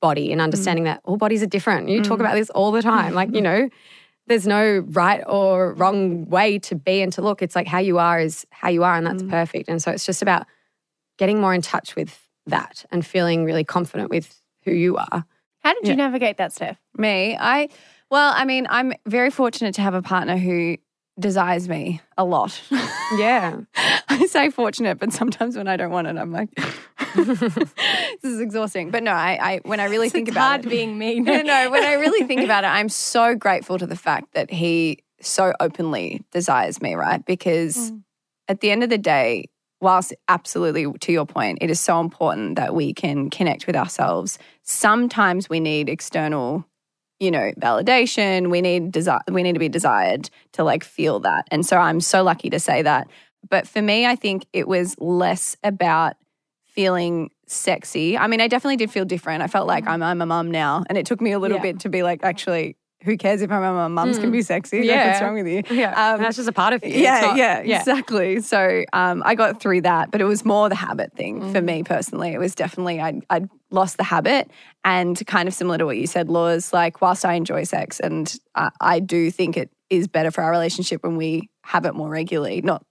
body 0.00 0.30
and 0.30 0.40
mm. 0.40 0.44
understanding 0.44 0.84
that 0.84 1.00
all 1.02 1.16
bodies 1.16 1.42
are 1.42 1.48
different. 1.48 1.88
You 1.88 2.00
talk 2.00 2.18
mm. 2.18 2.20
about 2.20 2.34
this 2.34 2.48
all 2.50 2.70
the 2.70 2.80
time. 2.80 3.12
Like, 3.14 3.34
you 3.34 3.40
know, 3.48 3.68
there's 4.28 4.46
no 4.46 4.84
right 4.90 5.22
or 5.26 5.74
wrong 5.74 6.26
way 6.26 6.60
to 6.60 6.76
be 6.76 7.02
and 7.02 7.12
to 7.14 7.22
look. 7.22 7.42
It's 7.42 7.56
like 7.56 7.66
how 7.66 7.78
you 7.80 7.98
are 7.98 8.20
is 8.20 8.46
how 8.50 8.68
you 8.68 8.84
are 8.84 8.94
and 8.94 9.04
that's 9.04 9.24
perfect. 9.24 9.68
And 9.68 9.82
so 9.82 9.90
it's 9.90 10.06
just 10.06 10.22
about 10.22 10.46
getting 11.18 11.40
more 11.40 11.52
in 11.52 11.60
touch 11.60 11.96
with 11.96 12.16
that 12.46 12.84
and 12.92 13.04
feeling 13.04 13.44
really 13.44 13.64
confident 13.64 14.10
with 14.10 14.40
who 14.64 14.72
you 14.72 14.96
are. 14.96 15.24
How 15.60 15.74
did 15.74 15.88
you 15.88 15.96
navigate 15.96 16.36
that, 16.36 16.52
Steph? 16.52 16.78
Me, 16.96 17.36
I, 17.36 17.68
well, 18.10 18.32
I 18.36 18.44
mean, 18.44 18.66
I'm 18.68 18.92
very 19.06 19.30
fortunate 19.30 19.74
to 19.76 19.82
have 19.82 19.94
a 19.94 20.02
partner 20.02 20.36
who 20.36 20.76
desires 21.18 21.68
me 21.68 22.00
a 22.18 22.24
lot. 22.24 22.60
Yeah. 23.16 23.60
I 24.08 24.26
say 24.26 24.50
fortunate, 24.50 24.98
but 24.98 25.12
sometimes 25.12 25.56
when 25.56 25.68
I 25.68 25.76
don't 25.76 25.90
want 25.90 26.08
it, 26.08 26.16
I'm 26.16 26.32
like, 26.32 26.50
this 27.14 28.24
is 28.24 28.40
exhausting. 28.40 28.90
But 28.90 29.02
no, 29.02 29.12
I, 29.12 29.38
I 29.40 29.60
when 29.64 29.80
I 29.80 29.84
really 29.84 30.08
think 30.08 30.28
it's 30.28 30.34
about 30.34 30.48
hard 30.48 30.66
it, 30.66 30.68
being 30.68 30.98
me. 30.98 31.20
no, 31.20 31.42
no, 31.42 31.70
when 31.70 31.84
I 31.84 31.94
really 31.94 32.26
think 32.26 32.42
about 32.42 32.64
it, 32.64 32.68
I'm 32.68 32.88
so 32.88 33.34
grateful 33.34 33.78
to 33.78 33.86
the 33.86 33.96
fact 33.96 34.34
that 34.34 34.50
he 34.50 34.98
so 35.20 35.52
openly 35.60 36.24
desires 36.32 36.82
me, 36.82 36.94
right? 36.94 37.24
Because 37.24 37.92
mm. 37.92 38.02
at 38.48 38.60
the 38.60 38.70
end 38.70 38.82
of 38.82 38.90
the 38.90 38.98
day, 38.98 39.46
whilst 39.80 40.14
absolutely 40.28 40.86
to 41.00 41.12
your 41.12 41.26
point, 41.26 41.58
it 41.60 41.70
is 41.70 41.80
so 41.80 42.00
important 42.00 42.56
that 42.56 42.74
we 42.74 42.92
can 42.92 43.30
connect 43.30 43.66
with 43.66 43.76
ourselves. 43.76 44.38
Sometimes 44.62 45.48
we 45.48 45.60
need 45.60 45.88
external, 45.88 46.64
you 47.20 47.30
know, 47.30 47.52
validation. 47.58 48.50
We 48.50 48.60
need 48.60 48.92
desire. 48.92 49.20
We 49.30 49.42
need 49.42 49.54
to 49.54 49.58
be 49.58 49.68
desired 49.68 50.30
to 50.52 50.64
like 50.64 50.84
feel 50.84 51.20
that. 51.20 51.46
And 51.50 51.64
so 51.64 51.76
I'm 51.76 52.00
so 52.00 52.22
lucky 52.22 52.50
to 52.50 52.58
say 52.58 52.82
that. 52.82 53.08
But 53.48 53.68
for 53.68 53.82
me, 53.82 54.06
I 54.06 54.16
think 54.16 54.46
it 54.52 54.66
was 54.66 54.98
less 54.98 55.56
about 55.62 56.14
feeling 56.64 57.30
sexy. 57.46 58.18
I 58.18 58.26
mean, 58.26 58.40
I 58.40 58.48
definitely 58.48 58.76
did 58.76 58.90
feel 58.90 59.04
different. 59.04 59.42
I 59.42 59.46
felt 59.46 59.66
like 59.66 59.84
mm-hmm. 59.84 59.92
I'm 59.92 60.02
I'm 60.02 60.22
a 60.22 60.26
mum 60.26 60.50
now, 60.50 60.84
and 60.88 60.98
it 60.98 61.06
took 61.06 61.20
me 61.20 61.32
a 61.32 61.38
little 61.38 61.58
Yeah. 61.58 61.62
bit 61.62 61.80
to 61.80 61.88
be 61.88 62.02
like, 62.02 62.24
actually, 62.24 62.76
who 63.04 63.16
cares 63.16 63.42
if 63.42 63.50
I'm 63.50 63.60
my 63.60 63.70
mum 63.72 63.94
mums 63.94 64.18
can 64.18 64.30
be 64.30 64.42
sexy? 64.42 64.78
Like, 64.78 64.88
what's 65.08 65.20
wrong 65.22 65.34
with 65.34 65.46
you? 65.46 65.62
Yeah, 65.76 66.12
Um, 66.14 66.20
that's 66.22 66.36
just 66.36 66.48
a 66.48 66.52
part 66.52 66.72
of 66.72 66.82
you. 66.84 66.90
Yeah, 66.90 67.20
not- 67.20 67.36
yeah, 67.36 67.58
exactly. 67.78 68.40
So 68.40 68.84
um, 68.92 69.22
I 69.26 69.34
got 69.34 69.60
through 69.60 69.82
that, 69.82 70.10
but 70.10 70.20
it 70.20 70.24
was 70.24 70.44
more 70.44 70.68
the 70.68 70.74
habit 70.74 71.12
thing 71.14 71.52
for 71.52 71.60
me 71.60 71.82
personally. 71.82 72.32
It 72.32 72.38
was 72.38 72.54
definitely 72.54 73.00
I 73.00 73.20
I 73.30 73.42
lost 73.70 73.96
the 73.96 74.04
habit, 74.04 74.50
and 74.84 75.20
kind 75.26 75.48
of 75.48 75.54
similar 75.54 75.78
to 75.78 75.84
what 75.86 75.96
you 75.98 76.06
said, 76.06 76.28
Laws. 76.30 76.72
Like 76.72 77.00
whilst 77.02 77.24
I 77.24 77.34
enjoy 77.34 77.64
sex, 77.64 78.00
and 78.00 78.34
I, 78.54 78.70
I 78.80 79.00
do 79.00 79.30
think 79.30 79.56
it 79.56 79.70
is 79.90 80.08
better 80.08 80.30
for 80.30 80.42
our 80.42 80.50
relationship 80.50 81.02
when 81.04 81.16
we 81.16 81.50
have 81.62 81.84
it 81.84 81.94
more 81.94 82.08
regularly, 82.08 82.62
not 82.62 82.84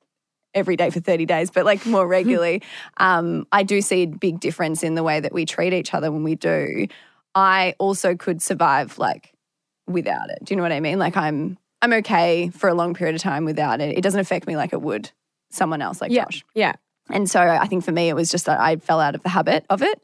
every 0.54 0.76
day 0.76 0.91
for 0.91 0.99
30 0.99 1.26
days, 1.26 1.49
but 1.49 1.65
like 1.65 1.84
more 1.88 2.08
regularly. 2.17 2.62
um, 2.97 3.47
I 3.52 3.63
do 3.63 3.82
see 3.82 4.04
a 4.04 4.06
big 4.08 4.39
difference 4.39 4.84
in 4.84 4.93
the 4.93 5.02
way 5.02 5.19
that 5.19 5.34
we 5.34 5.45
treat 5.45 5.73
each 5.73 5.93
other 5.95 6.12
when 6.12 6.21
we 6.23 6.36
do. 6.36 6.86
I 7.34 7.73
also 7.80 8.15
could 8.15 8.41
survive 8.43 8.99
like 8.99 9.33
without 9.88 10.30
it. 10.30 10.39
Do 10.43 10.54
you 10.54 10.56
know 10.58 10.63
what 10.63 10.72
I 10.72 10.80
mean? 10.80 11.00
Like 11.00 11.17
I'm 11.17 11.58
I'm 11.82 11.93
okay 11.93 12.50
for 12.50 12.69
a 12.69 12.74
long 12.74 12.93
period 12.93 13.15
of 13.15 13.22
time 13.22 13.46
without 13.46 13.82
it. 13.82 13.98
It 13.98 14.02
doesn't 14.02 14.19
affect 14.19 14.48
me 14.48 14.56
like 14.56 14.74
it 14.74 14.82
would 14.82 15.12
someone 15.52 15.82
else 15.82 16.02
like 16.02 16.12
Yeah. 16.12 16.26
Josh. 16.26 16.43
Yeah. 16.56 16.74
And 17.10 17.30
so 17.30 17.41
I 17.41 17.67
think 17.67 17.84
for 17.84 17.91
me 17.91 18.10
it 18.10 18.15
was 18.15 18.32
just 18.32 18.46
that 18.46 18.60
I 18.60 18.78
fell 18.78 19.00
out 19.00 19.15
of 19.15 19.24
the 19.24 19.30
habit 19.30 19.65
of 19.69 19.82
it 19.82 20.02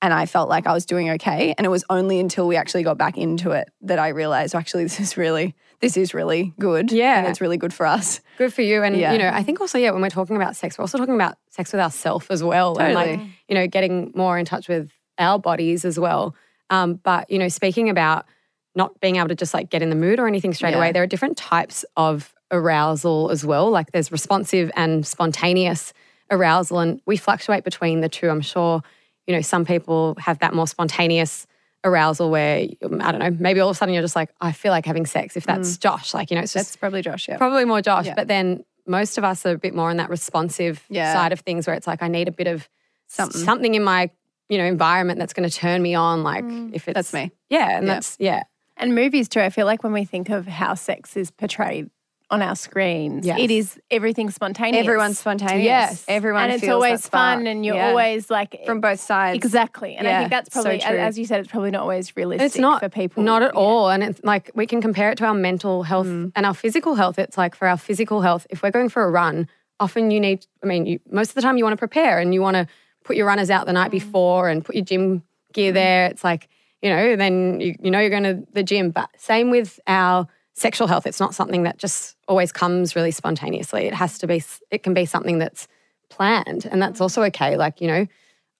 and 0.00 0.14
I 0.14 0.24
felt 0.26 0.48
like 0.48 0.66
I 0.66 0.72
was 0.72 0.86
doing 0.86 1.10
okay 1.10 1.54
and 1.58 1.66
it 1.66 1.68
was 1.68 1.84
only 1.90 2.18
until 2.18 2.48
we 2.48 2.56
actually 2.56 2.82
got 2.84 2.96
back 2.96 3.18
into 3.18 3.50
it 3.50 3.68
that 3.82 3.98
I 3.98 4.08
realized 4.08 4.54
actually 4.54 4.84
this 4.84 4.98
is 5.00 5.16
really 5.16 5.54
this 5.80 5.96
is 5.96 6.14
really 6.14 6.54
good. 6.58 6.90
Yeah. 6.90 7.18
And 7.18 7.28
it's 7.28 7.40
really 7.40 7.56
good 7.58 7.72
for 7.74 7.86
us. 7.86 8.20
Good 8.38 8.52
for 8.52 8.62
you. 8.62 8.82
And, 8.82 8.96
Yeah. 8.96 9.12
you 9.12 9.18
know, 9.18 9.28
I 9.32 9.44
think 9.44 9.60
also, 9.60 9.78
yeah, 9.78 9.92
when 9.92 10.02
we're 10.02 10.08
talking 10.08 10.34
about 10.34 10.56
sex, 10.56 10.76
we're 10.76 10.82
also 10.82 10.98
talking 10.98 11.14
about 11.14 11.36
sex 11.50 11.70
with 11.72 11.80
ourselves 11.80 12.26
as 12.30 12.42
well. 12.42 12.76
And 12.78 12.94
like, 12.94 13.10
Totally. 13.10 13.32
you 13.48 13.54
know, 13.54 13.66
getting 13.68 14.10
more 14.16 14.36
in 14.38 14.44
touch 14.44 14.66
with 14.68 14.90
our 15.18 15.38
bodies 15.38 15.84
as 15.84 15.96
well. 15.96 16.34
Um, 16.70 16.94
but, 16.94 17.30
you 17.30 17.38
know, 17.38 17.46
speaking 17.46 17.88
about 17.90 18.26
not 18.74 19.00
being 19.00 19.16
able 19.16 19.28
to 19.28 19.34
just 19.34 19.54
like 19.54 19.70
get 19.70 19.82
in 19.82 19.90
the 19.90 19.96
mood 19.96 20.18
or 20.20 20.26
anything 20.28 20.52
straight 20.54 20.70
Yeah. 20.72 20.76
away, 20.78 20.92
there 20.92 21.02
are 21.02 21.06
different 21.06 21.36
types 21.36 21.84
of 21.96 22.32
arousal 22.50 23.30
as 23.30 23.44
well. 23.44 23.70
Like 23.70 23.92
there's 23.92 24.10
responsive 24.12 24.70
and 24.76 25.06
spontaneous 25.06 25.92
arousal. 26.30 26.78
And 26.80 27.00
we 27.06 27.16
fluctuate 27.16 27.64
between 27.64 28.00
the 28.00 28.08
two. 28.08 28.28
I'm 28.30 28.40
sure, 28.40 28.82
you 29.26 29.34
know, 29.34 29.40
some 29.40 29.64
people 29.64 30.14
have 30.18 30.38
that 30.40 30.54
more 30.54 30.66
spontaneous 30.66 31.46
arousal 31.84 32.30
where, 32.30 32.66
um, 32.84 33.00
I 33.00 33.10
don't 33.12 33.20
know, 33.20 33.36
maybe 33.38 33.60
all 33.60 33.70
of 33.70 33.76
a 33.76 33.78
sudden 33.78 33.94
you're 33.94 34.02
just 34.02 34.16
like, 34.16 34.30
I 34.40 34.52
feel 34.52 34.70
like 34.72 34.84
having 34.86 35.06
sex. 35.06 35.36
If 35.36 35.44
that's 35.46 35.76
Josh, 35.78 36.12
like, 36.14 36.30
you 36.30 36.36
know, 36.36 36.42
it's 36.42 36.52
just 36.52 36.70
That's 36.70 36.76
probably 36.76 37.02
Josh, 37.02 37.28
yeah. 37.28 37.36
Probably 37.38 37.64
more 37.64 37.80
Josh, 37.82 38.06
Yeah. 38.06 38.14
but 38.14 38.28
then 38.28 38.64
most 38.86 39.18
of 39.18 39.24
us 39.24 39.44
are 39.46 39.52
a 39.52 39.58
bit 39.58 39.74
more 39.74 39.90
on 39.90 39.96
that 39.98 40.10
responsive 40.10 40.82
Yeah. 40.88 41.12
side 41.12 41.32
of 41.32 41.40
things 41.40 41.66
where 41.66 41.76
it's 41.76 41.86
like 41.86 42.02
I 42.02 42.08
need 42.08 42.28
a 42.28 42.32
bit 42.32 42.46
of 42.46 42.68
Something. 43.06 43.42
something 43.42 43.74
in 43.74 43.82
my 43.84 44.10
you 44.50 44.56
know 44.58 44.64
environment 44.64 45.18
that's 45.18 45.34
going 45.34 45.48
to 45.48 45.54
turn 45.54 45.82
me 45.82 45.94
on. 45.94 46.22
Like 46.22 46.44
if 46.72 46.88
it's 46.88 46.94
That's 46.94 47.12
me. 47.12 47.30
yeah, 47.50 47.76
and 47.78 47.86
Yeah. 47.86 47.94
that's 47.94 48.16
yeah, 48.18 48.42
And 48.78 48.94
movies 48.94 49.28
too. 49.28 49.40
I 49.40 49.50
feel 49.50 49.66
like 49.66 49.82
when 49.82 49.92
we 49.92 50.04
think 50.04 50.30
of 50.30 50.46
how 50.46 50.74
sex 50.74 51.16
is 51.16 51.30
portrayed 51.30 51.90
on 52.30 52.42
our 52.42 52.54
screens, 52.54 53.24
Yes. 53.26 53.38
it 53.40 53.50
is 53.50 53.80
everything 53.90 54.28
spontaneous. 54.30 54.82
Everyone's 54.84 55.18
spontaneous. 55.18 55.64
Yes. 55.64 56.04
Everyone 56.08 56.44
and 56.44 56.52
it's 56.52 56.68
always 56.68 57.08
fun, 57.08 57.46
and 57.46 57.64
you're 57.64 57.74
Yeah. 57.76 57.88
always 57.88 58.30
like 58.30 58.64
from 58.66 58.80
both 58.82 59.00
sides. 59.00 59.36
exactly. 59.36 59.96
And 59.96 60.06
I 60.06 60.18
think 60.18 60.30
that's 60.30 60.52
so 60.52 60.60
probably, 60.62 60.78
true. 60.80 60.98
as 60.98 61.18
you 61.18 61.24
said, 61.24 61.40
it's 61.40 61.50
probably 61.50 61.70
not 61.70 61.80
always 61.82 62.14
realistic. 62.16 62.44
it's 62.46 62.58
not 62.58 62.80
for 62.82 62.88
people. 62.90 63.22
not 63.22 63.42
at 63.42 63.52
Yeah. 63.54 63.60
all. 63.60 63.88
And 63.90 64.02
it's 64.02 64.20
like 64.22 64.50
we 64.54 64.66
can 64.66 64.80
compare 64.82 65.10
it 65.10 65.18
to 65.18 65.24
our 65.24 65.34
mental 65.34 65.84
health 65.84 66.06
Mm. 66.06 66.32
and 66.36 66.44
our 66.44 66.54
physical 66.54 66.96
health. 66.96 67.18
It's 67.18 67.38
like 67.38 67.54
for 67.54 67.66
our 67.66 67.78
physical 67.78 68.20
health, 68.20 68.46
if 68.50 68.62
we're 68.62 68.70
going 68.70 68.90
for 68.90 69.02
a 69.04 69.10
run, 69.10 69.48
often 69.80 70.10
you 70.10 70.20
need. 70.20 70.44
I 70.62 70.66
mean, 70.66 70.84
you, 70.86 71.00
most 71.10 71.30
of 71.30 71.34
the 71.34 71.42
time 71.42 71.56
you 71.56 71.64
want 71.64 71.72
to 71.72 71.78
prepare 71.78 72.18
and 72.18 72.34
you 72.34 72.42
want 72.42 72.56
to 72.56 72.66
put 73.04 73.16
your 73.16 73.26
runners 73.26 73.48
out 73.48 73.64
the 73.66 73.72
night 73.72 73.88
Mm. 73.88 73.92
before 74.02 74.48
and 74.50 74.62
put 74.64 74.74
your 74.74 74.84
gym 74.84 75.22
gear 75.54 75.72
there. 75.72 76.06
It's 76.06 76.22
like 76.24 76.46
you 76.82 76.90
know, 76.90 77.16
then 77.16 77.60
you, 77.60 77.74
you 77.80 77.90
know 77.90 78.00
you're 78.00 78.10
going 78.10 78.22
to 78.24 78.46
the 78.52 78.62
gym. 78.62 78.90
But 78.90 79.10
same 79.16 79.50
with 79.50 79.80
our 79.86 80.26
sexual 80.54 80.86
health. 80.86 81.06
It's 81.06 81.20
not 81.20 81.34
something 81.34 81.62
that 81.64 81.78
just 81.78 82.16
always 82.26 82.52
comes 82.52 82.96
really 82.96 83.10
spontaneously. 83.10 83.86
It 83.86 83.94
has 83.94 84.18
to 84.18 84.26
be. 84.26 84.42
It 84.70 84.82
can 84.82 84.94
be 84.94 85.04
something 85.04 85.38
that's 85.38 85.68
planned, 86.10 86.66
and 86.66 86.80
that's 86.80 87.00
also 87.00 87.22
okay. 87.24 87.56
Like 87.56 87.80
you 87.80 87.88
know, 87.88 88.06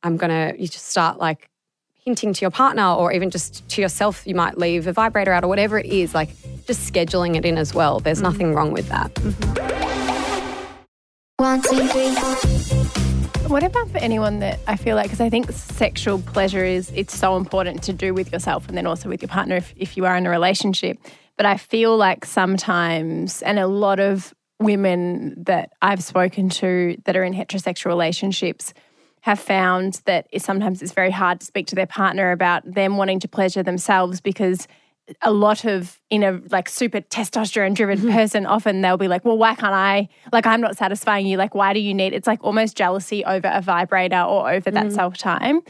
I'm 0.03 0.17
gonna. 0.17 0.55
You 0.59 0.69
just 0.69 0.87
start 0.87 1.19
like 1.19 1.49
hinting 2.09 2.33
to 2.33 2.41
your 2.41 2.51
partner 2.51 2.95
or 2.95 3.13
even 3.13 3.29
just 3.31 3.69
to 3.69 3.83
yourself, 3.83 4.27
you 4.27 4.35
might 4.35 4.57
leave 4.57 4.87
a 4.87 4.93
vibrator 4.95 5.31
out 5.31 5.45
or 5.45 5.49
whatever 5.49 5.79
it 5.79 5.85
is, 5.85 6.15
like 6.15 6.31
just 6.67 6.91
scheduling 6.91 7.37
it 7.37 7.45
in 7.45 7.59
as 7.59 7.75
well. 7.75 8.01
There's 8.01 8.23
mm-hmm. 8.23 8.33
nothing 8.33 8.55
wrong 8.55 8.73
with 8.73 8.89
that. 8.89 9.13
Mm-hmm. 9.15 9.69
One, 11.37 11.61
two, 11.61 11.87
three, 11.87 12.15
four. 12.15 13.08
What 13.49 13.63
about 13.63 13.89
for 13.89 13.99
anyone 13.99 14.41
that 14.41 14.61
I 14.67 14.77
feel 14.77 14.95
like, 14.95 15.07
because 15.07 15.21
I 15.21 15.31
think 15.31 15.51
sexual 15.53 16.21
pleasure 16.21 16.65
is, 16.65 16.93
it's 16.95 17.17
so 17.17 17.37
important 17.37 17.83
to 17.85 17.93
do 17.93 18.13
with 18.13 18.33
yourself 18.33 18.69
and 18.69 18.77
then 18.77 18.87
also 18.87 19.09
with 19.09 19.23
your 19.23 19.29
partner 19.29 19.57
if, 19.57 19.73
if 19.77 19.97
you 19.97 20.05
are 20.05 20.17
in 20.17 20.27
a 20.27 20.31
relationship. 20.31 20.99
But 21.37 21.47
I 21.47 21.57
feel 21.57 21.97
like 21.97 22.25
sometimes, 22.25 23.43
and 23.43 23.59
a 23.59 23.67
lot 23.67 24.01
of 24.01 24.35
women 24.61 25.43
that 25.45 25.73
I've 25.81 26.03
spoken 26.03 26.49
to 26.51 26.97
that 27.05 27.17
are 27.17 27.25
in 27.25 27.33
heterosexual 27.33 27.87
relationships 27.87 28.75
have 29.23 29.39
found 29.39 30.01
that 30.05 30.27
sometimes 30.39 30.83
it's 30.83 30.93
very 30.93 31.11
hard 31.11 31.41
to 31.41 31.47
speak 31.47 31.67
to 31.69 31.75
their 31.75 31.87
partner 31.87 32.33
about 32.33 32.63
them 32.71 32.97
wanting 32.97 33.21
to 33.21 33.29
pleasure 33.29 33.63
themselves 33.63 34.21
because 34.21 34.69
a 35.23 35.33
lot 35.33 35.65
of 35.65 36.01
in 36.11 36.23
a 36.23 36.41
like 36.51 36.69
super 36.69 37.01
testosterone 37.01 37.75
driven 37.75 37.99
mm-hmm. 37.99 38.13
person 38.13 38.47
often 38.47 38.81
they'll 38.81 38.97
be 38.97 39.09
like 39.09 39.25
well 39.25 39.39
why 39.39 39.55
can't 39.55 39.75
i? 39.75 40.09
Like 40.33 40.47
i'm 40.47 40.61
not 40.61 40.77
satisfying 40.77 41.27
you. 41.27 41.37
Like 41.37 41.55
why 41.55 41.73
do 41.73 41.81
you 41.81 41.95
need 41.95 42.13
it's 42.13 42.27
like 42.27 42.43
almost 42.43 42.77
jealousy 42.77 43.25
over 43.25 43.49
a 43.53 43.61
vibrator 43.61 44.21
or 44.21 44.51
over 44.51 44.71
that 44.71 44.87
mm-hmm. 44.87 44.95
self 44.95 45.17
time 45.17 45.63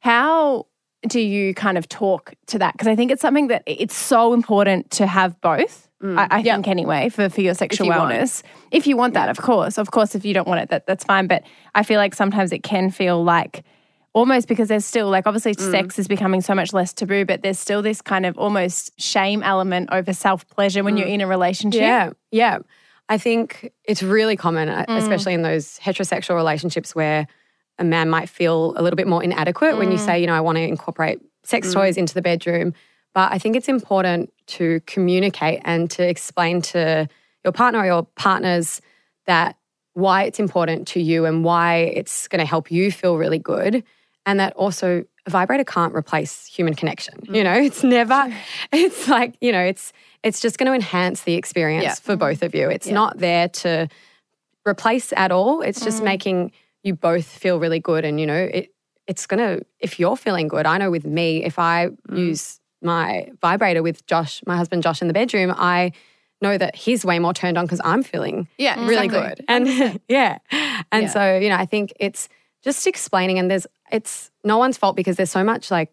how 0.00 0.66
do 1.06 1.20
you 1.20 1.54
kind 1.54 1.78
of 1.78 1.88
talk 1.88 2.34
to 2.46 2.58
that? 2.58 2.72
Because 2.72 2.88
i 2.88 2.96
think 2.96 3.10
it's 3.10 3.22
something 3.22 3.48
that 3.48 3.62
it's 3.66 3.96
so 3.96 4.32
important 4.32 4.90
to 4.92 5.06
have 5.06 5.40
both 5.40 5.88
mm. 6.02 6.18
I, 6.18 6.38
I 6.38 6.42
think 6.42 6.68
anyway 6.68 7.08
for, 7.08 7.28
for 7.28 7.40
your 7.40 7.54
sexual 7.54 7.86
you 7.86 7.92
want. 7.92 8.12
wellness. 8.12 8.42
If 8.70 8.86
you 8.86 8.96
want 8.96 9.14
that 9.14 9.28
of 9.28 9.38
course. 9.38 9.78
Of 9.78 9.90
course 9.90 10.14
if 10.14 10.24
you 10.24 10.34
don't 10.34 10.48
want 10.48 10.60
it 10.60 10.68
that, 10.70 10.86
that's 10.86 11.04
fine. 11.04 11.26
But 11.26 11.44
i 11.74 11.82
feel 11.82 11.98
like 11.98 12.14
sometimes 12.14 12.52
it 12.52 12.62
can 12.62 12.90
feel 12.90 13.22
like 13.22 13.64
almost 14.14 14.46
because 14.48 14.68
there's 14.68 14.84
still 14.84 15.08
like 15.08 15.26
obviously 15.26 15.54
Mm. 15.54 15.70
sex 15.70 15.98
is 15.98 16.06
becoming 16.08 16.40
so 16.42 16.54
much 16.54 16.72
less 16.72 16.92
taboo 16.92 17.24
but 17.24 17.42
there's 17.42 17.58
still 17.58 17.80
this 17.82 18.02
kind 18.02 18.26
of 18.26 18.36
almost 18.38 18.90
shame 19.00 19.42
element 19.42 19.88
over 19.92 20.12
self-pleasure 20.12 20.84
when 20.84 20.96
you're 20.96 21.08
in 21.08 21.20
a 21.20 21.26
relationship 21.26 21.80
Yeah, 21.80 22.10
yeah. 22.30 22.58
I 23.08 23.18
think 23.18 23.72
it's 23.84 24.02
really 24.02 24.36
common, 24.36 24.68
uh, 24.68 24.84
especially 24.88 25.34
in 25.34 25.42
those 25.42 25.78
heterosexual 25.80 26.34
relationships 26.36 26.94
where 26.94 27.26
a 27.78 27.84
man 27.84 28.08
might 28.08 28.28
feel 28.28 28.74
a 28.76 28.80
little 28.82 28.96
bit 28.96 29.06
more 29.06 29.22
inadequate 29.22 29.76
when 29.76 29.90
you 29.90 29.98
say, 29.98 30.20
you 30.20 30.26
know, 30.26 30.34
I 30.34 30.40
want 30.40 30.56
to 30.56 30.62
incorporate 30.62 31.20
sex 31.42 31.72
toys 31.74 31.96
into 31.96 32.14
the 32.14 32.22
bedroom. 32.22 32.72
But 33.12 33.32
I 33.32 33.38
think 33.38 33.56
it's 33.56 33.68
important 33.68 34.32
to 34.58 34.80
communicate 34.86 35.60
and 35.64 35.90
to 35.90 36.08
explain 36.08 36.62
to 36.62 37.06
your 37.44 37.52
partner 37.52 37.80
or 37.80 37.86
your 37.86 38.04
partners 38.14 38.80
that 39.26 39.56
why 39.94 40.22
it's 40.22 40.38
important 40.40 40.88
to 40.88 41.00
you 41.00 41.26
and 41.26 41.44
why 41.44 41.78
it's 41.94 42.28
going 42.28 42.40
to 42.40 42.46
help 42.46 42.70
you 42.70 42.90
feel 42.90 43.18
really 43.18 43.38
good. 43.38 43.84
And 44.26 44.38
that 44.40 44.52
also 44.54 45.04
a 45.26 45.30
vibrator 45.30 45.64
can't 45.64 45.94
replace 45.94 46.46
human 46.46 46.74
connection. 46.74 47.14
You 47.24 47.42
mm. 47.42 47.44
know, 47.44 47.54
it's 47.54 47.82
never, 47.82 48.32
it's 48.72 49.08
like, 49.08 49.36
you 49.40 49.52
know, 49.52 49.62
it's, 49.62 49.92
it's 50.22 50.40
just 50.40 50.58
going 50.58 50.66
to 50.66 50.74
enhance 50.74 51.22
the 51.22 51.34
experience 51.34 51.84
Yeah. 51.84 51.94
for 51.94 52.16
both 52.16 52.42
of 52.42 52.54
you. 52.54 52.68
It's 52.70 52.88
not 52.88 53.18
there 53.18 53.48
to 53.48 53.88
replace 54.66 55.12
at 55.16 55.32
all. 55.32 55.62
It's 55.62 55.80
just 55.80 56.02
mm. 56.02 56.04
making 56.04 56.52
you 56.82 56.94
both 56.94 57.26
feel 57.26 57.58
really 57.58 57.80
good. 57.80 58.04
And, 58.04 58.20
you 58.20 58.26
know, 58.26 58.36
it, 58.36 58.72
it's 59.06 59.26
going 59.26 59.38
to, 59.38 59.64
if 59.80 59.98
you're 59.98 60.16
feeling 60.16 60.48
good, 60.48 60.66
I 60.66 60.78
know 60.78 60.90
with 60.90 61.06
me, 61.06 61.44
if 61.44 61.58
I 61.58 61.88
mm. 62.08 62.18
use 62.18 62.60
my 62.80 63.28
vibrator 63.40 63.82
with 63.82 64.04
Josh, 64.06 64.42
my 64.46 64.56
husband 64.56 64.82
Josh 64.82 65.02
in 65.02 65.08
the 65.08 65.14
bedroom, 65.14 65.52
I 65.56 65.92
know 66.40 66.58
that 66.58 66.74
he's 66.74 67.04
way 67.04 67.18
more 67.20 67.32
turned 67.32 67.56
on 67.56 67.64
because 67.64 67.80
I'm 67.84 68.02
feeling 68.02 68.48
Yeah, 68.58 68.84
really 68.86 69.06
exactly. 69.06 69.34
good. 69.36 69.44
And 69.48 70.00
yeah. 70.08 70.38
And 70.90 71.04
Yeah. 71.04 71.08
so, 71.08 71.38
you 71.38 71.48
know, 71.48 71.56
I 71.56 71.66
think 71.66 71.92
it's 72.00 72.28
just 72.62 72.86
explaining 72.86 73.38
and 73.38 73.50
there's 73.50 73.66
it's 73.92 74.30
no 74.42 74.58
one's 74.58 74.76
fault 74.76 74.96
because 74.96 75.16
there's 75.16 75.30
so 75.30 75.44
much 75.44 75.70
like 75.70 75.92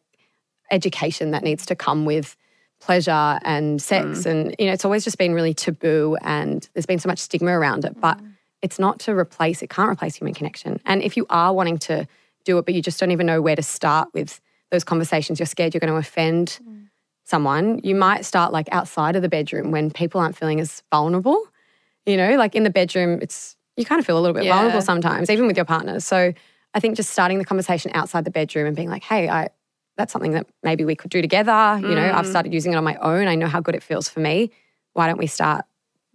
education 0.72 1.32
that 1.32 1.44
needs 1.44 1.66
to 1.68 1.76
come 1.76 2.06
with 2.06 2.36
pleasure 2.80 3.40
and 3.44 3.82
sex 3.82 4.20
mm. 4.20 4.26
and 4.26 4.56
you 4.58 4.66
know 4.66 4.72
it's 4.72 4.86
always 4.86 5.04
just 5.04 5.18
been 5.18 5.34
really 5.34 5.54
taboo 5.54 6.16
and 6.22 6.70
there's 6.74 6.86
been 6.86 7.00
so 7.00 7.10
much 7.10 7.20
stigma 7.20 7.52
around 7.52 7.84
it 7.84 8.00
but 8.00 8.18
mm. 8.18 8.32
it's 8.62 8.80
not 8.80 9.00
to 9.00 9.14
replace 9.14 9.62
it 9.62 9.70
can't 9.70 9.90
replace 9.90 10.16
human 10.16 10.34
connection. 10.34 10.80
And 10.86 11.04
if 11.04 11.18
you 11.18 11.26
are 11.30 11.54
wanting 11.54 11.78
to 11.80 12.08
do 12.46 12.58
it 12.58 12.66
but 12.66 12.74
you 12.74 12.82
just 12.82 13.00
don't 13.00 13.12
even 13.12 13.26
know 13.26 13.42
where 13.42 13.56
to 13.56 13.62
start 13.62 14.08
with 14.14 14.40
those 14.72 14.86
conversations 14.86 15.40
you're 15.40 15.46
scared 15.46 15.74
you're 15.74 15.80
going 15.80 15.92
to 15.92 16.00
offend 16.00 16.60
mm. 16.64 16.88
someone 17.26 17.82
you 17.84 17.96
might 17.96 18.24
start 18.24 18.54
like 18.54 18.70
outside 18.72 19.18
of 19.18 19.22
the 19.22 19.30
bedroom 19.30 19.72
when 19.72 19.92
people 19.92 20.22
aren't 20.22 20.38
feeling 20.38 20.60
as 20.62 20.82
vulnerable. 20.90 21.46
You 22.06 22.16
know 22.16 22.38
like 22.38 22.56
in 22.56 22.64
the 22.64 22.70
bedroom 22.70 23.20
it's 23.22 23.58
you 23.76 23.84
kind 23.84 24.00
of 24.00 24.06
feel 24.06 24.18
a 24.18 24.22
little 24.22 24.34
bit 24.34 24.46
Yeah. 24.46 24.56
vulnerable 24.56 24.82
sometimes 24.82 25.30
even 25.30 25.48
with 25.48 25.58
your 25.58 25.66
partners 25.66 26.06
so 26.06 26.34
i 26.74 26.80
think 26.80 26.96
just 26.96 27.10
starting 27.10 27.38
the 27.38 27.46
conversation 27.46 27.92
outside 27.94 28.26
the 28.26 28.32
bedroom 28.32 28.68
and 28.68 28.76
being 28.76 28.90
like 28.90 29.04
hey 29.04 29.30
i 29.30 29.50
that's 29.98 30.14
something 30.14 30.32
that 30.32 30.48
maybe 30.64 30.86
we 30.86 30.96
could 30.96 31.12
do 31.12 31.22
together 31.22 31.80
you 31.82 31.96
know 31.96 32.12
i've 32.14 32.26
mm. 32.26 32.30
started 32.30 32.54
using 32.54 32.74
it 32.74 32.76
on 32.76 32.84
my 32.84 32.96
own 32.96 33.28
i 33.28 33.36
know 33.36 33.48
how 33.48 33.60
good 33.60 33.76
it 33.76 33.84
feels 33.84 34.08
for 34.10 34.20
me 34.20 34.52
why 34.94 35.08
don't 35.08 35.20
we 35.20 35.28
start 35.28 35.66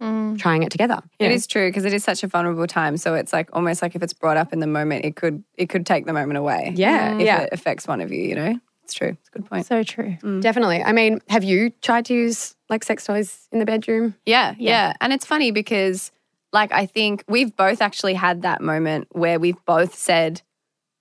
mm. 0.01 0.37
trying 0.37 0.63
it 0.63 0.71
together 0.71 1.01
It 1.19 1.27
know? 1.27 1.33
is 1.33 1.47
true 1.47 1.67
because 1.69 1.85
it 1.85 1.93
is 1.93 2.03
such 2.03 2.23
a 2.23 2.27
vulnerable 2.27 2.67
time. 2.67 2.97
So 2.97 3.15
it's 3.15 3.33
like 3.33 3.49
almost 3.53 3.81
like 3.81 3.95
if 3.95 4.03
it's 4.03 4.13
brought 4.13 4.37
up 4.37 4.53
in 4.53 4.59
the 4.59 4.67
moment, 4.67 5.05
it 5.05 5.15
could 5.15 5.43
it 5.55 5.69
could 5.69 5.85
take 5.85 6.05
the 6.05 6.13
moment 6.13 6.37
away. 6.37 6.73
Yeah, 6.75 7.11
mm. 7.11 7.21
if 7.21 7.25
yeah. 7.25 7.41
it 7.41 7.49
affects 7.51 7.87
one 7.87 8.01
of 8.01 8.11
you, 8.11 8.21
you 8.21 8.35
know. 8.35 8.59
It's 8.83 8.93
true. 8.93 9.17
It's 9.19 9.29
a 9.29 9.31
good 9.31 9.49
point. 9.49 9.65
So 9.65 9.81
true. 9.81 10.17
Definitely. 10.41 10.83
I 10.83 10.91
mean, 10.91 11.19
have 11.29 11.43
you 11.43 11.71
tried 11.81 12.05
to 12.05 12.13
use 12.13 12.55
like 12.69 12.83
sex 12.83 13.03
toys 13.03 13.47
in 13.51 13.57
the 13.57 13.65
bedroom? 13.65 14.13
Yeah, 14.27 14.53
yeah. 14.59 14.93
And 15.01 15.11
it's 15.11 15.25
funny 15.25 15.49
because, 15.49 16.11
like, 16.55 16.71
I 16.71 16.85
think 16.85 17.25
we've 17.27 17.53
both 17.55 17.81
actually 17.81 18.13
had 18.13 18.43
that 18.43 18.61
moment 18.61 19.09
where 19.11 19.39
we've 19.39 19.63
both 19.65 19.93
said, 19.93 20.41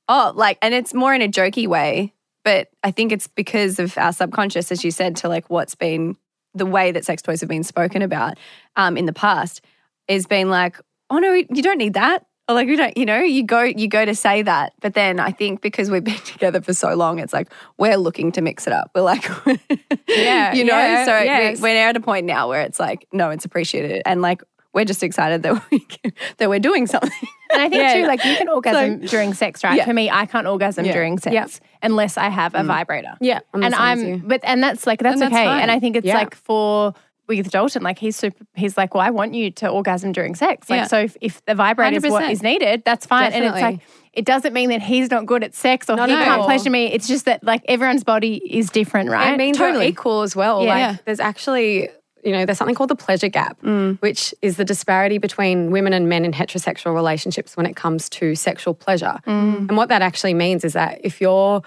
oh, 0.09 0.33
like, 0.35 0.59
and 0.61 0.75
it's 0.75 0.93
more 0.93 1.15
in 1.15 1.23
a 1.23 1.29
jokey 1.29 1.69
way, 1.69 2.13
but 2.45 2.69
I 2.83 2.91
think 2.91 3.13
it's 3.13 3.29
because 3.29 3.79
of 3.79 3.97
our 3.97 4.13
subconscious, 4.13 4.73
as 4.73 4.85
you 4.85 4.91
said, 4.91 5.15
to 5.19 5.29
like 5.29 5.49
what's 5.49 5.77
been 5.77 6.17
the 6.55 6.67
way 6.67 6.91
that 6.91 7.05
sex 7.05 7.23
toys 7.23 7.41
have 7.41 7.49
been 7.49 7.63
spoken 7.63 8.03
about 8.03 8.37
um, 8.75 8.97
in 8.97 9.07
the 9.07 9.13
past, 9.13 9.63
is 10.09 10.27
being 10.27 10.51
like, 10.51 10.79
oh 11.09 11.19
no, 11.19 11.33
you 11.33 11.63
don't 11.63 11.79
need 11.79 11.95
that. 11.95 12.27
Or 12.49 12.57
like 12.57 12.67
you 12.67 12.77
don't, 12.77 12.97
you 12.99 13.07
know, 13.07 13.21
you 13.21 13.45
go, 13.45 13.63
you 13.63 13.87
go 13.87 14.05
to 14.05 14.15
say 14.15 14.43
that, 14.43 14.73
but 14.81 14.95
then 14.95 15.21
I 15.21 15.31
think 15.31 15.63
because 15.63 15.89
we've 15.89 16.03
been 16.03 16.15
together 16.25 16.61
for 16.63 16.75
so 16.75 16.95
long, 16.95 17.21
it's 17.21 17.33
like 17.33 17.49
we're 17.79 17.97
looking 17.97 18.33
to 18.33 18.43
mix 18.43 18.67
it 18.67 18.73
up. 18.73 18.91
We're 18.93 19.03
like, 19.03 19.25
Yeah, 20.09 20.53
you 20.53 20.65
know. 20.65 20.77
yeah, 20.77 21.05
so 21.05 21.19
yes. 21.21 21.59
we, 21.59 21.63
we're 21.63 21.89
at 21.89 21.97
a 21.97 22.01
point 22.01 22.27
now 22.27 22.49
where 22.49 22.63
it's 22.63 22.81
like, 22.81 23.07
no, 23.13 23.31
it's 23.31 23.45
appreciated, 23.45 24.03
and 24.05 24.21
like 24.21 24.43
we're 24.75 24.85
just 24.85 25.03
excited 25.03 25.43
that 25.45 25.71
we 25.71 25.79
can, 25.79 26.13
that 26.39 26.51
we're 26.51 26.59
doing 26.59 26.87
something. 26.87 27.11
And 27.51 27.63
I 27.63 27.69
think 27.69 27.83
Yeah. 27.83 27.95
too, 27.95 28.07
like 28.07 28.25
you 28.25 28.37
can 28.37 28.49
orgasm 28.49 29.01
during 29.07 29.33
sex, 29.33 29.63
right? 29.63 29.77
Yeah. 29.77 29.85
For 29.85 29.93
me, 29.93 30.11
I 30.11 30.27
can't 30.27 30.47
orgasm 30.47 30.85
Yeah. 30.85 30.93
during 30.93 31.19
sex 31.19 31.61
unless 31.83 32.19
I 32.19 32.29
have 32.29 32.55
a 32.55 32.59
mm. 32.59 32.67
vibrator. 32.67 33.15
Yeah. 33.21 33.41
I'm 33.55 33.63
and 33.63 33.75
I'm, 33.75 34.19
but 34.27 34.41
and 34.43 34.63
that's 34.63 34.87
like 34.87 35.01
that's, 35.01 35.21
And 35.21 35.33
okay. 35.33 35.47
And 35.47 35.71
I 35.71 35.79
think 35.79 35.97
it's 35.97 36.07
like 36.07 36.35
for 36.35 36.95
with 37.27 37.51
Dalton, 37.51 37.83
like 37.83 37.99
he's 37.99 38.17
super. 38.17 38.45
He's 38.55 38.77
like, 38.77 38.95
well, 38.95 39.03
I 39.03 39.11
want 39.11 39.35
you 39.35 39.51
to 39.53 39.69
orgasm 39.69 40.13
during 40.13 40.35
sex. 40.35 40.69
Like, 40.69 40.81
Yeah. 40.81 40.87
so 40.89 40.99
if, 40.99 41.17
if 41.23 41.45
the 41.47 41.55
vibrator 41.55 41.97
is 41.97 42.03
100%. 42.05 42.31
is 42.33 42.43
needed, 42.43 42.83
that's 42.85 43.07
fine. 43.07 43.31
Definitely. 43.31 43.47
And 43.47 43.57
it's 43.57 43.63
like. 43.63 44.01
It 44.13 44.25
doesn't 44.25 44.53
mean 44.53 44.69
that 44.71 44.81
he's 44.81 45.11
not 45.11 45.27
good 45.27 45.43
at 45.43 45.57
sex 45.57 45.91
or 45.91 45.97
Not 45.97 46.09
he 46.09 46.15
can't 46.15 46.41
all. 46.41 46.45
pleasure 46.45 46.71
me. 46.71 46.87
It's 46.87 47.09
just 47.09 47.25
that 47.25 47.43
like 47.43 47.63
everyone's 47.67 48.05
body 48.05 48.41
is 48.49 48.71
different, 48.71 49.11
right? 49.11 49.35
It 49.35 49.39
means 49.39 49.59
Totally. 49.59 49.89
equal 49.89 50.23
as 50.23 50.37
well. 50.37 50.63
Yeah. 50.63 50.91
Like 50.91 51.05
there's 51.05 51.19
actually, 51.19 51.89
you 52.25 52.33
know, 52.33 52.47
there's 52.47 52.59
something 52.59 52.75
called 52.75 52.91
the 52.91 52.97
pleasure 52.97 53.29
gap, 53.29 53.61
mm. 53.63 53.99
which 54.01 54.35
is 54.43 54.57
the 54.57 54.65
disparity 54.65 55.19
between 55.19 55.71
women 55.71 55.93
and 55.93 56.09
men 56.09 56.25
in 56.25 56.33
heterosexual 56.33 56.95
relationships 56.95 57.57
when 57.57 57.67
it 57.67 57.77
comes 57.77 58.09
to 58.11 58.35
sexual 58.35 58.75
pleasure. 58.75 59.21
Mm. 59.27 59.69
And 59.69 59.77
what 59.77 59.89
that 59.91 60.03
actually 60.03 60.35
means 60.35 60.65
is 60.65 60.73
that 60.73 61.01
if 61.03 61.21
you're 61.21 61.63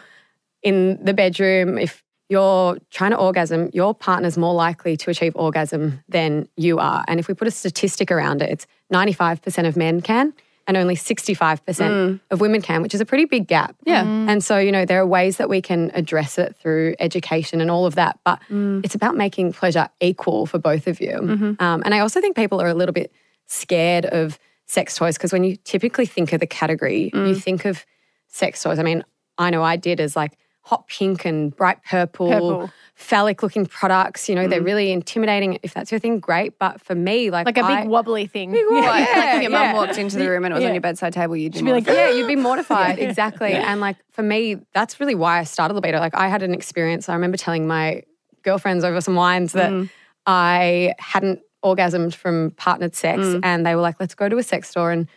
in 0.64 1.04
the 1.04 1.14
bedroom, 1.14 1.78
if 1.78 2.04
you're 2.30 2.78
trying 2.90 3.12
to 3.12 3.18
orgasm, 3.18 3.70
your 3.74 3.94
partner's 3.94 4.38
more 4.38 4.54
likely 4.54 4.98
to 4.98 5.10
achieve 5.10 5.34
orgasm 5.36 6.04
than 6.10 6.50
you 6.58 6.80
are. 6.80 7.06
And 7.08 7.20
if 7.20 7.28
we 7.28 7.34
put 7.34 7.48
a 7.48 7.52
statistic 7.52 8.12
around 8.12 8.42
it, 8.42 8.50
it's 8.50 8.68
95% 8.92 9.68
of 9.68 9.78
men 9.78 10.02
can 10.02 10.34
and 10.68 10.76
only 10.76 10.96
65% 10.96 11.60
mm. 11.62 12.20
of 12.30 12.42
women 12.42 12.62
can, 12.62 12.82
which 12.82 12.94
is 12.94 13.00
a 13.00 13.06
pretty 13.06 13.26
big 13.26 13.48
gap. 13.48 13.76
Yeah. 13.86 14.04
Mm. 14.04 14.30
And 14.30 14.44
so, 14.44 14.58
you 14.58 14.72
know, 14.72 14.86
there 14.86 15.00
are 15.00 15.08
ways 15.08 15.38
that 15.38 15.50
we 15.50 15.62
can 15.62 15.92
address 15.94 16.38
it 16.38 16.58
through 16.58 16.96
education 17.00 17.62
and 17.62 17.72
all 17.72 17.86
of 17.86 17.96
that. 17.96 18.20
But 18.26 18.42
mm. 18.50 18.84
it's 18.84 18.94
about 18.94 19.16
making 19.16 19.54
pleasure 19.54 19.88
equal 20.02 20.46
for 20.46 20.60
both 20.60 20.88
of 20.88 21.00
you. 21.00 21.14
Mm-hmm. 21.14 21.64
Um, 21.64 21.82
and 21.86 21.96
I 21.96 22.00
also 22.00 22.20
think 22.20 22.36
people 22.36 22.62
are 22.62 22.68
a 22.68 22.74
little 22.74 22.94
bit 22.94 23.14
scared 23.46 24.06
of 24.06 24.38
sex 24.66 24.98
toys 24.98 25.18
because 25.18 25.32
when 25.32 25.46
you 25.46 25.56
typically 25.64 26.06
think 26.06 26.34
of 26.34 26.42
the 26.42 26.48
category, 26.48 27.10
you 27.14 27.36
think 27.36 27.64
of 27.64 27.86
sex 28.28 28.62
toys. 28.62 28.80
I 28.80 28.84
mean, 28.84 29.06
I 29.38 29.50
know 29.50 29.64
I 29.64 29.78
did 29.78 30.02
as 30.02 30.18
like 30.18 30.38
hot 30.68 30.86
pink 30.90 31.24
and 31.24 31.56
bright 31.56 31.82
purple, 31.90 32.30
Purple. 32.30 32.72
phallic 32.94 33.42
looking 33.42 33.66
products. 33.66 34.28
You 34.28 34.36
know, 34.36 34.50
they're 34.50 34.60
mm. 34.60 34.66
really 34.66 34.92
intimidating. 34.92 35.60
If 35.64 35.74
that's 35.74 35.94
your 35.94 36.00
thing, 36.00 36.20
great. 36.20 36.60
But 36.60 36.82
for 36.82 36.94
me, 36.94 37.32
like, 37.32 37.46
like 37.46 37.58
a 37.58 37.62
big 37.62 37.86
I- 37.86 37.88
wobbly 37.88 38.28
thing. 38.28 38.52
Like, 38.52 38.84
like 38.84 39.36
if 39.38 39.42
your 39.44 39.52
mum 39.52 39.62
yeah. 39.62 39.74
walked 39.74 39.98
into 39.98 40.18
the 40.18 40.30
room 40.30 40.44
and 40.44 40.52
it 40.52 40.56
was 40.56 40.64
Yeah. 40.64 40.68
on 40.68 40.74
your 40.74 40.82
bedside 40.82 41.14
table, 41.14 41.38
you'd 41.38 41.54
be, 41.54 41.62
be 41.62 41.72
like, 41.72 41.86
mortified. 41.86 42.10
yeah, 42.10 42.16
you'd 42.18 42.28
be 42.28 42.36
mortified. 42.36 43.00
Exactly. 43.00 43.54
And 43.54 43.80
like 43.80 43.96
for 44.12 44.24
me, 44.24 44.58
that's 44.74 45.00
really 45.00 45.16
why 45.16 45.40
I 45.40 45.46
started 45.46 45.76
LBDO. 45.76 46.02
Like 46.02 46.16
I 46.16 46.28
had 46.28 46.44
an 46.44 46.54
experience. 46.54 47.08
I 47.08 47.14
remember 47.14 47.38
telling 47.38 47.66
my 47.66 48.04
girlfriends 48.44 48.84
over 48.84 49.00
some 49.00 49.16
wines 49.16 49.54
that 49.54 49.72
mm. 49.72 49.90
I 50.26 50.94
hadn't 51.00 51.40
orgasmed 51.64 52.14
from 52.14 52.52
partnered 52.58 52.94
sex. 52.94 53.22
Mm. 53.22 53.40
And 53.44 53.66
they 53.66 53.74
were 53.74 53.82
like, 53.82 53.96
let's 54.02 54.16
go 54.16 54.28
to 54.28 54.38
a 54.38 54.44
sex 54.44 54.70
store 54.70 54.92
and 54.92 55.08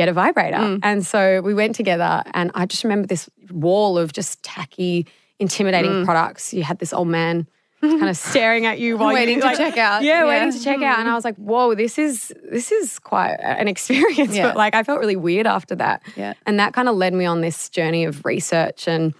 get 0.00 0.08
a 0.08 0.12
vibrator. 0.14 0.56
Mm. 0.56 0.80
And 0.82 1.06
so 1.06 1.42
we 1.42 1.52
went 1.52 1.74
together 1.76 2.22
and 2.32 2.50
I 2.54 2.64
just 2.64 2.84
remember 2.84 3.06
this 3.06 3.28
wall 3.50 3.98
of 3.98 4.12
just 4.12 4.42
tacky, 4.42 5.06
intimidating 5.38 5.90
mm. 5.90 6.04
products. 6.06 6.54
You 6.54 6.62
had 6.62 6.78
this 6.78 6.94
old 6.94 7.08
man 7.08 7.46
kind 7.82 8.08
of 8.08 8.16
staring 8.30 8.64
at 8.64 8.78
you 8.78 8.96
while 8.96 9.12
Waiting 9.12 9.36
you 9.36 9.40
to 9.42 9.46
like- 9.48 9.58
check 9.58 9.76
out. 9.76 10.02
Yeah, 10.02 10.24
Yeah. 10.24 10.28
waiting 10.28 10.52
to 10.52 10.64
check 10.64 10.80
out. 10.80 10.98
And 10.98 11.06
mm. 11.06 11.12
I 11.12 11.14
was 11.14 11.24
like, 11.24 11.36
whoa, 11.36 11.74
this 11.74 11.98
is 11.98 12.32
this 12.50 12.72
is 12.72 12.98
quite 12.98 13.36
an 13.40 13.68
experience. 13.68 14.34
Yeah. 14.34 14.48
But 14.48 14.56
like 14.56 14.74
I 14.74 14.82
felt 14.82 15.00
really 15.00 15.16
weird 15.16 15.46
after 15.46 15.74
that. 15.76 16.02
Yeah. 16.16 16.32
And 16.46 16.58
that 16.58 16.72
kind 16.72 16.88
of 16.88 16.96
led 16.96 17.12
me 17.12 17.26
on 17.26 17.42
this 17.42 17.68
journey 17.68 18.04
of 18.04 18.24
research 18.24 18.88
and, 18.88 19.12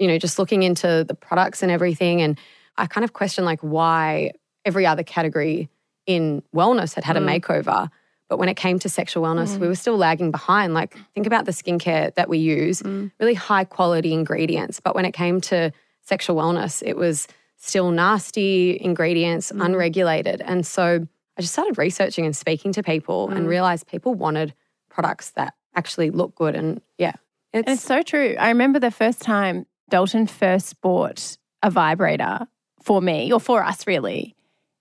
you 0.00 0.08
know, 0.08 0.18
just 0.18 0.38
looking 0.38 0.64
into 0.64 1.04
the 1.06 1.14
products 1.14 1.62
and 1.62 1.70
everything. 1.70 2.22
And 2.22 2.36
I 2.76 2.86
kind 2.86 3.04
of 3.04 3.12
questioned 3.12 3.44
like 3.44 3.60
why 3.60 4.32
every 4.64 4.84
other 4.84 5.04
category 5.04 5.68
in 6.06 6.42
wellness 6.52 6.94
had 6.94 7.04
had 7.04 7.16
a 7.16 7.20
makeover. 7.20 7.88
But 8.28 8.38
when 8.38 8.48
it 8.48 8.56
came 8.56 8.78
to 8.80 8.88
sexual 8.88 9.22
wellness, 9.24 9.58
we 9.58 9.66
mm. 9.66 9.68
were 9.68 9.74
still 9.74 9.96
lagging 9.96 10.30
behind. 10.30 10.74
Like, 10.74 10.96
think 11.14 11.26
about 11.26 11.46
the 11.46 11.52
skincare 11.52 12.14
that 12.14 12.28
we 12.28 12.38
use, 12.38 12.82
mm. 12.82 13.10
really 13.18 13.34
high 13.34 13.64
quality 13.64 14.12
ingredients. 14.12 14.80
But 14.80 14.94
when 14.94 15.04
it 15.04 15.12
came 15.12 15.40
to 15.42 15.72
sexual 16.02 16.36
wellness, 16.36 16.82
it 16.84 16.96
was 16.96 17.26
still 17.56 17.90
nasty 17.90 18.78
ingredients, 18.80 19.50
mm. 19.50 19.64
unregulated. 19.64 20.42
And 20.42 20.66
so 20.66 21.06
I 21.36 21.40
just 21.40 21.52
started 21.52 21.78
researching 21.78 22.26
and 22.26 22.36
speaking 22.36 22.72
to 22.72 22.82
people 22.82 23.30
and 23.30 23.48
realized 23.48 23.86
people 23.86 24.14
wanted 24.14 24.54
products 24.90 25.30
that 25.30 25.54
actually 25.74 26.10
look 26.10 26.34
good. 26.34 26.54
And 26.54 26.80
yeah, 26.98 27.14
And 27.52 27.68
it's 27.68 27.82
so 27.82 28.02
true. 28.02 28.36
I 28.38 28.48
remember 28.48 28.78
the 28.78 28.90
first 28.90 29.20
time 29.20 29.66
Dalton 29.88 30.26
first 30.26 30.80
bought 30.80 31.38
a 31.62 31.70
vibrator 31.70 32.46
for 32.82 33.00
me, 33.00 33.32
or 33.32 33.40
for 33.40 33.62
us 33.64 33.86
really. 33.86 34.34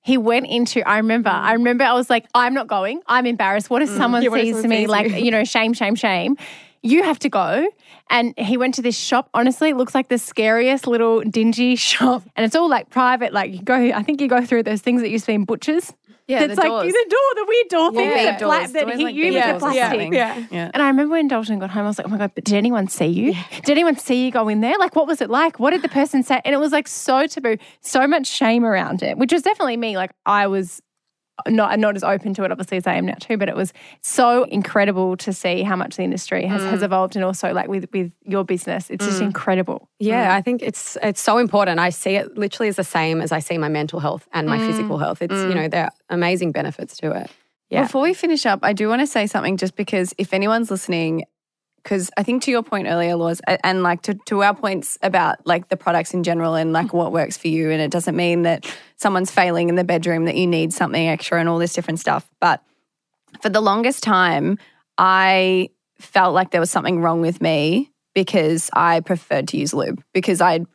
He 0.08 0.18
went 0.18 0.48
into, 0.48 0.88
I 0.88 1.00
remember, 1.00 1.30
I 1.30 1.52
mm. 1.52 1.58
remember 1.58 1.84
I 1.84 1.92
was 1.92 2.10
like, 2.10 2.28
I'm 2.34 2.54
not 2.54 2.68
going. 2.68 3.02
I'm 3.08 3.26
embarrassed. 3.26 3.70
What 3.70 3.82
if 3.82 3.90
mm. 3.90 3.98
someone 3.98 4.24
Yeah, 4.24 4.30
what 4.30 4.40
if 4.40 4.46
sees 4.46 4.56
someone 4.56 4.70
me 4.70 4.78
sees 4.84 4.88
like, 4.88 5.12
you? 5.12 5.18
you 5.18 5.32
know, 5.32 5.44
shame, 5.44 5.74
shame, 5.74 5.96
shame? 5.96 6.38
You 6.82 7.04
have 7.04 7.20
to 7.20 7.30
go. 7.30 7.70
And 8.10 8.34
he 8.38 8.56
went 8.56 8.76
to 8.76 8.82
this 8.82 8.98
shop. 8.98 9.30
Honestly, 9.34 9.72
it 9.72 9.76
looks 9.76 9.94
like 9.94 10.08
the 10.08 10.18
scariest 10.18 10.88
little 10.88 11.20
dingy 11.24 11.76
shop. 11.90 12.24
And 12.38 12.46
it's 12.46 12.56
all 12.56 12.70
like 12.70 12.90
private. 12.90 13.34
Like 13.34 13.52
you 13.52 13.62
go, 13.62 13.76
I 13.76 14.02
think 14.02 14.22
you 14.22 14.30
go 14.30 14.46
through 14.46 14.64
those 14.64 14.82
things 14.82 15.02
that 15.02 15.10
used 15.10 15.26
to 15.26 15.32
be 15.32 15.36
in 15.36 15.44
butchers. 15.44 15.94
Yeah, 16.28 16.44
it's 16.44 16.58
like 16.58 16.68
doors. 16.68 16.92
the 16.92 17.06
door, 17.10 17.36
the 17.36 17.46
weird 17.48 17.68
door 17.70 17.92
thing 17.94 18.10
big 18.10 18.26
that, 18.26 18.40
doors. 18.40 18.72
that 18.74 18.84
Always 18.84 18.98
hit 18.98 19.04
like 19.06 19.16
you 19.16 19.24
big 19.24 19.34
with 19.36 19.46
the 19.46 19.60
plastic. 19.60 19.82
something. 19.84 20.14
Yeah. 20.14 20.46
Yeah. 20.52 20.72
And 20.74 20.84
I 20.84 20.88
remember 20.88 21.14
when 21.14 21.28
Dalton 21.30 21.60
got 21.60 21.70
home, 21.70 21.86
I 21.86 21.88
was 21.88 21.98
like, 21.98 22.08
oh 22.08 22.10
my 22.10 22.18
God, 22.18 22.32
but 22.36 22.44
did 22.44 22.56
anyone 22.56 22.90
see 22.90 23.06
you? 23.06 23.34
Did 23.64 23.70
anyone 23.70 23.96
see 23.98 24.26
you 24.26 24.32
go 24.32 24.50
in 24.50 24.60
there? 24.60 24.78
Like, 24.78 24.96
what 24.96 25.08
was 25.08 25.22
it 25.22 25.30
like? 25.30 25.58
What 25.60 25.72
did 25.72 25.84
the 25.84 25.90
person 25.90 26.24
say? 26.24 26.42
And 26.44 26.54
it 26.54 26.58
was 26.58 26.74
like 26.74 26.88
so 26.90 27.28
taboo, 27.28 27.58
so 27.82 28.06
much 28.08 28.28
shame 28.28 28.66
around 28.66 29.04
it, 29.04 29.18
which 29.18 29.32
was 29.32 29.42
definitely 29.42 29.78
me. 29.78 29.96
Like, 29.96 30.12
I 30.26 30.48
was 30.48 30.82
not 31.48 31.78
not 31.80 31.96
as 31.96 32.04
open 32.04 32.34
to 32.36 32.44
it, 32.44 32.52
obviously, 32.52 32.78
as 32.78 32.88
I 32.88 32.96
am 32.96 33.06
now 33.06 33.16
too, 33.20 33.38
but 33.38 33.50
it 33.50 33.56
was 33.56 33.74
so 34.02 34.44
incredible 34.44 35.18
to 35.18 35.34
see 35.34 35.64
how 35.64 35.76
much 35.76 35.98
the 35.98 36.04
industry 36.04 36.46
has, 36.46 36.64
has 36.64 36.82
mm. 36.82 36.84
evolved 36.84 37.16
and 37.16 37.24
also 37.24 37.54
like 37.54 37.68
with, 37.68 37.88
with 37.94 38.12
your 38.24 38.44
business. 38.44 38.90
It's 38.90 39.06
just 39.06 39.20
mm. 39.20 39.26
incredible. 39.26 39.90
Yeah, 40.00 40.30
mm. 40.30 40.36
I 40.36 40.42
think 40.42 40.62
it's 40.62 40.98
it's 41.04 41.22
so 41.22 41.38
important. 41.38 41.80
I 41.80 41.90
see 41.90 42.16
it 42.16 42.38
literally 42.38 42.70
as 42.70 42.78
the 42.78 42.84
same 42.84 43.22
as 43.22 43.32
I 43.32 43.40
see 43.40 43.58
my 43.58 43.70
mental 43.70 44.00
health 44.00 44.28
and 44.34 44.48
my 44.48 44.58
physical 44.58 44.98
health. 44.98 45.22
It's 45.22 45.34
you 45.34 45.54
know 45.54 45.68
there 45.68 45.86
are 45.86 45.92
amazing 46.10 46.52
benefits 46.52 46.98
to 46.98 47.12
it. 47.12 47.32
Yeah. 47.70 47.84
Before 47.84 48.02
we 48.02 48.14
finish 48.14 48.46
up, 48.46 48.60
I 48.64 48.74
do 48.74 48.88
want 48.88 49.02
to 49.02 49.08
say 49.08 49.28
something 49.28 49.58
just 49.58 49.76
because 49.76 50.14
if 50.18 50.34
anyone's 50.34 50.72
listening, 50.72 51.26
because 51.88 52.12
I 52.18 52.24
think 52.24 52.44
to 52.44 52.52
your 52.52 52.64
point 52.64 52.90
earlier, 52.90 53.16
Laws, 53.16 53.40
and 53.64 53.82
like 53.82 54.02
to, 54.04 54.16
to 54.26 54.44
our 54.44 54.54
points 54.54 54.98
about 55.02 55.48
like 55.48 55.70
the 55.70 55.78
products 55.78 56.14
in 56.14 56.24
general 56.24 56.54
and 56.56 56.74
like 56.74 56.92
what 56.92 57.14
works 57.14 57.38
for 57.38 57.48
you. 57.48 57.72
And 57.72 57.82
it 57.82 57.92
doesn't 57.92 58.14
mean 58.16 58.42
that 58.42 58.66
someone's 58.98 59.32
failing 59.32 59.70
in 59.70 59.76
the 59.76 59.86
bedroom, 59.86 60.26
that 60.26 60.36
you 60.36 60.48
need 60.48 60.74
something 60.74 61.08
extra 61.08 61.40
and 61.40 61.48
all 61.48 61.60
this 61.60 61.72
different 61.72 62.02
stuff. 62.02 62.30
But 62.42 62.62
for 63.42 63.48
the 63.48 63.62
longest 63.62 64.04
time, 64.04 64.58
I 64.98 65.70
felt 65.98 66.34
like 66.34 66.52
there 66.52 66.60
was 66.60 66.70
something 66.70 67.00
wrong 67.00 67.22
with 67.22 67.40
me 67.40 67.90
because 68.14 68.70
I 68.74 69.00
preferred 69.00 69.48
to 69.50 69.58
use 69.58 69.74
lube 69.74 70.04
because 70.14 70.42
I 70.42 70.66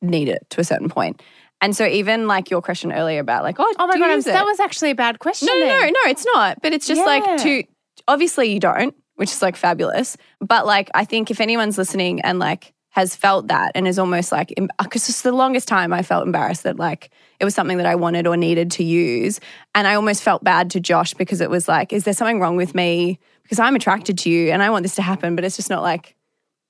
need 0.00 0.28
it 0.28 0.46
to 0.50 0.60
a 0.60 0.64
certain 0.64 0.88
point. 0.88 1.20
And 1.60 1.74
so 1.74 1.84
even 1.84 2.28
like 2.28 2.48
your 2.48 2.62
question 2.62 2.92
earlier 2.92 3.18
about 3.18 3.42
like, 3.42 3.56
oh, 3.58 3.74
Oh 3.80 3.88
my 3.88 3.94
God, 3.98 4.04
I'm- 4.10 4.18
use 4.18 4.26
it? 4.28 4.34
that 4.34 4.46
was 4.46 4.60
actually 4.60 4.92
a 4.92 4.94
bad 4.94 5.18
question. 5.18 5.48
No, 5.48 5.58
no, 5.58 5.66
no, 5.80 5.86
no, 5.86 6.00
it's 6.06 6.24
not. 6.32 6.62
But 6.62 6.72
it's 6.74 6.86
just 6.86 7.00
Yeah. 7.00 7.04
like 7.06 7.42
to 7.42 7.64
obviously 8.06 8.52
you 8.52 8.60
don't, 8.60 8.94
which 9.20 9.30
is 9.30 9.42
like 9.42 9.54
fabulous. 9.54 10.16
But 10.40 10.64
like 10.64 10.88
I 10.94 11.04
think 11.04 11.30
if 11.30 11.42
anyone's 11.42 11.76
listening 11.76 12.22
and 12.22 12.38
like 12.38 12.72
has 12.88 13.14
felt 13.14 13.48
that 13.48 13.72
and 13.74 13.86
is 13.86 13.98
almost 13.98 14.32
like 14.32 14.48
because 14.82 15.10
it's 15.10 15.20
the 15.20 15.30
longest 15.30 15.68
time 15.68 15.92
I 15.92 16.00
felt 16.00 16.26
embarrassed 16.26 16.62
that 16.62 16.78
like 16.78 17.10
it 17.38 17.44
was 17.44 17.54
something 17.54 17.76
that 17.76 17.86
I 17.86 17.96
wanted 17.96 18.26
or 18.26 18.38
needed 18.38 18.70
to 18.72 18.82
use, 18.82 19.38
and 19.74 19.86
I 19.86 19.94
almost 19.94 20.22
felt 20.22 20.42
bad 20.42 20.70
to 20.70 20.80
Josh 20.80 21.12
because 21.12 21.42
it 21.42 21.50
was 21.50 21.68
like, 21.68 21.92
is 21.92 22.04
there 22.04 22.14
something 22.14 22.40
wrong 22.40 22.56
with 22.56 22.74
me 22.74 23.18
because 23.42 23.58
I'm 23.58 23.76
attracted 23.76 24.16
to 24.20 24.30
you 24.30 24.52
and 24.52 24.62
I 24.62 24.70
want 24.70 24.84
this 24.84 24.94
to 24.94 25.02
happen, 25.02 25.36
but 25.36 25.44
it's 25.44 25.56
just 25.56 25.68
not 25.68 25.82
like 25.82 26.16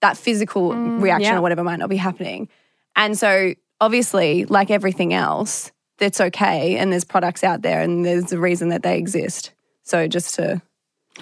that 0.00 0.16
physical 0.16 0.70
mm, 0.70 1.00
reaction 1.00 1.34
yeah. 1.34 1.38
or 1.38 1.42
whatever 1.42 1.62
might 1.62 1.78
not 1.78 1.88
be 1.88 1.96
happening. 1.96 2.48
And 2.96 3.16
so 3.16 3.54
obviously, 3.80 4.44
like 4.46 4.72
everything 4.72 5.14
else, 5.14 5.70
that's 5.98 6.20
okay. 6.20 6.78
And 6.78 6.90
there's 6.90 7.04
products 7.04 7.44
out 7.44 7.62
there 7.62 7.80
and 7.80 8.04
there's 8.04 8.32
a 8.32 8.40
reason 8.40 8.70
that 8.70 8.82
they 8.82 8.98
exist. 8.98 9.52
So 9.84 10.08
just 10.08 10.34
to 10.34 10.60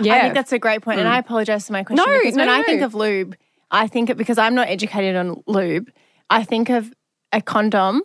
yeah. 0.01 0.15
I 0.15 0.21
think 0.21 0.35
that's 0.35 0.53
a 0.53 0.59
great 0.59 0.83
point, 0.83 0.99
and 1.01 1.09
I 1.09 1.19
apologize 1.19 1.67
for 1.67 1.73
my 1.73 1.85
question. 1.85 2.05
No, 2.05 2.19
because 2.21 2.37
no, 2.37 2.43
when 2.43 2.49
I 2.51 2.63
think 2.63 2.83
of 2.83 2.95
lube, 2.95 3.37
I 3.71 3.87
think 3.87 4.11
it 4.11 4.17
because 4.17 4.39
I'm 4.39 4.55
not 4.55 4.69
educated 4.69 5.17
on 5.17 5.43
lube. 5.47 5.91
I 6.31 6.45
think 6.45 6.69
of 6.71 6.93
a 7.33 7.41
condom 7.41 8.03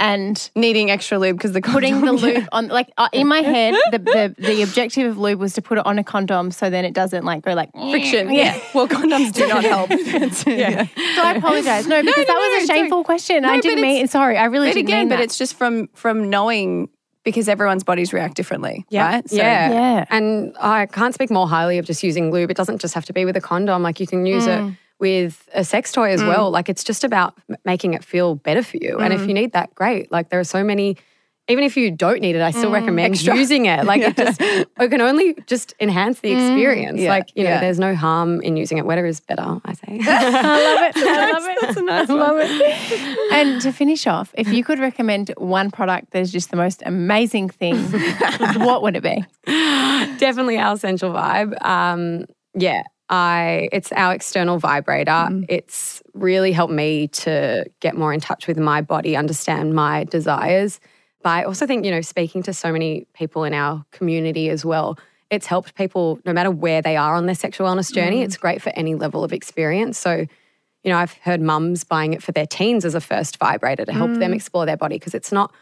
and 0.00 0.50
Needing 0.54 0.90
extra 0.92 1.18
lube 1.18 1.36
because 1.36 1.52
the 1.52 1.60
putting 1.60 2.00
the 2.00 2.06
condom- 2.06 2.30
lube 2.34 2.48
on 2.52 2.68
like 2.68 2.88
uh, 2.98 3.08
in 3.12 3.26
my 3.26 3.40
head 3.40 3.74
the, 3.90 3.98
the 3.98 4.34
the 4.38 4.62
objective 4.62 5.10
of 5.10 5.18
lube 5.18 5.40
was 5.40 5.54
to 5.54 5.62
put 5.62 5.76
it 5.78 5.84
on 5.86 5.98
a 5.98 6.04
condom 6.04 6.52
so 6.52 6.70
then 6.70 6.84
it 6.84 6.94
doesn't 6.94 7.24
like 7.24 7.42
go 7.42 7.52
like 7.54 7.72
friction. 7.72 8.32
yeah 8.32 8.56
Well, 8.74 8.86
condoms 8.86 9.32
do 9.32 9.48
not 9.48 9.64
help. 9.64 9.90
yeah. 10.46 10.84
so 11.16 11.22
I 11.22 11.34
apologize 11.36 11.88
no 11.88 12.00
because 12.00 12.16
no, 12.16 12.24
that 12.24 12.36
was 12.60 12.68
no, 12.68 12.74
a 12.74 12.76
shameful 12.78 13.02
question 13.04 13.44
I 13.44 13.58
didn't 13.60 13.82
mean 13.82 14.06
sorry 14.06 14.36
I 14.38 14.44
really 14.44 14.68
But 14.68 14.74
didn't 14.74 14.88
again, 14.88 14.98
mean 15.00 15.08
but 15.08 15.20
it's 15.20 15.36
just 15.36 15.54
from 15.54 15.88
from 15.94 16.30
knowing 16.30 16.90
because 17.28 17.48
everyone's 17.48 17.84
bodies 17.84 18.12
react 18.12 18.34
differently, 18.34 18.86
right? 18.92 19.22
yeah. 19.30 19.70
Yeah. 19.70 20.04
And 20.10 20.54
I 20.60 20.86
can't 20.86 21.14
speak 21.14 21.30
more 21.30 21.48
highly 21.48 21.78
of 21.78 21.84
just 21.86 22.02
using 22.02 22.30
lube. 22.30 22.50
It 22.50 22.56
doesn't 22.56 22.80
just 22.80 22.94
have 22.94 23.04
to 23.06 23.12
be 23.12 23.24
with 23.24 23.36
a 23.36 23.40
condom. 23.40 23.82
Like 23.82 24.00
you 24.00 24.06
can 24.06 24.24
use 24.26 24.46
Mm. 24.46 24.70
it 24.70 24.74
with 24.98 25.48
a 25.54 25.62
sex 25.64 25.92
toy 25.92 26.10
as 26.10 26.22
well. 26.24 26.50
Like 26.50 26.68
it's 26.68 26.82
just 26.82 27.04
about 27.04 27.34
making 27.64 27.94
it 27.94 28.04
feel 28.04 28.34
better 28.34 28.62
for 28.62 28.78
you. 28.78 28.98
And 28.98 29.12
if 29.12 29.20
Mm. 29.20 29.28
you 29.28 29.34
need 29.34 29.52
that, 29.52 29.74
great. 29.74 30.10
Like 30.10 30.30
there 30.30 30.40
are 30.40 30.44
so 30.44 30.64
many. 30.64 30.96
Even 31.50 31.64
if 31.64 31.76
you 31.76 31.90
don't 31.90 32.20
need 32.20 32.36
it, 32.36 32.42
I 32.42 32.50
Mm. 32.52 32.54
still 32.56 32.70
recommend 32.70 33.22
using 33.40 33.66
it. 33.66 33.84
Like 33.86 34.02
it 34.02 34.16
just, 34.16 34.40
it 34.40 34.90
can 34.90 35.00
only 35.00 35.34
just 35.46 35.74
enhance 35.80 36.20
the 36.20 36.30
experience. 36.32 37.00
Yeah, 37.00 37.10
Like 37.10 37.28
you 37.34 37.42
know, 37.44 37.50
yeah. 37.50 37.60
there's 37.60 37.78
no 37.78 37.94
harm 37.94 38.40
in 38.42 38.56
using 38.56 38.76
it. 38.78 38.84
Whatever 38.86 39.06
is 39.06 39.20
better, 39.20 39.58
I 39.64 39.72
say. 39.72 39.98
I 40.02 40.64
love 40.64 40.82
it 40.88 40.96
I 40.96 41.32
love 41.32 41.46
it 41.46 41.58
that's 41.60 41.76
a 41.78 41.82
nice 41.82 42.10
I 42.10 42.12
love 42.14 42.36
it 42.40 43.32
and 43.32 43.60
to 43.62 43.72
finish 43.72 44.06
off 44.06 44.34
if 44.36 44.48
you 44.52 44.62
could 44.64 44.78
recommend 44.78 45.32
one 45.38 45.70
product 45.70 46.10
that 46.12 46.20
is 46.20 46.30
just 46.32 46.50
the 46.50 46.56
most 46.56 46.82
amazing 46.86 47.48
thing 47.48 47.76
what 48.64 48.82
would 48.82 48.96
it 48.96 49.02
be 49.02 49.24
Definitely 50.18 50.58
our 50.58 50.74
essential 50.74 51.10
vibe. 51.12 51.60
Um, 51.64 52.26
yeah, 52.54 52.82
I 53.08 53.68
it's 53.72 53.90
our 53.92 54.12
external 54.14 54.58
vibrator. 54.58 55.28
It's 55.48 56.02
really 56.14 56.52
helped 56.52 56.72
me 56.72 57.08
to 57.08 57.64
get 57.80 57.96
more 57.96 58.12
in 58.12 58.20
touch 58.20 58.46
with 58.46 58.58
my 58.58 58.80
body, 58.82 59.16
understand 59.16 59.74
my 59.74 60.04
desires. 60.04 60.80
But 61.28 61.34
I 61.34 61.42
also 61.42 61.66
think, 61.66 61.84
you 61.84 61.90
know, 61.90 62.00
speaking 62.00 62.42
to 62.44 62.54
so 62.54 62.72
many 62.72 63.06
people 63.12 63.44
in 63.44 63.52
our 63.52 63.84
community 63.90 64.48
as 64.48 64.64
well, 64.64 64.98
it's 65.28 65.44
helped 65.44 65.74
people 65.74 66.18
no 66.24 66.32
matter 66.32 66.50
where 66.50 66.80
they 66.80 66.96
are 66.96 67.14
on 67.16 67.26
their 67.26 67.34
sexual 67.34 67.66
wellness 67.66 67.92
journey. 67.92 68.20
Mm. 68.20 68.24
It's 68.24 68.38
great 68.38 68.62
for 68.62 68.70
any 68.70 68.94
level 68.94 69.22
of 69.22 69.34
experience. 69.34 69.98
So, 69.98 70.24
you 70.84 70.90
know, 70.90 70.96
I've 70.96 71.12
heard 71.12 71.42
mums 71.42 71.84
buying 71.84 72.14
it 72.14 72.22
for 72.22 72.32
their 72.32 72.46
teens 72.46 72.86
as 72.86 72.94
a 72.94 73.00
first 73.02 73.36
vibrator 73.36 73.84
to 73.84 73.92
help 73.92 74.10
them 74.14 74.32
mm. 74.32 74.36
explore 74.36 74.64
their 74.64 74.78
body 74.78 74.94
because 74.94 75.12
it's 75.12 75.30
not, 75.30 75.52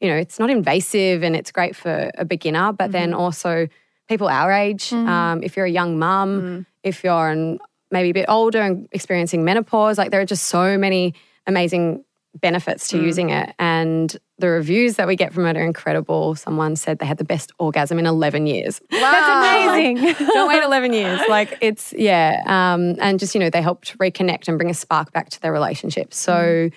you 0.00 0.08
know, 0.08 0.14
it's 0.14 0.38
not 0.38 0.48
invasive 0.48 1.24
and 1.24 1.34
it's 1.34 1.50
great 1.50 1.74
for 1.74 2.12
a 2.16 2.24
beginner, 2.24 2.72
but 2.72 2.92
then 2.92 3.10
mm. 3.10 3.18
also 3.18 3.66
people 4.08 4.28
our 4.28 4.52
age, 4.52 4.92
um, 4.92 5.42
if 5.42 5.56
you're 5.56 5.66
a 5.66 5.68
young 5.68 5.98
mum, 5.98 6.66
if 6.84 7.02
you're 7.02 7.30
an, 7.30 7.58
maybe 7.90 8.10
a 8.10 8.14
bit 8.14 8.26
older 8.28 8.60
and 8.60 8.88
experiencing 8.92 9.44
menopause, 9.44 9.98
like 9.98 10.12
there 10.12 10.20
are 10.20 10.24
just 10.24 10.46
so 10.46 10.78
many 10.78 11.14
amazing 11.48 12.04
benefits 12.40 12.88
to 12.88 12.98
mm. 12.98 13.02
using 13.02 13.30
it. 13.30 13.54
And 13.58 14.16
the 14.38 14.48
reviews 14.48 14.96
that 14.96 15.06
we 15.06 15.16
get 15.16 15.32
from 15.32 15.46
it 15.46 15.56
are 15.56 15.64
incredible. 15.64 16.34
Someone 16.34 16.76
said 16.76 16.98
they 16.98 17.06
had 17.06 17.18
the 17.18 17.24
best 17.24 17.52
orgasm 17.58 17.98
in 17.98 18.06
11 18.06 18.46
years. 18.46 18.80
Wow. 18.90 19.00
That's 19.00 19.66
amazing 19.66 20.26
Don't 20.34 20.48
wait 20.48 20.62
11 20.62 20.92
years. 20.92 21.20
Like 21.28 21.58
it's, 21.60 21.92
yeah. 21.92 22.42
Um, 22.46 22.96
and 23.00 23.18
just, 23.18 23.34
you 23.34 23.40
know, 23.40 23.50
they 23.50 23.60
helped 23.60 23.98
reconnect 23.98 24.48
and 24.48 24.56
bring 24.56 24.70
a 24.70 24.74
spark 24.74 25.12
back 25.12 25.28
to 25.30 25.40
their 25.40 25.52
relationship. 25.52 26.14
So, 26.14 26.32
mm. 26.34 26.72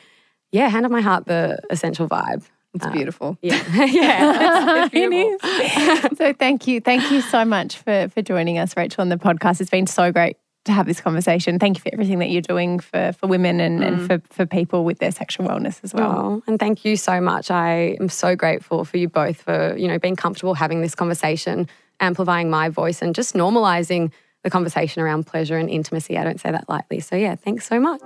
yeah, 0.51 0.67
hand 0.69 0.85
of 0.85 0.91
my 0.91 1.01
heart, 1.01 1.25
the 1.25 1.59
essential 1.69 2.07
vibe. 2.07 2.43
It's 2.73 2.85
um, 2.85 2.91
beautiful. 2.91 3.37
Yeah. 3.41 3.63
yeah. 3.85 4.85
It's, 4.85 4.85
it's 4.85 4.91
beautiful. 4.91 5.49
is. 5.49 6.17
so 6.17 6.33
thank 6.33 6.67
you. 6.67 6.81
Thank 6.81 7.11
you 7.11 7.21
so 7.21 7.45
much 7.45 7.77
for 7.77 8.09
for 8.09 8.21
joining 8.21 8.57
us, 8.59 8.77
Rachel, 8.77 9.01
on 9.01 9.09
the 9.09 9.17
podcast. 9.17 9.61
It's 9.61 9.69
been 9.69 9.87
so 9.87 10.11
great 10.11 10.37
to 10.65 10.71
have 10.71 10.85
this 10.85 10.99
conversation. 11.01 11.57
Thank 11.57 11.77
you 11.77 11.81
for 11.81 11.89
everything 11.93 12.19
that 12.19 12.29
you're 12.29 12.41
doing 12.41 12.79
for 12.79 13.13
for 13.13 13.27
women 13.27 13.59
and, 13.59 13.83
and 13.83 13.99
mm. 13.99 14.07
for, 14.07 14.33
for 14.33 14.45
people 14.45 14.83
with 14.83 14.99
their 14.99 15.11
sexual 15.11 15.47
wellness 15.47 15.79
as 15.83 15.93
well. 15.93 16.11
Oh, 16.11 16.43
and 16.47 16.59
thank 16.59 16.83
you 16.85 16.95
so 16.95 17.21
much. 17.21 17.49
I 17.49 17.97
am 17.99 18.09
so 18.09 18.35
grateful 18.35 18.85
for 18.85 18.97
you 18.97 19.07
both 19.07 19.41
for, 19.41 19.75
you 19.77 19.87
know, 19.87 19.99
being 19.99 20.15
comfortable 20.15 20.53
having 20.53 20.81
this 20.81 20.95
conversation, 20.95 21.67
amplifying 21.99 22.49
my 22.49 22.69
voice 22.69 23.01
and 23.01 23.15
just 23.15 23.35
normalizing 23.35 24.11
the 24.43 24.49
conversation 24.49 25.01
around 25.01 25.27
pleasure 25.27 25.57
and 25.57 25.69
intimacy. 25.69 26.17
I 26.17 26.23
don't 26.23 26.39
say 26.39 26.51
that 26.51 26.67
lightly. 26.69 26.99
So 26.99 27.15
yeah, 27.15 27.35
thanks 27.35 27.67
so 27.67 27.79
much. 27.79 28.01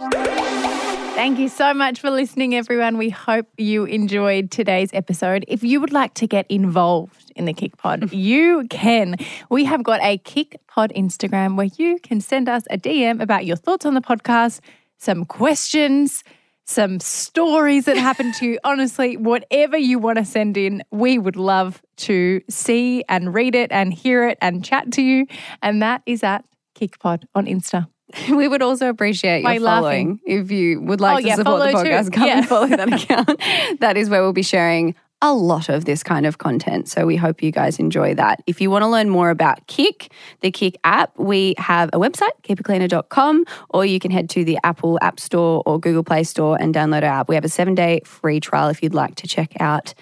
Thank 1.16 1.38
you 1.38 1.48
so 1.48 1.76
much 1.76 2.00
for 2.00 2.10
listening, 2.10 2.56
everyone. 2.56 2.98
We 2.98 3.12
hope 3.12 3.46
you 3.60 3.86
enjoyed 3.86 4.50
today's 4.50 4.90
episode. 4.94 5.46
If 5.48 5.64
you 5.64 5.80
would 5.80 5.94
like 5.94 6.16
to 6.16 6.26
get 6.26 6.48
involved 6.50 7.32
in 7.36 7.46
the 7.46 7.54
KIC 7.54 7.78
Pod, 7.78 8.12
you 8.14 8.66
can. 8.72 9.18
We 9.48 9.64
have 9.66 9.84
got 9.84 10.02
a 10.02 10.18
KIC 10.18 10.56
Pod 10.68 10.92
Instagram 10.96 11.56
where 11.56 11.70
you 11.78 12.00
can 12.02 12.20
send 12.20 12.50
us 12.50 12.64
a 12.72 12.80
DM 12.80 13.22
about 13.22 13.46
your 13.46 13.56
thoughts 13.56 13.86
on 13.86 13.94
the 13.94 14.02
podcast, 14.02 14.60
some 14.98 15.24
questions, 15.24 16.24
some 16.66 17.00
stories 17.00 17.86
that 17.86 17.96
happened 17.96 18.34
to 18.40 18.48
you. 18.48 18.60
Honestly, 18.64 19.16
whatever 19.16 19.78
you 19.78 20.00
want 20.00 20.18
to 20.18 20.26
send 20.26 20.58
in, 20.58 20.82
we 20.90 21.20
would 21.20 21.36
love 21.36 21.84
to 21.98 22.42
see 22.50 23.04
and 23.08 23.36
read 23.36 23.54
it 23.54 23.72
and 23.72 23.94
hear 23.94 24.28
it 24.28 24.40
and 24.42 24.66
chat 24.66 24.92
to 24.94 25.04
you. 25.04 25.28
And 25.62 25.80
that 25.84 26.02
is 26.08 26.24
at 26.24 26.44
KIC 26.76 26.98
Pod 26.98 27.28
on 27.36 27.46
Insta. 27.46 27.88
We 28.30 28.48
would 28.48 28.62
also 28.62 28.90
appreciate 28.90 29.42
your 29.42 29.52
Why 29.52 29.60
following. 29.60 30.20
If 30.26 30.52
you 30.52 30.82
would 30.82 31.02
like 31.02 31.18
Oh, 31.18 31.22
to 31.22 31.28
yeah, 31.28 31.36
support 31.36 31.64
the 31.64 31.72
follow 31.72 31.84
too. 31.84 31.90
podcast, 31.90 32.12
come 32.14 32.28
Yeah. 32.28 32.38
and 32.38 32.48
follow 32.48 32.68
that 32.68 32.94
account. 32.94 33.80
that 33.80 33.98
is 33.98 34.10
where 34.10 34.22
we'll 34.22 34.34
be 34.34 34.44
sharing 34.44 34.96
a 35.26 35.34
lot 35.34 35.70
of 35.70 35.86
this 35.86 36.04
kind 36.04 36.26
of 36.26 36.38
content. 36.38 36.90
So 36.90 37.06
we 37.06 37.16
hope 37.16 37.42
you 37.42 37.50
guys 37.50 37.80
enjoy 37.80 38.14
that. 38.16 38.44
If 38.46 38.60
you 38.60 38.70
want 38.70 38.84
to 38.84 38.88
learn 38.90 39.10
more 39.10 39.30
about 39.30 39.66
KIC, 39.68 40.12
the 40.42 40.52
KIC 40.52 40.76
app, 40.84 41.18
we 41.18 41.56
have 41.58 41.90
a 41.94 41.98
website, 41.98 42.32
keepitcleaner.com, 42.44 43.46
or 43.70 43.86
you 43.86 44.00
can 44.02 44.12
head 44.12 44.30
to 44.32 44.44
the 44.44 44.60
Apple 44.66 45.00
App 45.02 45.22
Store 45.22 45.64
or 45.66 45.80
Google 45.80 46.04
Play 46.04 46.24
Store 46.26 46.58
and 46.60 46.76
download 46.76 47.04
our 47.04 47.22
app. 47.22 47.30
We 47.30 47.36
have 47.36 47.46
a 47.46 47.50
seven 47.50 47.74
day 47.74 48.02
free 48.04 48.42
trial 48.42 48.68
if 48.68 48.84
you'd 48.84 48.94
like 48.94 49.16
to 49.16 49.28
check 49.28 49.54
out 49.62 49.94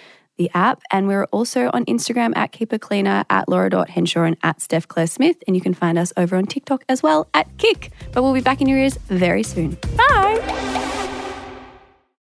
the 0.42 0.50
app. 0.54 0.82
And 0.90 1.08
we're 1.08 1.26
also 1.26 1.70
on 1.74 1.86
Instagram 1.86 2.36
at 2.36 2.52
Keep 2.52 2.74
It 2.74 2.82
Cleaner, 2.82 3.24
at 3.30 3.48
Laura.Henshaw, 3.48 4.24
and 4.24 4.38
at 4.42 4.62
Steph 4.62 4.88
Claire 4.88 5.08
Smith. 5.08 5.38
And 5.48 5.56
you 5.56 5.62
can 5.62 5.74
find 5.74 5.98
us 5.98 6.12
over 6.18 6.36
on 6.36 6.46
TikTok 6.46 6.84
as 6.90 7.04
well 7.04 7.28
at 7.34 7.48
KIC. 7.58 7.92
But 8.12 8.24
we'll 8.24 8.34
be 8.34 8.42
back 8.42 8.62
in 8.62 8.68
your 8.68 8.80
ears 8.80 8.98
very 9.08 9.44
soon. 9.44 9.78
Bye. 9.96 11.01